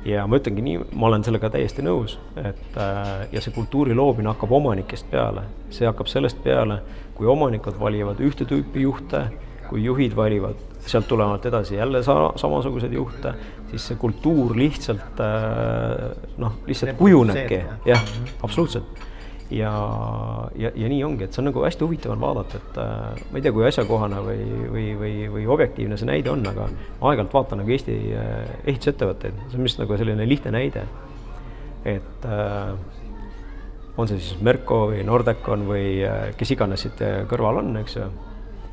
Ja 0.05 0.25
ma 0.27 0.39
ütlengi 0.39 0.63
nii, 0.63 0.79
ma 0.95 1.09
olen 1.09 1.25
sellega 1.25 1.49
täiesti 1.53 1.83
nõus, 1.85 2.17
et 2.39 2.79
äh, 2.79 3.27
ja 3.33 3.43
see 3.43 3.53
kultuuri 3.55 3.95
loomine 3.97 4.31
hakkab 4.31 4.53
omanikest 4.59 5.09
peale. 5.11 5.43
see 5.69 5.87
hakkab 5.87 6.07
sellest 6.07 6.41
peale, 6.43 6.79
kui 7.17 7.27
omanikud 7.27 7.79
valivad 7.79 8.21
ühte 8.23 8.47
tüüpi 8.47 8.85
juhte, 8.85 9.25
kui 9.69 9.83
juhid 9.83 10.15
valivad 10.17 10.57
sealt 10.79 11.07
tulenevalt 11.07 11.45
edasi 11.45 11.75
jälle 11.75 12.03
sa-, 12.03 12.31
samasuguseid 12.39 12.93
juhte, 12.93 13.33
siis 13.69 13.91
see 13.91 13.99
kultuur 13.99 14.55
lihtsalt 14.57 15.19
äh, 15.23 16.09
noh, 16.37 16.57
lihtsalt 16.67 16.97
kujunebki, 16.97 17.61
jah, 17.85 18.03
absoluutselt 18.43 19.08
ja, 19.51 19.71
ja, 20.55 20.71
ja 20.75 20.89
nii 20.89 21.03
ongi, 21.03 21.25
et 21.25 21.33
see 21.33 21.41
on 21.41 21.49
nagu 21.49 21.63
hästi 21.65 21.85
huvitav 21.85 22.13
on 22.13 22.21
vaadata, 22.21 22.59
et 22.59 22.77
äh, 22.81 23.23
ma 23.31 23.39
ei 23.39 23.45
tea, 23.45 23.53
kui 23.55 23.65
asjakohane 23.67 24.21
või, 24.25 24.45
või, 24.75 24.85
või, 24.99 25.13
või 25.33 25.47
objektiivne 25.55 25.97
see 25.97 26.09
näide 26.09 26.31
on, 26.33 26.45
aga 26.49 26.67
aeg-ajalt 26.69 27.33
vaatan 27.33 27.63
nagu 27.63 27.73
Eesti 27.73 27.97
äh, 28.13 28.37
ehitusettevõtteid, 28.69 29.43
see 29.49 29.59
on 29.59 29.67
vist 29.67 29.81
nagu 29.81 29.97
selline 29.97 30.29
lihtne 30.29 30.53
näide. 30.53 30.85
et 31.87 32.25
äh, 32.25 32.73
on 33.97 34.07
see 34.07 34.19
siis 34.19 34.41
Merko 34.45 34.85
või 34.91 35.03
Nordecon 35.07 35.65
või 35.67 35.85
äh, 36.05 36.29
kes 36.37 36.53
iganes 36.55 36.85
siit 36.85 37.01
kõrval 37.31 37.63
on, 37.63 37.73
eks 37.81 37.97
ju, 37.97 38.09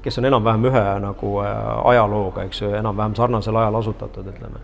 kes 0.04 0.20
on 0.20 0.28
enam-vähem 0.28 0.68
ühe 0.68 0.84
nagu 1.02 1.32
äh, 1.42 1.56
ajalooga, 1.94 2.44
eks 2.46 2.62
ju, 2.62 2.70
enam-vähem 2.78 3.16
sarnasel 3.18 3.56
ajal 3.62 3.80
asutatud, 3.80 4.28
ütleme. 4.34 4.60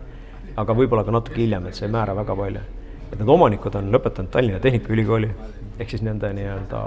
aga 0.55 0.77
võib-olla 0.77 1.03
ka 1.03 1.11
natuke 1.11 1.41
hiljem, 1.41 1.65
et 1.67 1.75
see 1.75 1.89
ei 1.89 1.91
määra 1.91 2.13
väga 2.15 2.35
palju. 2.35 2.61
et 3.11 3.19
need 3.19 3.29
omanikud 3.29 3.75
on 3.75 3.91
lõpetanud 3.93 4.29
Tallinna 4.33 4.59
Tehnikaülikooli 4.59 5.29
ehk 5.79 5.89
siis 5.89 6.03
nende 6.05 6.29
nii-öelda 6.37 6.81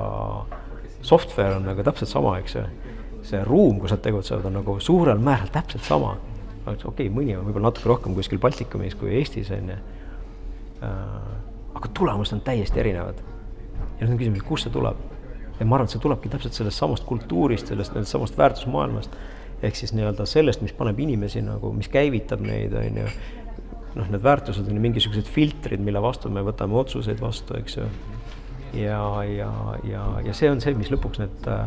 software 1.06 1.56
on 1.56 1.66
nagu 1.66 1.84
täpselt 1.86 2.10
sama, 2.10 2.36
eks 2.42 2.56
ju. 2.56 2.64
see 3.26 3.40
ruum, 3.42 3.80
kus 3.82 3.90
nad 3.90 4.02
tegutsevad, 4.04 4.44
on 4.46 4.54
nagu 4.60 4.76
suurel 4.80 5.18
määral 5.18 5.50
täpselt 5.54 5.82
sama. 5.86 6.16
okei 6.66 6.88
okay,, 6.90 7.08
mõni 7.10 7.34
on 7.38 7.46
võib-olla 7.46 7.70
natuke 7.70 7.90
rohkem 7.90 8.14
kuskil 8.14 8.38
Baltikumis 8.42 8.94
kui 8.98 9.14
Eestis, 9.18 9.50
on 9.54 9.72
ju. 9.72 9.78
aga 10.82 11.92
tulemused 11.94 12.36
on 12.36 12.44
täiesti 12.46 12.82
erinevad. 12.82 13.22
ja 13.98 14.06
nüüd 14.06 14.14
on 14.14 14.20
küsimus, 14.22 14.46
kust 14.46 14.68
see 14.68 14.74
tuleb? 14.74 15.00
ja 15.58 15.66
ma 15.66 15.78
arvan, 15.78 15.88
et 15.88 15.96
see 15.96 16.02
tulebki 16.02 16.30
täpselt 16.30 16.54
sellest 16.54 16.78
samast 16.78 17.06
kultuurist, 17.08 17.72
sellest, 17.72 17.92
sellest 17.92 18.14
samast 18.14 18.38
väärtusmaailmast. 18.38 19.16
ehk 19.62 19.76
siis 19.76 19.94
nii-öelda 19.96 20.26
sellest, 20.28 20.62
mis 20.62 20.74
paneb 20.76 20.98
inimesi 21.00 21.42
nagu, 21.42 21.72
mis 21.72 21.88
käivitab 21.88 22.44
neid, 22.44 22.76
on 22.78 23.02
ju. 23.02 23.08
noh, 23.96 24.10
need 24.12 24.22
väärtused 24.22 24.68
on 24.68 24.78
ju 24.78 24.82
mingisugused 24.84 25.30
filtrid, 25.32 25.80
mille 25.82 26.02
vastu 26.02 26.30
me 26.30 26.44
võtame 26.44 26.76
otsuseid 26.78 27.22
vastu, 27.22 27.56
eks 27.58 27.78
ju 27.80 27.90
ja, 28.74 29.02
ja, 29.24 29.50
ja, 29.84 30.06
ja 30.26 30.34
see 30.36 30.50
on 30.50 30.62
see, 30.64 30.74
mis 30.78 30.90
lõpuks 30.92 31.22
need 31.22 31.50
äh, 31.52 31.66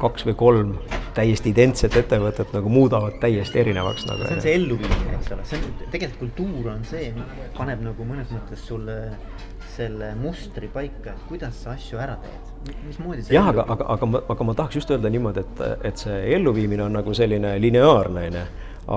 kaks 0.00 0.26
või 0.28 0.34
kolm 0.36 0.72
täiesti 1.16 1.52
identset 1.52 1.94
ettevõtet 1.96 2.52
nagu 2.54 2.72
muudavad 2.72 3.16
täiesti 3.22 3.60
erinevaks 3.62 4.06
nagu. 4.08 4.26
see 4.26 4.36
on 4.36 4.44
see 4.44 4.54
elluviimine, 4.58 5.14
eks 5.18 5.32
ole, 5.36 5.46
see 5.48 5.60
on, 5.60 5.70
tegelikult 5.94 6.20
kultuur 6.22 6.72
on 6.74 6.84
see, 6.88 7.12
paneb 7.56 7.84
nagu 7.84 8.06
mõnes 8.08 8.32
mõttes 8.34 8.66
sulle 8.68 8.98
selle 9.72 10.12
mustri 10.20 10.68
paika, 10.72 11.14
et 11.14 11.24
kuidas 11.30 11.62
sa 11.64 11.72
asju 11.76 12.00
ära 12.02 12.18
teed, 12.20 12.74
mismoodi 12.88 13.24
jah, 13.32 13.48
aga, 13.48 13.64
aga, 13.74 13.88
aga 13.96 14.10
ma, 14.10 14.22
aga 14.34 14.48
ma 14.48 14.56
tahaks 14.58 14.82
just 14.82 14.92
öelda 14.92 15.12
niimoodi, 15.12 15.46
et, 15.46 15.64
et 15.88 16.04
see 16.04 16.20
elluviimine 16.36 16.84
on 16.84 17.00
nagu 17.00 17.16
selline 17.16 17.54
lineaarne, 17.62 18.28
on 18.28 18.38
ju, 18.40 18.46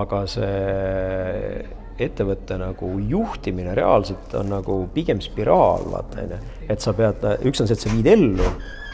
aga 0.02 0.22
see 0.36 1.66
ettevõtte 2.00 2.58
nagu 2.60 2.90
juhtimine 3.10 3.76
reaalselt 3.76 4.34
on 4.36 4.50
nagu 4.52 4.80
pigem 4.94 5.22
spiraal, 5.24 5.86
vaata 5.92 6.24
onju. 6.24 6.40
et 6.70 6.82
sa 6.84 6.94
pead, 6.94 7.24
üks 7.48 7.62
on 7.62 7.70
see, 7.70 7.78
et 7.78 7.86
sa 7.86 7.92
viid 7.92 8.10
ellu, 8.12 8.48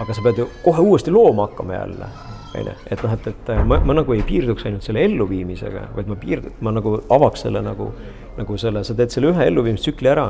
aga 0.03 0.13
sa 0.13 0.25
pead 0.25 0.41
ju 0.43 0.47
kohe 0.65 0.83
uuesti 0.85 1.13
looma 1.13 1.47
hakkama 1.49 1.73
jälle. 1.79 2.09
onju, 2.59 2.75
et 2.91 3.03
noh, 3.03 3.13
et, 3.15 3.29
et 3.31 3.51
ma, 3.65 3.79
ma 3.85 3.95
nagu 3.97 4.13
ei 4.13 4.21
piirduks 4.27 4.67
ainult 4.69 4.85
selle 4.85 5.05
elluviimisega, 5.07 5.87
vaid 5.95 6.11
ma 6.11 6.17
piird-, 6.19 6.51
ma 6.61 6.75
nagu 6.75 6.99
avaks 7.09 7.47
selle 7.47 7.63
nagu, 7.65 7.89
nagu 8.37 8.57
selle, 8.61 8.83
sa 8.85 8.97
teed 8.97 9.13
selle 9.13 9.31
ühe 9.33 9.47
elluviimistsükli 9.51 10.11
ära. 10.11 10.29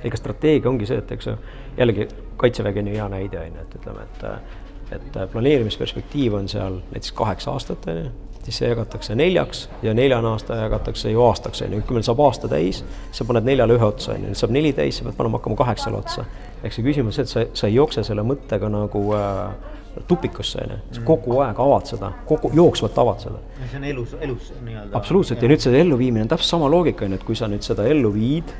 ega 0.00 0.16
strateegia 0.16 0.70
ongi 0.70 0.86
see, 0.88 0.96
et 0.96 1.10
eks 1.12 1.26
ju, 1.28 1.36
jällegi 1.76 2.08
kaitsevägi 2.40 2.80
on 2.80 2.86
ju 2.88 2.96
hea 2.96 3.08
näide 3.12 3.38
onju, 3.44 3.66
et 3.66 3.78
ütleme, 3.80 4.08
et 4.08 4.58
et 4.90 5.18
planeerimisperspektiiv 5.30 6.34
on 6.34 6.48
seal 6.50 6.80
näiteks 6.90 7.12
kaheksa 7.14 7.52
aastat 7.52 7.84
onju 7.92 8.08
siis 8.44 8.60
see 8.60 8.68
jagatakse 8.70 9.14
neljaks 9.18 9.66
ja 9.82 9.94
neljane 9.94 10.28
aasta 10.32 10.56
jagatakse 10.62 11.10
ju 11.12 11.22
aastaks, 11.26 11.62
on 11.66 11.74
ju, 11.76 11.82
kui 11.86 11.98
meil 11.98 12.06
saab 12.06 12.22
aasta 12.24 12.48
täis, 12.50 12.82
sa 13.12 13.26
paned 13.28 13.46
neljale 13.46 13.76
ühe 13.76 13.86
otsa, 13.86 14.14
on 14.14 14.24
ju, 14.24 14.30
nüüd 14.32 14.40
saab 14.40 14.54
neli 14.56 14.72
täis, 14.76 14.98
sa 14.98 15.06
pead 15.06 15.18
panema 15.18 15.40
hakkama 15.40 15.58
kaheksale 15.60 16.00
otsa. 16.00 16.24
ehk 16.62 16.76
see 16.76 16.84
küsimus 16.84 17.18
et 17.20 17.28
sa, 17.28 17.44
sa 17.56 17.68
ei 17.68 17.76
jookse 17.76 18.04
selle 18.04 18.24
mõttega 18.26 18.68
nagu 18.72 19.04
äh, 19.16 19.70
tupikusse, 20.08 20.64
on 20.64 20.74
ju, 20.74 20.80
sa 20.96 21.06
kogu 21.06 21.38
aeg 21.44 21.60
avad 21.60 21.88
seda, 21.92 22.12
kogu, 22.28 22.52
jooksvalt 22.56 22.98
avad 23.04 23.24
seda. 23.26 23.40
see 23.62 23.80
on 23.80 23.88
elus, 23.92 24.16
elus 24.20 24.52
nii-öelda. 24.64 24.92
absoluutselt, 24.96 25.42
ja 25.42 25.52
nüüd 25.52 25.64
see 25.64 25.80
elluviimine 25.80 26.26
on 26.26 26.32
täpselt 26.34 26.56
sama 26.56 26.70
loogika, 26.72 27.04
on 27.04 27.16
ju, 27.16 27.20
et 27.20 27.26
kui 27.28 27.38
sa 27.38 27.48
nüüd 27.50 27.66
seda 27.66 27.88
ellu 27.88 28.12
viid, 28.14 28.54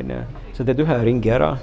on 0.00 0.16
ju, 0.16 0.22
sa 0.58 0.66
teed 0.66 0.82
ühe 0.86 1.02
ringi 1.06 1.32
ära 1.34 1.54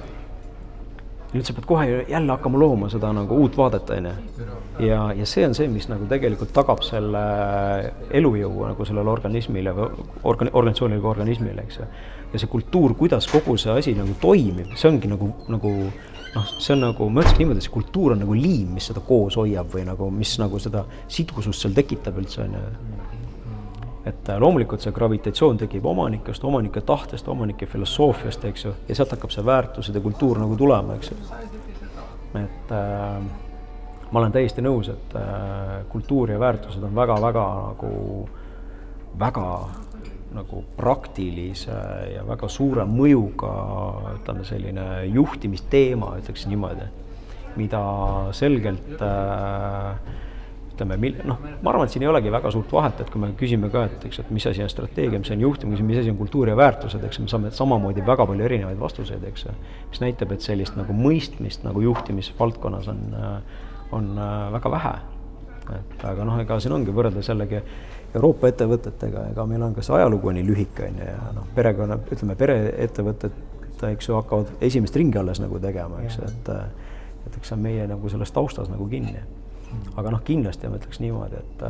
nüüd 1.37 1.47
sa 1.47 1.55
pead 1.55 1.67
kohe 1.69 1.85
jälle 2.09 2.33
hakkama 2.33 2.59
looma 2.61 2.89
seda 2.91 3.11
nagu 3.15 3.37
uut 3.43 3.57
vaadet, 3.57 3.89
on 3.95 4.09
ju. 4.09 4.47
ja, 4.87 4.99
ja 5.17 5.25
see 5.29 5.45
on 5.47 5.55
see, 5.57 5.69
mis 5.71 5.87
nagu 5.91 6.07
tegelikult 6.09 6.53
tagab 6.55 6.83
selle 6.85 7.23
elujõu 8.19 8.67
nagu 8.71 8.87
sellele 8.89 9.13
organismile 9.13 9.73
või 9.77 10.05
organ-, 10.23 10.53
organisatsioonile 10.53 11.01
kui 11.03 11.11
organismile, 11.13 11.65
eks 11.67 11.81
ju. 11.81 11.89
ja 12.33 12.43
see 12.43 12.51
kultuur, 12.51 12.97
kuidas 12.99 13.29
kogu 13.31 13.57
see 13.61 13.73
asi 13.73 13.95
nagu 13.97 14.17
toimib, 14.21 14.75
see 14.75 14.91
ongi 14.91 15.11
nagu, 15.11 15.31
nagu 15.53 15.73
noh, 16.35 16.53
see 16.59 16.75
on 16.75 16.85
nagu, 16.87 17.09
ma 17.09 17.23
ütleks 17.23 17.41
niimoodi, 17.41 17.61
et 17.61 17.67
see 17.69 17.75
kultuur 17.77 18.15
on 18.15 18.23
nagu 18.25 18.37
liim, 18.37 18.73
mis 18.77 18.89
seda 18.91 19.03
koos 19.05 19.37
hoiab 19.39 19.71
või 19.73 19.85
nagu, 19.87 20.09
mis 20.13 20.35
nagu 20.41 20.59
seda 20.61 20.85
sidusust 21.07 21.63
seal 21.63 21.77
tekitab 21.77 22.19
üldse, 22.21 22.45
on 22.45 22.57
ju 22.57 23.06
et 24.07 24.29
äh, 24.29 24.39
loomulikult 24.39 24.83
see 24.83 24.93
gravitatsioon 24.95 25.59
tekib 25.63 25.85
omanikest, 25.89 26.43
omanike 26.47 26.81
tahtest, 26.87 27.27
omanike 27.31 27.67
filosoofiast, 27.69 28.45
eks 28.49 28.65
ju, 28.65 28.73
ja 28.87 28.97
sealt 28.97 29.15
hakkab 29.15 29.33
see 29.33 29.45
väärtused 29.45 29.95
ja 29.95 30.03
kultuur 30.03 30.39
nagu 30.41 30.55
tulema, 30.59 30.95
eks 30.97 31.11
ju. 31.11 31.17
et 32.37 32.71
äh, 32.75 33.17
ma 34.11 34.21
olen 34.21 34.35
täiesti 34.35 34.63
nõus, 34.63 34.91
et 34.93 35.17
äh, 35.19 35.73
kultuur 35.91 36.31
ja 36.31 36.39
väärtused 36.39 36.83
on 36.83 36.95
väga-väga 36.95 37.47
nagu, 37.71 37.91
väga 39.19 39.47
nagu 40.37 40.61
praktilise 40.77 41.75
ja 42.13 42.23
väga 42.27 42.49
suure 42.51 42.83
mõjuga, 42.87 43.51
ütleme 44.19 44.45
selline 44.45 44.87
juhtimisteema, 45.07 46.13
ütleks 46.21 46.45
niimoodi, 46.51 46.87
mida 47.57 47.81
selgelt 48.37 49.01
äh, 49.01 50.17
ütleme, 50.77 50.97
mil-, 51.01 51.17
noh, 51.27 51.41
ma 51.63 51.71
arvan, 51.71 51.87
et 51.87 51.93
siin 51.95 52.05
ei 52.05 52.11
olegi 52.11 52.31
väga 52.33 52.51
suurt 52.53 52.71
vahet, 52.73 53.01
et 53.01 53.09
kui 53.13 53.21
me 53.21 53.31
küsime 53.39 53.69
ka, 53.73 53.87
et 53.89 54.05
eks, 54.09 54.21
et 54.21 54.29
mis 54.33 54.45
asi 54.49 54.63
on 54.63 54.71
strateegia, 54.71 55.19
mis 55.21 55.33
on 55.33 55.43
juhtimine, 55.43 55.83
mis 55.87 56.01
asi 56.03 56.13
on 56.13 56.19
kultuur 56.19 56.51
ja 56.51 56.57
väärtused, 56.59 57.03
eks 57.07 57.21
me 57.23 57.31
saame 57.31 57.51
samamoodi 57.55 58.05
väga 58.05 58.27
palju 58.29 58.45
erinevaid 58.45 58.79
vastuseid, 58.79 59.25
eks 59.27 59.47
mis 59.91 60.01
näitab, 60.03 60.33
et 60.35 60.45
sellist 60.45 60.77
nagu 60.77 60.95
mõistmist 60.95 61.65
nagu 61.65 61.81
juhtimisvaldkonnas 61.83 62.89
on, 62.93 63.03
on 63.97 64.09
väga 64.55 64.73
vähe. 64.77 64.95
et 65.75 66.03
aga 66.07 66.23
noh, 66.23 66.37
ega 66.39 66.59
siin 66.63 66.77
ongi 66.77 66.93
võrreldes 66.95 67.27
jällegi 67.27 67.59
Euroopa 68.15 68.47
ettevõtetega, 68.47 69.25
ega 69.33 69.45
meil 69.45 69.65
on 69.65 69.73
ka 69.75 69.83
see 69.83 69.97
ajalugu 69.97 70.29
on 70.31 70.37
nii 70.39 70.45
lühike, 70.47 70.87
on 70.87 71.01
ju, 71.01 71.07
ja 71.09 71.31
noh, 71.35 71.49
perekonna, 71.55 71.97
ütleme, 72.07 72.37
pereettevõtted, 72.39 73.41
eks 73.89 74.07
ju, 74.07 74.15
hakkavad 74.15 74.63
esimest 74.63 74.95
ringi 74.95 75.19
alles 75.19 75.41
nagu 75.43 75.59
tegema, 75.61 75.99
eks 76.05 76.21
et 76.23 76.53
et 77.27 77.35
eks 77.35 77.51
see 77.51 77.57
on 77.57 77.65
meie 77.65 77.83
nagu 77.89 78.07
selles 78.07 78.31
taustas 78.31 78.69
nagu 78.71 78.87
kinni 78.87 79.19
aga 79.95 80.13
noh, 80.13 80.21
kindlasti 80.25 80.69
ma 80.69 80.79
ütleks 80.79 81.01
niimoodi, 81.03 81.41
et 81.41 81.65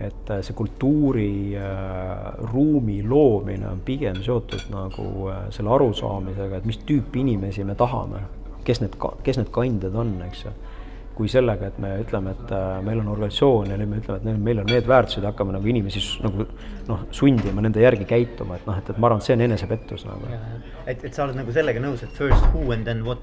et 0.00 0.30
see 0.42 0.54
kultuuriruumi 0.58 2.98
äh, 3.00 3.08
loomine 3.08 3.68
on 3.70 3.80
pigem 3.86 4.22
seotud 4.22 4.62
nagu 4.72 5.28
äh, 5.30 5.36
selle 5.54 5.70
arusaamisega, 5.76 6.56
et 6.58 6.64
mis 6.66 6.78
tüüpi 6.86 7.20
inimesi 7.22 7.64
me 7.66 7.74
tahame, 7.78 8.20
kes 8.66 8.80
need, 8.82 8.94
kes 9.22 9.36
need 9.38 9.50
kandjad 9.54 9.94
on, 9.94 10.22
eks 10.28 10.44
ju. 10.46 10.52
kui 11.14 11.28
sellega, 11.30 11.68
et 11.70 11.76
me 11.78 12.02
ütleme, 12.02 12.30
et 12.34 12.48
äh, 12.50 12.82
meil 12.82 12.98
on 12.98 13.08
organisatsioon 13.12 13.70
ja 13.70 13.76
nüüd 13.78 13.90
me 13.92 13.98
ütleme, 14.02 14.18
et 14.18 14.24
meil 14.48 14.58
on 14.64 14.66
need 14.66 14.86
väärtused 14.90 15.22
ja 15.22 15.30
hakkame 15.30 15.54
nagu 15.54 15.66
inimesi 15.70 16.02
nagu 16.24 16.38
noh, 16.88 16.98
sundima 17.14 17.62
nende 17.62 17.78
järgi 17.84 18.04
käituma, 18.10 18.58
et 18.58 18.66
noh, 18.66 18.74
et, 18.82 18.86
et 18.90 18.98
ma 18.98 19.06
arvan, 19.06 19.22
et 19.22 19.26
see 19.28 19.36
on 19.38 19.42
enesepettus 19.46 20.02
nagu. 20.08 20.24
et, 20.90 20.98
et 20.98 21.12
sa 21.14 21.22
oled 21.28 21.38
nagu 21.38 21.54
sellega 21.54 21.78
nõus, 21.84 22.02
et 22.02 22.10
first 22.18 22.42
who 22.50 22.60
and 22.74 22.82
then 22.90 23.06
what? 23.06 23.22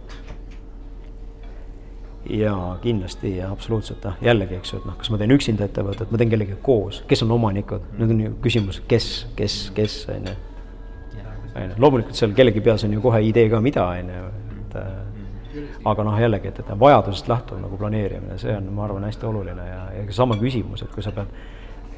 Jaa, 2.30 2.78
kindlasti 2.82 3.38
ja 3.38 3.51
absoluutselt 3.51 4.03
jah, 4.05 4.17
jällegi, 4.22 4.59
eks 4.59 4.74
ju, 4.74 4.80
et 4.82 4.88
noh, 4.89 4.95
kas 4.99 5.09
ma 5.13 5.19
teen 5.22 5.34
üksinda 5.34 5.65
ettevõtet, 5.65 6.11
ma 6.11 6.22
teen 6.22 6.32
kellegagi 6.32 6.59
koos, 6.65 7.01
kes 7.09 7.24
on 7.26 7.34
omanikud, 7.38 7.86
nüüd 7.97 8.13
on 8.15 8.24
ju 8.26 8.34
küsimus, 8.43 8.82
kes, 8.88 9.07
kes, 9.36 9.57
kes 9.76 9.97
on 10.13 10.30
ju. 10.30 10.36
on 11.55 11.63
ju, 11.65 11.80
loomulikult 11.82 12.17
seal 12.17 12.36
kellegi 12.38 12.61
peas 12.63 12.86
on 12.86 12.93
ju 12.93 13.01
kohe 13.03 13.24
idee 13.26 13.49
ka, 13.49 13.61
mida 13.63 13.88
on 13.88 14.13
ju, 14.13 14.28
et 14.59 14.78
äh, 14.84 14.91
aga 15.86 16.05
noh, 16.07 16.19
jällegi, 16.22 16.51
et, 16.51 16.61
et 16.61 16.76
vajadusest 16.80 17.32
lähtuv 17.32 17.59
nagu 17.63 17.80
planeerimine, 17.80 18.38
see 18.41 18.53
on, 18.55 18.69
ma 18.76 18.86
arvan, 18.86 19.07
hästi 19.09 19.28
oluline 19.28 19.65
ja, 19.67 19.82
ja 19.97 20.05
sama 20.15 20.38
küsimus, 20.39 20.86
et 20.86 20.93
kui 20.93 21.03
sa 21.03 21.13
pead 21.15 21.34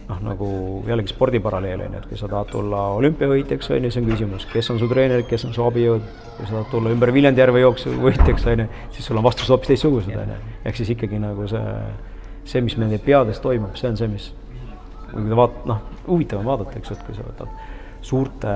noh, 0.10 0.20
nagu 0.24 0.48
jällegi 0.88 1.14
spordiparalleel 1.14 1.86
on 1.86 1.96
ju, 1.96 2.02
et 2.02 2.08
kui 2.12 2.20
sa 2.20 2.30
tahad 2.32 2.52
tulla 2.52 2.84
olümpiavõitjaks, 3.00 3.72
on 3.76 3.88
ju, 3.88 3.92
see 3.94 4.04
on 4.04 4.10
küsimus, 4.12 4.48
kes 4.52 4.72
on 4.74 4.82
su 4.82 4.90
treenerid, 4.92 5.28
kes 5.30 5.48
on 5.48 5.56
su 5.56 5.66
abijõud, 5.66 6.08
kui 6.38 6.48
sa 6.48 6.58
tahad 6.58 6.72
tulla 6.72 6.94
ümber 6.94 7.14
Viljandijärve 7.16 7.64
jooksu 7.64 7.96
võitjaks, 8.04 8.48
on 8.52 8.66
ju, 8.66 8.70
siis 8.96 9.10
sul 9.10 9.20
on 9.22 9.28
vastused 9.28 9.54
hoopis 9.54 9.74
teistsugused, 9.74 10.16
on 10.20 10.34
ju. 10.36 10.40
ehk 10.64 10.80
siis 10.80 10.94
ikkagi 10.96 11.22
nagu 11.24 11.48
see, 11.52 11.76
see, 12.44 12.64
mis 12.66 12.78
meie 12.82 13.00
peades 13.04 13.40
toimub, 13.44 13.78
see 13.80 13.92
on 13.92 14.00
see, 14.00 14.12
mis 14.12 14.32
kui 15.14 15.38
vaat-, 15.38 15.64
noh, 15.70 15.84
huvitav 16.08 16.42
on 16.42 16.52
vaadata, 16.52 16.76
eks 16.80 16.96
et 16.96 17.08
kui 17.08 17.16
sa 17.18 17.26
võtad 17.28 17.72
suurte 18.04 18.54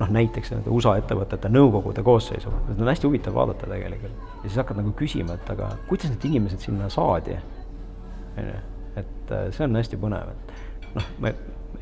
noh, 0.00 0.08
näiteks 0.10 0.50
nende 0.50 0.70
USA 0.74 0.96
ettevõtete 0.98 1.50
nõukogude 1.52 2.02
koosseisu, 2.02 2.50
seda 2.66 2.82
on 2.82 2.90
hästi 2.90 3.06
huvitav 3.06 3.36
vaadata 3.36 3.68
tegelikult. 3.70 4.16
ja 4.42 4.48
siis 4.48 4.58
hakkad 4.58 4.80
nagu 4.80 4.92
küsima, 4.98 5.36
et 5.38 5.50
aga 5.54 5.70
kuidas 5.88 6.10
need 6.10 6.26
inimesed 6.30 6.64
sinna 6.64 6.88
saadi, 6.90 7.36
on 8.34 8.48
ju, 8.50 8.56
et 8.98 9.32
äh, 9.34 9.46
see 9.54 9.68
on 9.68 9.78
hästi 9.78 10.00
põnev, 10.02 10.32
et 10.34 10.43
noh, 10.94 11.10
ma 11.22 11.32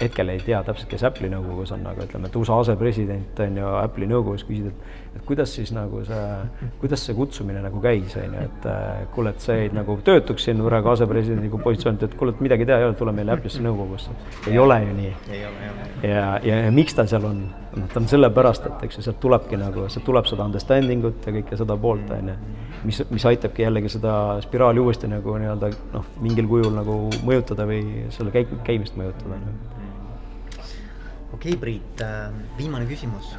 hetkel 0.01 0.33
ei 0.33 0.41
tea 0.43 0.63
täpselt, 0.67 0.89
kes 0.91 1.05
Apple'i 1.07 1.31
nõukogus 1.33 1.73
on, 1.77 1.85
aga 1.87 2.07
ütleme, 2.07 2.31
et 2.31 2.37
USA 2.39 2.59
asepresident 2.63 3.43
on 3.45 3.59
ju 3.61 3.73
Apple'i 3.83 4.09
nõukogus, 4.11 4.45
küsid, 4.49 4.71
et 4.73 5.02
et 5.17 5.25
kuidas 5.29 5.53
siis 5.55 5.73
nagu 5.77 6.01
see, 6.07 6.69
kuidas 6.81 7.03
see 7.07 7.17
kutsumine 7.17 7.61
nagu 7.65 7.81
käis, 7.85 8.15
on 8.17 8.37
ju, 8.37 8.45
et 8.47 8.69
äh, 8.71 9.03
kuule, 9.15 9.35
et 9.35 9.45
sa 9.45 9.57
jäid 9.59 9.75
nagu 9.77 9.99
töötuks 10.05 10.47
siin 10.49 10.63
praegu 10.65 10.93
asepresidendi 10.93 11.51
positsioonilt, 11.53 12.07
et 12.07 12.15
kuule, 12.19 12.33
et 12.33 12.41
midagi 12.45 12.69
teha 12.69 12.81
ei 12.81 12.89
ole, 12.89 12.97
tule 12.99 13.13
meile 13.17 13.35
Apple'isse 13.37 13.61
nõukogusse. 13.65 14.15
ei 14.51 14.59
ole 14.59 14.79
ju 14.87 14.95
nii 14.97 15.13
ja, 16.03 16.25
ja, 16.45 16.57
ja 16.65 16.73
miks 16.73 16.97
ta 16.97 17.07
seal 17.11 17.29
on? 17.29 17.45
noh, 17.77 17.89
ta 17.93 18.01
on 18.01 18.09
sellepärast, 18.09 18.67
et 18.69 18.87
eks 18.89 19.01
ju 19.01 19.05
sealt 19.07 19.21
tulebki 19.21 19.61
nagu, 19.61 19.87
sealt 19.93 20.05
tuleb 20.09 20.27
seda 20.29 20.49
understanding 20.49 21.05
ut 21.09 21.29
ja 21.29 21.37
kõike 21.39 21.61
seda 21.61 21.77
poolt, 21.81 22.11
on 22.17 22.33
ju. 22.33 22.39
mis, 22.89 23.03
mis 23.13 23.29
aitabki 23.29 23.67
jällegi 23.67 23.93
seda 23.95 24.17
spiraali 24.45 24.83
uuesti 24.83 25.13
nagu 25.13 25.37
nii-öelda 25.41 25.73
noh, 25.93 26.11
mingil 26.25 26.49
kujul 26.51 26.73
nagu 26.77 26.99
mõjutada 27.25 27.69
või 27.69 28.09
selle 28.17 28.35
käik-, 28.35 28.59
käimist 28.67 28.97
mõjutada. 29.01 29.41
okei 31.33 31.55
okay,, 31.55 31.57
Priit, 31.61 32.05
viimane 32.59 32.89
küsimus. 32.89 33.37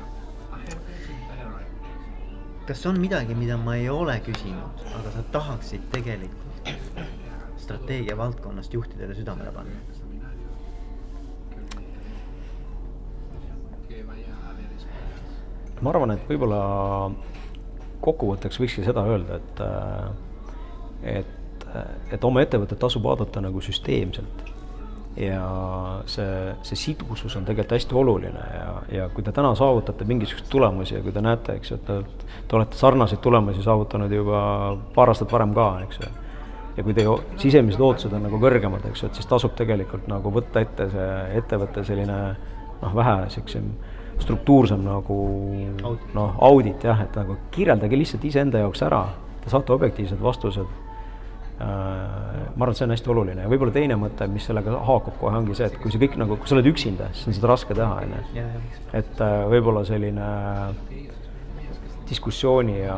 Kas 2.68 2.86
on 2.86 3.00
midagi, 3.00 3.36
mida 3.36 3.58
ma 3.58 3.76
ei 3.76 3.90
ole 3.90 4.16
küsinud, 4.24 4.86
aga 5.00 5.12
sa 5.12 5.24
tahaksid 5.36 5.90
tegelikult 5.92 6.72
strateegia 7.64 8.18
valdkonnast 8.18 8.74
juhtidele 8.74 9.16
südamele 9.16 9.52
panna? 9.52 9.82
ma 15.84 15.92
arvan, 15.92 16.14
et 16.14 16.30
võib-olla 16.30 16.60
kokkuvõtteks 18.04 18.60
võikski 18.62 18.86
seda 18.86 19.04
öelda, 19.04 19.40
et, 19.42 19.62
et, 21.20 21.66
et 22.16 22.28
oma 22.28 22.44
ettevõtet 22.46 22.80
tasub 22.80 23.04
vaadata 23.04 23.44
nagu 23.44 23.60
süsteemselt. 23.64 24.53
Ja 25.18 26.02
see, 26.10 26.56
see 26.66 26.80
sidusus 26.80 27.36
on 27.38 27.46
tegelikult 27.46 27.76
hästi 27.78 27.96
oluline 27.96 28.46
ja, 28.56 28.70
ja 28.92 29.06
kui 29.14 29.24
te 29.24 29.32
täna 29.36 29.54
saavutate 29.56 30.08
mingisuguseid 30.10 30.50
tulemusi 30.50 30.96
ja 30.96 31.02
kui 31.06 31.14
te 31.14 31.22
näete, 31.22 31.58
eks 31.60 31.72
ju, 31.72 31.78
et 31.78 31.86
te, 31.86 32.28
te 32.48 32.58
olete 32.58 32.78
sarnaseid 32.78 33.22
tulemusi 33.22 33.64
saavutanud 33.64 34.12
juba 34.12 34.42
paar 34.96 35.14
aastat 35.14 35.32
varem 35.32 35.54
ka, 35.54 35.68
eks 35.86 36.02
ju. 36.02 36.12
ja 36.78 36.86
kui 36.88 36.98
teie 36.98 37.18
sisemised 37.38 37.82
ootused 37.82 38.14
on 38.18 38.26
nagu 38.26 38.42
kõrgemad, 38.42 38.86
eks 38.90 39.04
ju, 39.04 39.12
et 39.12 39.22
siis 39.22 39.30
tasub 39.30 39.54
tegelikult 39.60 40.10
nagu 40.10 40.34
võtta 40.34 40.66
ette 40.66 40.90
see 40.94 41.10
ettevõtte 41.42 41.86
selline 41.86 42.20
noh, 42.82 42.96
vähe 42.96 43.18
siuksem 43.36 43.70
struktuursem 44.24 44.82
nagu 44.86 45.18
noh, 46.14 46.38
audit 46.42 46.84
jah, 46.86 47.06
et 47.06 47.16
nagu 47.18 47.38
kirjeldage 47.54 47.98
lihtsalt 48.00 48.26
iseenda 48.26 48.62
jaoks 48.64 48.82
ära, 48.86 49.06
te 49.44 49.54
saate 49.54 49.74
objektiivsed 49.76 50.22
vastused. 50.22 50.82
Ma 51.64 52.66
arvan, 52.66 52.74
et 52.74 52.80
see 52.80 52.88
on 52.88 52.94
hästi 52.94 53.12
oluline 53.14 53.46
ja 53.46 53.52
võib-olla 53.52 53.74
teine 53.76 53.98
mõte, 54.00 54.28
mis 54.32 54.46
sellega 54.50 54.78
haakub 54.90 55.18
kohe, 55.22 55.36
ongi 55.40 55.58
see, 55.58 55.70
et 55.72 55.80
kui 55.82 55.94
see 55.94 56.02
kõik 56.04 56.18
nagu, 56.22 56.38
kui 56.40 56.50
sa 56.50 56.58
oled 56.58 56.70
üksinda, 56.74 57.10
siis 57.16 57.32
on 57.32 57.38
seda 57.40 57.52
raske 57.54 57.78
teha, 57.78 58.00
on 58.06 58.16
ju. 58.38 58.48
et 59.00 59.24
äh, 59.26 59.36
võib-olla 59.54 59.86
selline 59.88 60.30
diskussiooni 62.10 62.76
ja, 62.82 62.98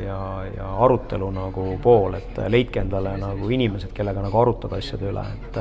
ja, 0.00 0.20
ja 0.56 0.70
arutelu 0.86 1.28
nagu 1.34 1.66
pool, 1.82 2.16
et 2.18 2.40
leidke 2.50 2.80
endale 2.82 3.12
nagu 3.20 3.50
inimesed, 3.52 3.92
kellega 3.94 4.24
nagu 4.24 4.40
arutada 4.40 4.80
asjade 4.80 5.12
üle, 5.12 5.26
et, 5.36 5.60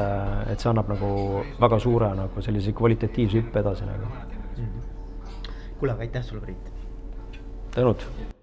et 0.53 0.63
see 0.63 0.71
annab 0.71 0.89
nagu 0.95 1.11
väga 1.59 1.81
suure 1.83 2.13
nagu 2.17 2.45
sellise 2.45 2.73
kvalitatiivse 2.73 3.43
hüppe 3.43 3.61
edasi 3.61 3.89
nagu 3.89 4.09
kuule, 5.79 5.91
aga 5.91 6.01
aitäh 6.01 6.23
sulle, 6.23 6.41
Priit! 6.41 6.71
tänud! 7.71 8.34